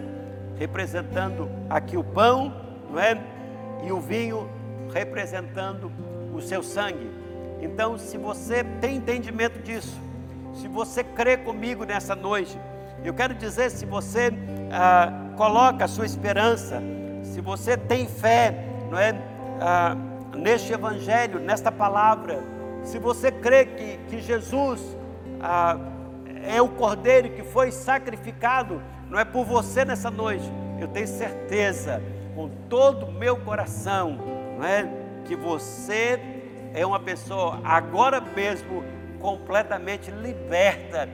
representando 0.59 1.49
aqui 1.70 1.97
o 1.97 2.03
pão, 2.03 2.53
não 2.91 2.99
é? 2.99 3.16
e 3.85 3.93
o 3.93 4.01
vinho 4.01 4.51
representando 4.93 5.93
o 6.35 6.41
seu 6.41 6.62
sangue. 6.62 7.11
Então, 7.61 7.97
se 7.97 8.18
você 8.18 8.64
tem 8.81 8.97
entendimento 8.97 9.61
disso, 9.62 9.97
se 10.53 10.66
você 10.66 11.05
crê 11.05 11.37
comigo 11.37 11.85
nessa 11.85 12.14
noite, 12.16 12.59
eu 13.05 13.14
quero 13.14 13.35
dizer, 13.35 13.70
se 13.70 13.87
você 13.87 14.33
ah, 14.72 15.12
coloca 15.37 15.85
a 15.85 15.89
sua 15.89 16.07
esperança, 16.07 16.83
se 17.35 17.41
você 17.41 17.76
tem 17.76 18.07
fé, 18.07 18.55
não 18.89 18.97
é, 18.97 19.12
ah, 19.61 19.97
neste 20.37 20.72
evangelho, 20.72 21.41
nesta 21.41 21.72
palavra, 21.72 22.41
se 22.85 22.97
você 22.97 23.32
crê 23.32 23.66
que, 23.66 23.99
que 24.09 24.20
Jesus 24.20 24.80
ah, 25.41 25.76
é 26.45 26.62
o 26.62 26.68
cordeiro 26.68 27.30
que 27.30 27.43
foi 27.43 27.72
sacrificado, 27.72 28.80
não 29.11 29.18
é 29.18 29.24
por 29.24 29.45
você 29.45 29.85
nessa 29.85 30.12
noite, 30.12 30.49
eu 30.78 30.87
tenho 30.87 31.09
certeza 31.09 32.01
com 32.37 32.49
todo 32.68 33.07
o 33.07 33.12
meu 33.12 33.37
coração, 33.39 34.16
não 34.57 34.64
é? 34.64 34.89
Que 35.24 35.35
você 35.35 36.20
é 36.72 36.87
uma 36.87 37.01
pessoa 37.01 37.61
agora 37.64 38.20
mesmo 38.20 38.85
completamente 39.18 40.09
liberta 40.09 41.09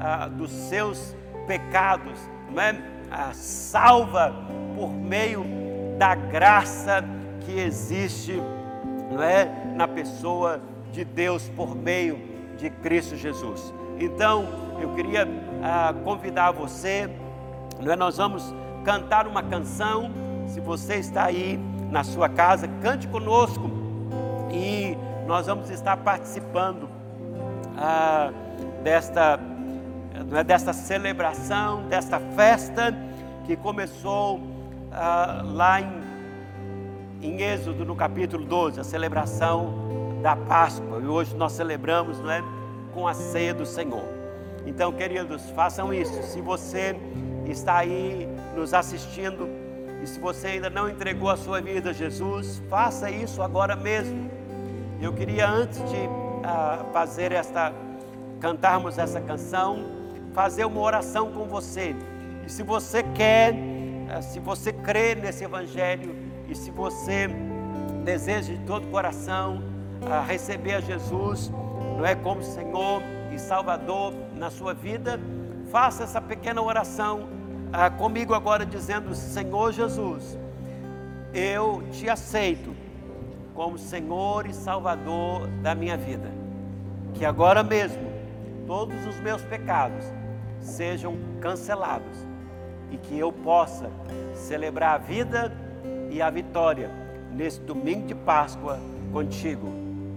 ah, 0.00 0.28
dos 0.28 0.50
seus 0.50 1.14
pecados, 1.46 2.18
não 2.50 2.62
é? 2.62 2.74
Ah, 3.10 3.32
salva 3.34 4.34
por 4.74 4.90
meio 4.90 5.57
da 5.98 6.14
graça 6.14 7.04
que 7.40 7.58
existe, 7.58 8.40
não 9.10 9.22
é? 9.22 9.44
Na 9.74 9.88
pessoa 9.88 10.60
de 10.92 11.04
Deus 11.04 11.48
por 11.50 11.74
meio 11.74 12.18
de 12.56 12.70
Cristo 12.70 13.16
Jesus. 13.16 13.74
Então, 13.98 14.46
eu 14.80 14.94
queria 14.94 15.28
ah, 15.62 15.92
convidar 16.04 16.52
você, 16.52 17.10
não 17.80 17.92
é? 17.92 17.96
Nós 17.96 18.16
vamos 18.16 18.54
cantar 18.84 19.26
uma 19.26 19.42
canção 19.42 20.10
se 20.46 20.60
você 20.60 20.96
está 20.96 21.24
aí 21.24 21.58
na 21.90 22.04
sua 22.04 22.28
casa, 22.28 22.68
cante 22.80 23.08
conosco 23.08 23.68
e 24.52 24.96
nós 25.26 25.46
vamos 25.46 25.68
estar 25.68 25.96
participando 25.96 26.88
ah, 27.76 28.30
desta, 28.84 29.40
é, 30.32 30.44
desta 30.44 30.72
celebração, 30.72 31.82
desta 31.88 32.20
festa 32.36 32.94
que 33.46 33.56
começou 33.56 34.57
ah, 34.92 35.42
lá 35.44 35.80
em, 35.80 36.00
em 37.22 37.42
Êxodo, 37.42 37.84
no 37.84 37.94
capítulo 37.94 38.44
12, 38.44 38.80
a 38.80 38.84
celebração 38.84 40.18
da 40.22 40.34
Páscoa. 40.34 41.00
E 41.02 41.06
hoje 41.06 41.36
nós 41.36 41.52
celebramos 41.52 42.18
não 42.20 42.30
é, 42.30 42.42
com 42.92 43.06
a 43.06 43.14
ceia 43.14 43.54
do 43.54 43.66
Senhor. 43.66 44.04
Então, 44.66 44.92
queridos, 44.92 45.48
façam 45.50 45.92
isso. 45.92 46.22
Se 46.24 46.40
você 46.40 46.96
está 47.46 47.78
aí 47.78 48.28
nos 48.54 48.74
assistindo, 48.74 49.48
e 50.02 50.06
se 50.06 50.20
você 50.20 50.48
ainda 50.48 50.70
não 50.70 50.88
entregou 50.88 51.30
a 51.30 51.36
sua 51.36 51.60
vida 51.60 51.90
a 51.90 51.92
Jesus, 51.92 52.62
faça 52.68 53.10
isso 53.10 53.42
agora 53.42 53.74
mesmo. 53.74 54.30
Eu 55.00 55.12
queria 55.12 55.48
antes 55.48 55.78
de 55.78 55.96
uh, 55.96 56.92
fazer 56.92 57.32
esta, 57.32 57.72
cantarmos 58.40 58.98
essa 58.98 59.20
canção, 59.20 59.84
fazer 60.32 60.64
uma 60.64 60.80
oração 60.80 61.32
com 61.32 61.44
você. 61.44 61.96
E 62.46 62.50
se 62.50 62.62
você 62.62 63.02
quer, 63.02 63.54
se 64.22 64.40
você 64.40 64.72
crê 64.72 65.14
nesse 65.14 65.44
Evangelho, 65.44 66.16
e 66.48 66.54
se 66.54 66.70
você 66.70 67.28
deseja 68.04 68.54
de 68.54 68.60
todo 68.60 68.86
o 68.86 68.90
coração 68.90 69.62
a 70.10 70.20
receber 70.22 70.74
a 70.74 70.80
Jesus, 70.80 71.50
não 71.96 72.06
é 72.06 72.14
como 72.14 72.42
Senhor 72.42 73.02
e 73.32 73.38
Salvador 73.38 74.14
na 74.34 74.50
sua 74.50 74.72
vida, 74.72 75.20
faça 75.70 76.04
essa 76.04 76.20
pequena 76.20 76.62
oração 76.62 77.28
ah, 77.72 77.90
comigo 77.90 78.32
agora, 78.32 78.64
dizendo: 78.64 79.14
Senhor 79.14 79.72
Jesus, 79.72 80.38
eu 81.34 81.82
te 81.92 82.08
aceito 82.08 82.74
como 83.54 83.76
Senhor 83.76 84.46
e 84.46 84.54
Salvador 84.54 85.46
da 85.62 85.74
minha 85.74 85.96
vida. 85.96 86.32
Que 87.12 87.24
agora 87.24 87.62
mesmo 87.62 88.10
todos 88.66 89.06
os 89.06 89.20
meus 89.20 89.42
pecados 89.42 90.04
sejam 90.60 91.18
cancelados 91.40 92.27
e 92.90 92.96
que 92.96 93.18
eu 93.18 93.32
possa 93.32 93.90
celebrar 94.34 94.94
a 94.94 94.98
vida 94.98 95.52
e 96.10 96.22
a 96.22 96.30
vitória 96.30 96.90
nesse 97.32 97.60
domingo 97.60 98.06
de 98.06 98.14
Páscoa 98.14 98.78
contigo. 99.12 99.68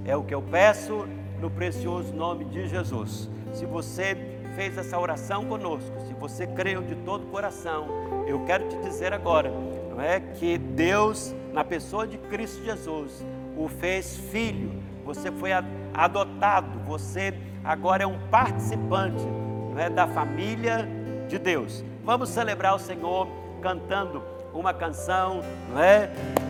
É 0.05 0.15
o 0.15 0.23
que 0.23 0.33
eu 0.33 0.41
peço 0.41 1.07
no 1.39 1.49
precioso 1.49 2.13
nome 2.13 2.45
de 2.45 2.67
Jesus. 2.67 3.29
Se 3.53 3.65
você 3.65 4.17
fez 4.55 4.77
essa 4.77 4.97
oração 4.99 5.45
conosco, 5.45 5.91
se 6.07 6.13
você 6.13 6.45
creu 6.47 6.81
de 6.81 6.95
todo 6.95 7.23
o 7.23 7.27
coração, 7.27 7.87
eu 8.27 8.43
quero 8.45 8.67
te 8.67 8.77
dizer 8.77 9.13
agora, 9.13 9.51
não 9.89 10.01
é 10.01 10.19
que 10.19 10.57
Deus, 10.57 11.35
na 11.53 11.63
pessoa 11.63 12.07
de 12.07 12.17
Cristo 12.17 12.63
Jesus, 12.63 13.25
o 13.57 13.67
fez 13.67 14.17
filho. 14.31 14.71
Você 15.05 15.31
foi 15.31 15.51
adotado, 15.93 16.79
você 16.85 17.33
agora 17.63 18.03
é 18.03 18.07
um 18.07 18.17
participante 18.29 19.23
não 19.71 19.79
é, 19.79 19.89
da 19.89 20.07
família 20.07 20.87
de 21.27 21.37
Deus. 21.37 21.83
Vamos 22.03 22.29
celebrar 22.29 22.75
o 22.75 22.79
Senhor 22.79 23.27
cantando 23.61 24.23
uma 24.53 24.73
canção, 24.73 25.41
não 25.69 25.81
é, 25.81 26.09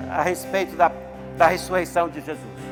a 0.10 0.22
respeito 0.22 0.76
da, 0.76 0.92
da 1.38 1.48
ressurreição 1.48 2.10
de 2.10 2.22
Jesus. 2.22 2.72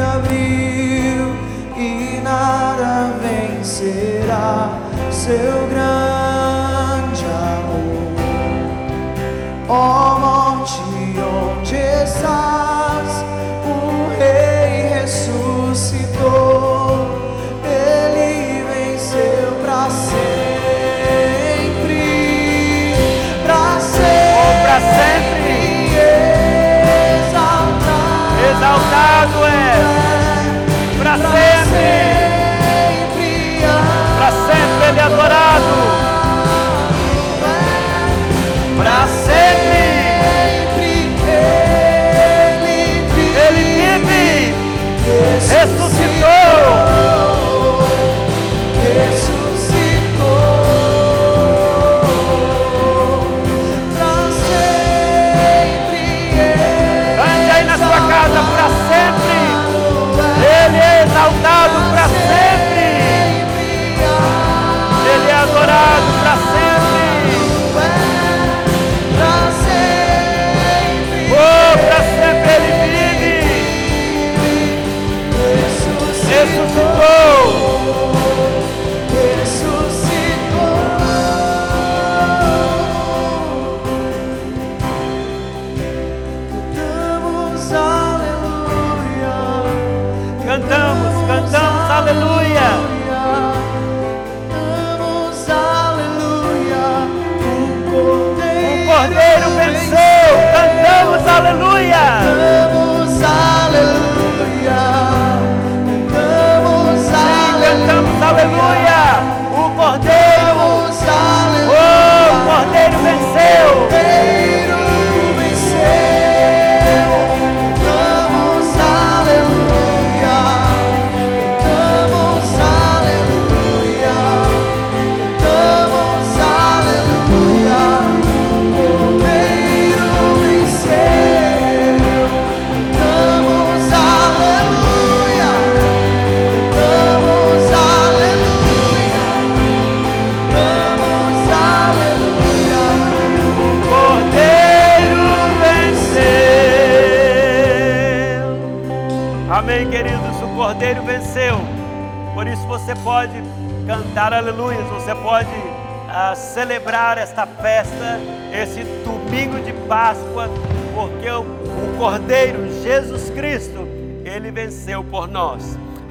abriu 0.00 1.34
e 1.76 2.20
nada 2.22 3.12
vencerá 3.20 4.78
seu 5.10 5.66
grande 5.68 7.24
amor. 7.24 8.14
Ó 9.68 10.16
oh, 10.16 10.18
morte, 10.18 10.80
onde 11.20 11.76
estás? 11.76 12.53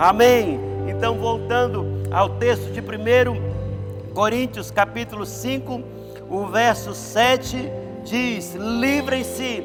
Amém. 0.03 0.59
Então, 0.89 1.17
voltando 1.17 1.85
ao 2.11 2.31
texto 2.31 2.73
de 2.73 2.81
1 2.81 4.13
Coríntios, 4.13 4.69
capítulo 4.69 5.25
5, 5.25 5.81
o 6.29 6.45
verso 6.47 6.93
7 6.93 7.71
diz: 8.03 8.53
Livrem-se 8.53 9.63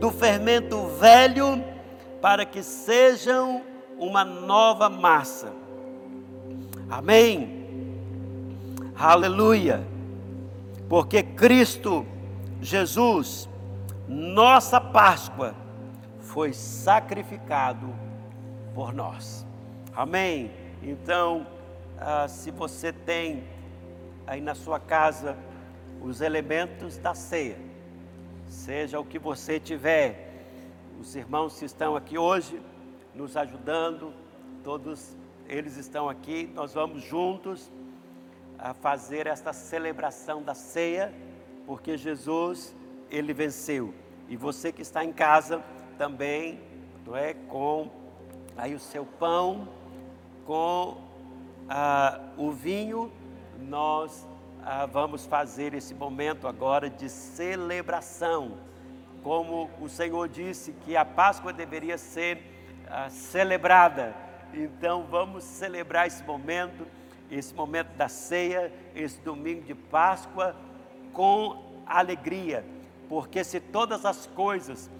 do 0.00 0.10
fermento 0.10 0.86
velho, 0.98 1.62
para 2.22 2.46
que 2.46 2.62
sejam 2.62 3.60
uma 3.98 4.24
nova 4.24 4.88
massa. 4.88 5.52
Amém. 6.88 7.66
Aleluia. 8.98 9.86
porque 10.88 11.22
Cristo 11.22 12.06
Jesus, 12.62 13.46
nossa 14.08 14.80
Páscoa, 14.80 15.54
foi 16.18 16.54
sacrificado 16.54 17.90
por 18.74 18.94
nós. 18.94 19.46
Amém? 19.96 20.50
Então, 20.82 21.46
ah, 21.98 22.28
se 22.28 22.50
você 22.50 22.92
tem 22.92 23.44
aí 24.26 24.42
na 24.42 24.54
sua 24.54 24.78
casa 24.78 25.38
os 26.02 26.20
elementos 26.20 26.98
da 26.98 27.14
ceia, 27.14 27.56
seja 28.46 29.00
o 29.00 29.06
que 29.06 29.18
você 29.18 29.58
tiver, 29.58 30.44
os 31.00 31.16
irmãos 31.16 31.58
que 31.58 31.64
estão 31.64 31.96
aqui 31.96 32.18
hoje 32.18 32.60
nos 33.14 33.38
ajudando, 33.38 34.12
todos 34.62 35.16
eles 35.48 35.78
estão 35.78 36.10
aqui, 36.10 36.52
nós 36.54 36.74
vamos 36.74 37.02
juntos 37.02 37.72
a 38.58 38.74
fazer 38.74 39.26
esta 39.26 39.54
celebração 39.54 40.42
da 40.42 40.52
ceia, 40.52 41.10
porque 41.64 41.96
Jesus, 41.96 42.76
ele 43.10 43.32
venceu. 43.32 43.94
E 44.28 44.36
você 44.36 44.70
que 44.70 44.82
está 44.82 45.02
em 45.02 45.12
casa 45.12 45.64
também, 45.96 46.60
não 47.06 47.16
é, 47.16 47.32
com 47.32 47.90
aí 48.58 48.74
o 48.74 48.78
seu 48.78 49.06
pão, 49.06 49.66
com 50.46 50.98
ah, 51.68 52.20
o 52.36 52.50
vinho, 52.50 53.12
nós 53.58 54.26
ah, 54.64 54.86
vamos 54.86 55.26
fazer 55.26 55.74
esse 55.74 55.94
momento 55.94 56.46
agora 56.46 56.88
de 56.88 57.08
celebração. 57.08 58.52
Como 59.22 59.68
o 59.80 59.88
Senhor 59.88 60.28
disse 60.28 60.72
que 60.72 60.96
a 60.96 61.04
Páscoa 61.04 61.52
deveria 61.52 61.98
ser 61.98 62.40
ah, 62.88 63.10
celebrada, 63.10 64.14
então 64.54 65.04
vamos 65.10 65.44
celebrar 65.44 66.06
esse 66.06 66.22
momento 66.22 66.86
esse 67.30 67.54
momento 67.54 67.88
da 67.96 68.08
ceia, 68.08 68.72
esse 68.94 69.20
domingo 69.20 69.62
de 69.62 69.74
Páscoa, 69.74 70.54
com 71.12 71.82
alegria, 71.86 72.64
porque 73.08 73.42
se 73.42 73.60
todas 73.60 74.04
as 74.04 74.26
coisas 74.26 74.90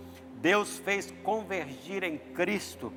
Deus 0.41 0.79
fez 0.79 1.13
convergir 1.23 2.05
em 2.05 2.19
Cristo, 2.19 2.93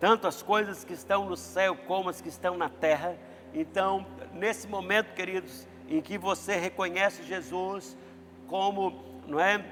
tanto 0.00 0.26
as 0.26 0.42
coisas 0.42 0.84
que 0.84 0.92
estão 0.92 1.28
no 1.28 1.36
céu 1.36 1.76
como 1.86 2.08
as 2.08 2.20
que 2.20 2.28
estão 2.28 2.56
na 2.56 2.68
terra, 2.68 3.16
então, 3.52 4.06
nesse 4.32 4.68
momento, 4.68 5.14
queridos, 5.14 5.66
em 5.88 6.00
que 6.00 6.18
você 6.18 6.56
reconhece 6.56 7.22
Jesus 7.22 7.96
como, 8.46 9.02
não 9.26 9.40
é, 9.40 9.64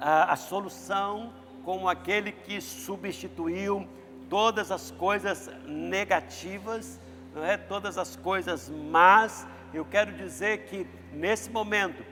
a, 0.00 0.32
a 0.32 0.36
solução, 0.36 1.32
como 1.64 1.88
aquele 1.88 2.32
que 2.32 2.60
substituiu 2.60 3.88
todas 4.28 4.70
as 4.70 4.90
coisas 4.90 5.50
negativas 5.66 7.00
não 7.34 7.44
é? 7.44 7.56
todas 7.56 7.98
as 7.98 8.16
coisas 8.16 8.70
mas 8.90 9.46
eu 9.72 9.84
quero 9.84 10.12
dizer 10.12 10.66
que 10.66 10.86
nesse 11.12 11.50
momento, 11.50 12.04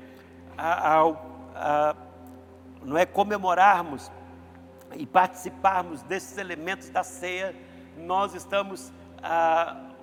ao, 0.59 1.53
não 2.83 2.99
é 2.99 3.07
comemorarmos 3.07 4.11
e 4.97 5.07
participarmos 5.07 6.03
desses 6.03 6.36
elementos 6.38 6.88
da 6.88 7.03
ceia, 7.03 7.55
nós 7.97 8.34
estamos 8.34 8.93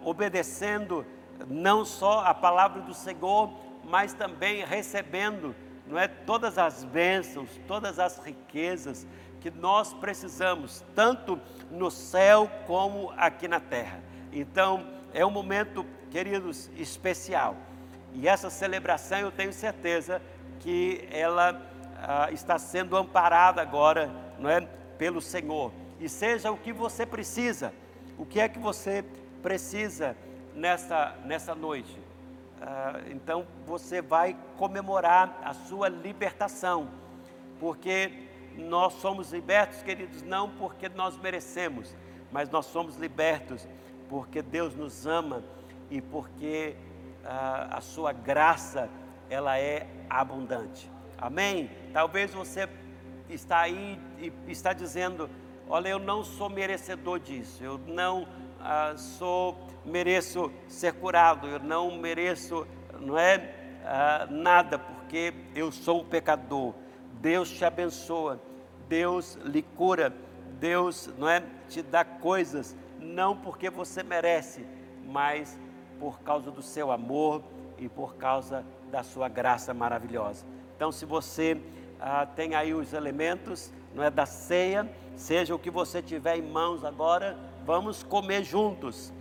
obedecendo 0.03 1.05
não 1.47 1.85
só 1.85 2.21
a 2.25 2.33
palavra 2.33 2.81
do 2.81 2.93
Senhor, 2.93 3.53
mas 3.83 4.13
também 4.13 4.63
recebendo, 4.65 5.55
não 5.87 5.97
é, 5.97 6.07
todas 6.07 6.57
as 6.57 6.83
bênçãos, 6.83 7.49
todas 7.67 7.97
as 7.97 8.17
riquezas 8.19 9.07
que 9.41 9.49
nós 9.49 9.93
precisamos, 9.93 10.83
tanto 10.93 11.39
no 11.71 11.89
céu 11.89 12.51
como 12.67 13.11
aqui 13.17 13.47
na 13.47 13.59
terra. 13.59 14.01
Então, 14.31 14.85
é 15.13 15.25
um 15.25 15.31
momento, 15.31 15.85
queridos, 16.11 16.69
especial. 16.75 17.55
E 18.13 18.27
essa 18.27 18.49
celebração 18.49 19.19
eu 19.19 19.31
tenho 19.31 19.53
certeza 19.53 20.21
que 20.59 21.07
ela 21.09 21.61
ah, 22.01 22.31
está 22.31 22.57
sendo 22.57 22.95
amparada 22.95 23.61
agora, 23.61 24.09
não 24.37 24.49
é, 24.49 24.61
pelo 24.97 25.21
Senhor. 25.21 25.71
E 25.99 26.07
seja 26.07 26.51
o 26.51 26.57
que 26.57 26.71
você 26.71 27.05
precisa, 27.05 27.73
o 28.17 28.25
que 28.25 28.39
é 28.39 28.47
que 28.47 28.59
você 28.59 29.03
precisa 29.41 30.15
nessa, 30.53 31.15
nessa 31.25 31.53
noite. 31.53 31.97
Ah, 32.61 33.01
então 33.09 33.45
você 33.65 34.01
vai 34.01 34.35
comemorar 34.57 35.39
a 35.43 35.53
sua 35.53 35.89
libertação, 35.89 36.89
porque 37.59 38.11
nós 38.57 38.93
somos 38.93 39.31
libertos, 39.31 39.81
queridos, 39.81 40.21
não 40.23 40.49
porque 40.49 40.89
nós 40.89 41.17
merecemos, 41.17 41.95
mas 42.31 42.49
nós 42.49 42.65
somos 42.65 42.95
libertos 42.97 43.67
porque 44.09 44.41
Deus 44.41 44.75
nos 44.75 45.05
ama 45.05 45.43
e 45.89 46.01
porque 46.01 46.75
ah, 47.25 47.77
a 47.77 47.81
sua 47.81 48.11
graça 48.11 48.89
ela 49.29 49.57
é 49.57 49.87
abundante. 50.09 50.91
Amém? 51.21 51.69
Talvez 51.91 52.33
você 52.33 52.69
está 53.29 53.59
aí 53.59 53.99
e 54.17 54.31
está 54.47 54.73
dizendo, 54.73 55.29
olha, 55.67 55.89
eu 55.89 55.99
não 55.99 56.23
sou 56.23 56.49
merecedor 56.49 57.19
disso, 57.19 57.63
eu 57.63 57.77
não 57.77 58.27
ah, 58.59 58.93
sou 58.95 59.59
mereço 59.85 60.51
ser 60.67 60.93
curado, 60.93 61.47
eu 61.47 61.59
não 61.59 61.97
mereço, 61.97 62.65
não 62.99 63.17
é 63.17 63.53
ah, 63.85 64.27
nada 64.29 64.79
porque 64.79 65.33
eu 65.53 65.71
sou 65.71 66.01
um 66.01 66.05
pecador. 66.05 66.73
Deus 67.13 67.49
te 67.51 67.65
abençoa, 67.65 68.41
Deus 68.87 69.37
lhe 69.43 69.61
cura, 69.61 70.13
Deus 70.59 71.09
não 71.17 71.27
é 71.27 71.43
te 71.67 71.81
dá 71.81 72.05
coisas 72.05 72.75
não 72.99 73.35
porque 73.35 73.69
você 73.69 74.03
merece, 74.03 74.65
mas 75.05 75.57
por 75.99 76.19
causa 76.21 76.51
do 76.51 76.61
seu 76.61 76.91
amor 76.91 77.43
e 77.77 77.89
por 77.89 78.15
causa 78.15 78.65
da 78.91 79.03
sua 79.03 79.27
graça 79.27 79.73
maravilhosa. 79.73 80.45
Então, 80.79 80.93
se 80.93 81.05
você 81.05 81.61
ah, 81.99 82.25
tem 82.25 82.55
aí 82.55 82.73
os 82.73 82.93
elementos, 82.93 83.69
não 83.93 84.01
é 84.01 84.09
da 84.09 84.25
ceia, 84.25 84.89
seja 85.13 85.53
o 85.53 85.59
que 85.59 85.69
você 85.69 86.01
tiver 86.01 86.37
em 86.37 86.41
mãos 86.41 86.85
agora, 86.85 87.37
vamos 87.65 88.01
comer 88.01 88.45
juntos. 88.45 89.11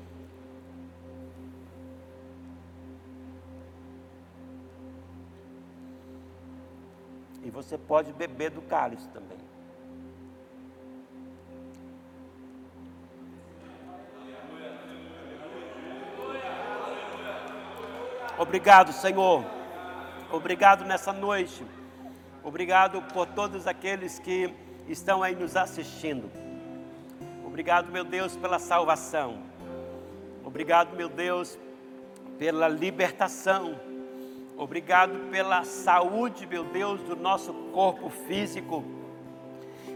E 7.43 7.51
você 7.51 7.77
pode 7.77 8.13
beber 8.13 8.53
do 8.53 8.63
cálice 8.63 9.09
também. 9.09 9.39
Obrigado, 18.39 18.93
Senhor. 18.93 19.58
Obrigado 20.31 20.85
nessa 20.85 21.11
noite. 21.11 21.65
Obrigado 22.45 23.01
por 23.15 23.27
todos 23.27 23.67
aqueles 23.67 24.19
que 24.19 24.53
estão 24.87 25.23
aí 25.23 25.35
nos 25.35 25.57
assistindo. 25.57 26.31
Obrigado, 27.47 27.91
meu 27.91 28.05
Deus, 28.05 28.37
pela 28.37 28.59
salvação. 28.59 29.39
Obrigado, 30.45 30.95
meu 30.95 31.09
Deus, 31.09 31.59
pela 32.39 32.69
libertação. 32.69 33.81
Obrigado 34.57 35.31
pela 35.31 35.65
saúde, 35.65 36.47
meu 36.47 36.65
Deus, 36.65 37.01
do 37.03 37.17
nosso 37.17 37.55
corpo 37.73 38.11
físico. 38.11 38.85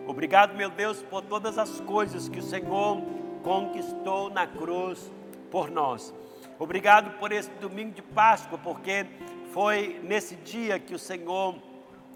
Obrigado, 0.06 0.54
meu 0.54 0.70
Deus, 0.70 1.02
por 1.02 1.20
todas 1.20 1.58
as 1.58 1.78
coisas 1.80 2.26
que 2.26 2.38
o 2.38 2.42
Senhor 2.42 3.02
conquistou 3.42 4.30
na 4.30 4.46
cruz 4.46 5.12
por 5.50 5.70
nós. 5.70 6.14
Obrigado 6.58 7.18
por 7.18 7.32
esse 7.32 7.50
domingo 7.60 7.92
de 7.92 8.02
Páscoa, 8.02 8.56
porque 8.56 9.06
foi 9.52 10.00
nesse 10.02 10.34
dia 10.36 10.78
que 10.78 10.94
o 10.94 10.98
Senhor 10.98 11.54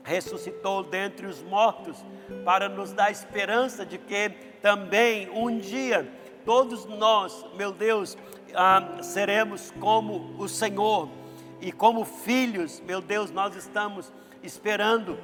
ressuscitou 0.03 0.82
dentre 0.82 1.26
os 1.26 1.43
mortos 1.43 1.97
para 2.45 2.68
nos 2.68 2.93
dar 2.93 3.11
esperança 3.11 3.84
de 3.84 3.99
que 3.99 4.30
também 4.62 5.28
um 5.30 5.59
dia 5.59 6.11
todos 6.45 6.87
nós, 6.87 7.45
meu 7.57 7.72
Deus, 7.72 8.16
ah, 8.55 9.03
seremos 9.03 9.72
como 9.80 10.34
o 10.39 10.49
Senhor. 10.49 11.09
E 11.61 11.72
como 11.72 12.05
filhos, 12.05 12.80
meu 12.80 13.01
Deus, 13.01 13.30
nós 13.30 13.57
estamos 13.57 14.12
esperando, 14.43 15.18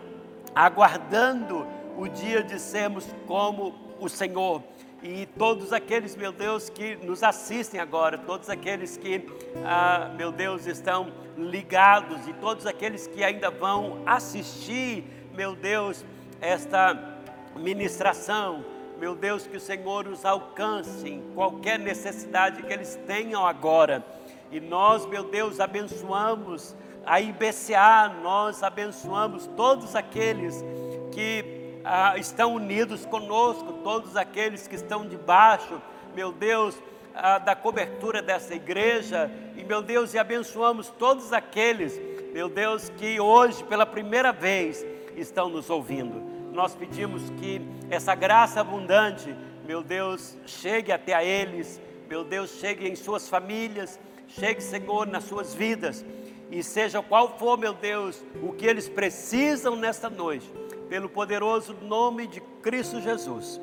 aguardando 0.55 1.67
o 1.97 2.09
dia 2.09 2.43
de 2.43 2.59
sermos 2.59 3.07
como 3.27 3.75
o 4.01 4.09
Senhor 4.09 4.63
e 5.03 5.27
todos 5.27 5.73
aqueles, 5.73 6.15
meu 6.15 6.31
Deus, 6.31 6.71
que 6.71 6.95
nos 6.97 7.25
assistem 7.25 7.81
agora, 7.81 8.17
todos 8.17 8.49
aqueles 8.49 8.97
que, 8.97 9.27
ah, 9.65 10.13
meu 10.17 10.31
Deus, 10.31 10.67
estão 10.67 11.13
ligados 11.37 12.29
e 12.29 12.33
todos 12.35 12.67
aqueles 12.67 13.09
que 13.09 13.25
ainda 13.25 13.51
vão 13.51 14.03
assistir, 14.07 15.05
meu 15.35 15.57
Deus, 15.57 16.05
esta 16.41 17.19
ministração, 17.57 18.65
meu 18.99 19.17
Deus, 19.17 19.45
que 19.45 19.57
o 19.57 19.61
Senhor 19.61 20.07
os 20.07 20.25
alcance 20.25 21.09
em 21.09 21.21
qualquer 21.35 21.81
necessidade 21.81 22.63
que 22.63 22.73
eles 22.73 22.95
tenham 23.05 23.45
agora. 23.45 24.05
E 24.53 24.61
nós, 24.61 25.05
meu 25.07 25.25
Deus, 25.25 25.59
abençoamos 25.59 26.77
a 27.05 27.21
IBCA, 27.21 28.15
nós 28.23 28.63
abençoamos 28.63 29.49
todos 29.57 29.97
aqueles 29.97 30.63
que 31.11 31.62
ah, 31.85 32.17
estão 32.17 32.55
unidos 32.55 33.05
conosco, 33.07 33.81
todos 33.85 34.17
aqueles 34.17 34.67
que 34.67 34.75
estão 34.75 35.07
debaixo, 35.07 35.81
meu 36.15 36.33
Deus, 36.33 36.81
ah, 37.15 37.39
da 37.39 37.55
cobertura 37.55 38.23
dessa 38.23 38.55
igreja, 38.55 39.31
e 39.57 39.65
meu 39.65 39.83
Deus, 39.83 40.15
e 40.15 40.19
abençoamos 40.19 40.89
todos 40.89 41.33
aqueles 41.33 42.01
meu 42.33 42.49
Deus, 42.49 42.89
que 42.97 43.21
hoje, 43.21 43.63
pela 43.65 43.85
primeira 43.85 44.33
vez, 44.33 44.85
estão 45.15 45.51
nos 45.51 45.69
ouvindo. 45.69 46.23
Nós 46.51 46.75
pedimos 46.75 47.29
que 47.39 47.61
essa 47.91 48.15
graça 48.15 48.59
abundante, 48.59 49.37
meu 49.67 49.83
Deus, 49.83 50.39
chegue 50.47 50.91
até 50.91 51.13
a 51.13 51.23
eles, 51.23 51.79
meu 52.09 52.25
Deus, 52.25 52.53
chegue 52.53 52.89
em 52.89 52.97
suas 52.97 53.29
famílias, 53.29 54.01
chegue, 54.29 54.63
Senhor, 54.63 55.07
nas 55.07 55.25
suas 55.25 55.53
vidas, 55.53 56.03
e 56.51 56.63
seja 56.63 57.03
qual 57.03 57.37
for, 57.39 57.59
meu 57.59 57.75
Deus, 57.75 58.25
o 58.43 58.55
que 58.55 58.65
eles 58.65 58.89
precisam 58.89 59.77
nesta 59.77 60.09
noite, 60.09 60.51
pelo 60.93 61.09
poderoso 61.09 61.75
nome 61.81 62.27
de 62.27 62.39
Cristo 62.61 63.01
Jesus, 63.01 63.59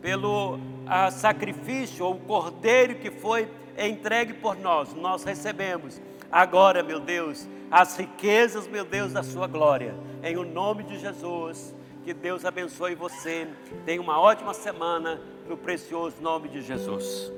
pelo 0.00 0.58
a, 0.84 1.12
sacrifício 1.12 2.04
ou 2.04 2.16
cordeiro 2.16 2.96
que 2.96 3.08
foi 3.08 3.48
entregue 3.78 4.32
por 4.32 4.56
nós, 4.56 4.92
nós 4.92 5.22
recebemos 5.22 6.02
agora, 6.28 6.82
meu 6.82 6.98
Deus, 6.98 7.48
as 7.70 7.96
riquezas, 7.96 8.66
meu 8.66 8.84
Deus, 8.84 9.12
da 9.12 9.22
sua 9.22 9.46
glória, 9.46 9.94
em 10.24 10.36
o 10.36 10.44
nome 10.44 10.82
de 10.82 10.98
Jesus. 10.98 11.72
Que 12.02 12.12
Deus 12.12 12.44
abençoe 12.44 12.96
você. 12.96 13.46
Tenha 13.86 14.02
uma 14.02 14.20
ótima 14.20 14.52
semana 14.52 15.20
no 15.48 15.56
precioso 15.56 16.16
nome 16.20 16.48
de 16.48 16.62
Jesus. 16.62 17.32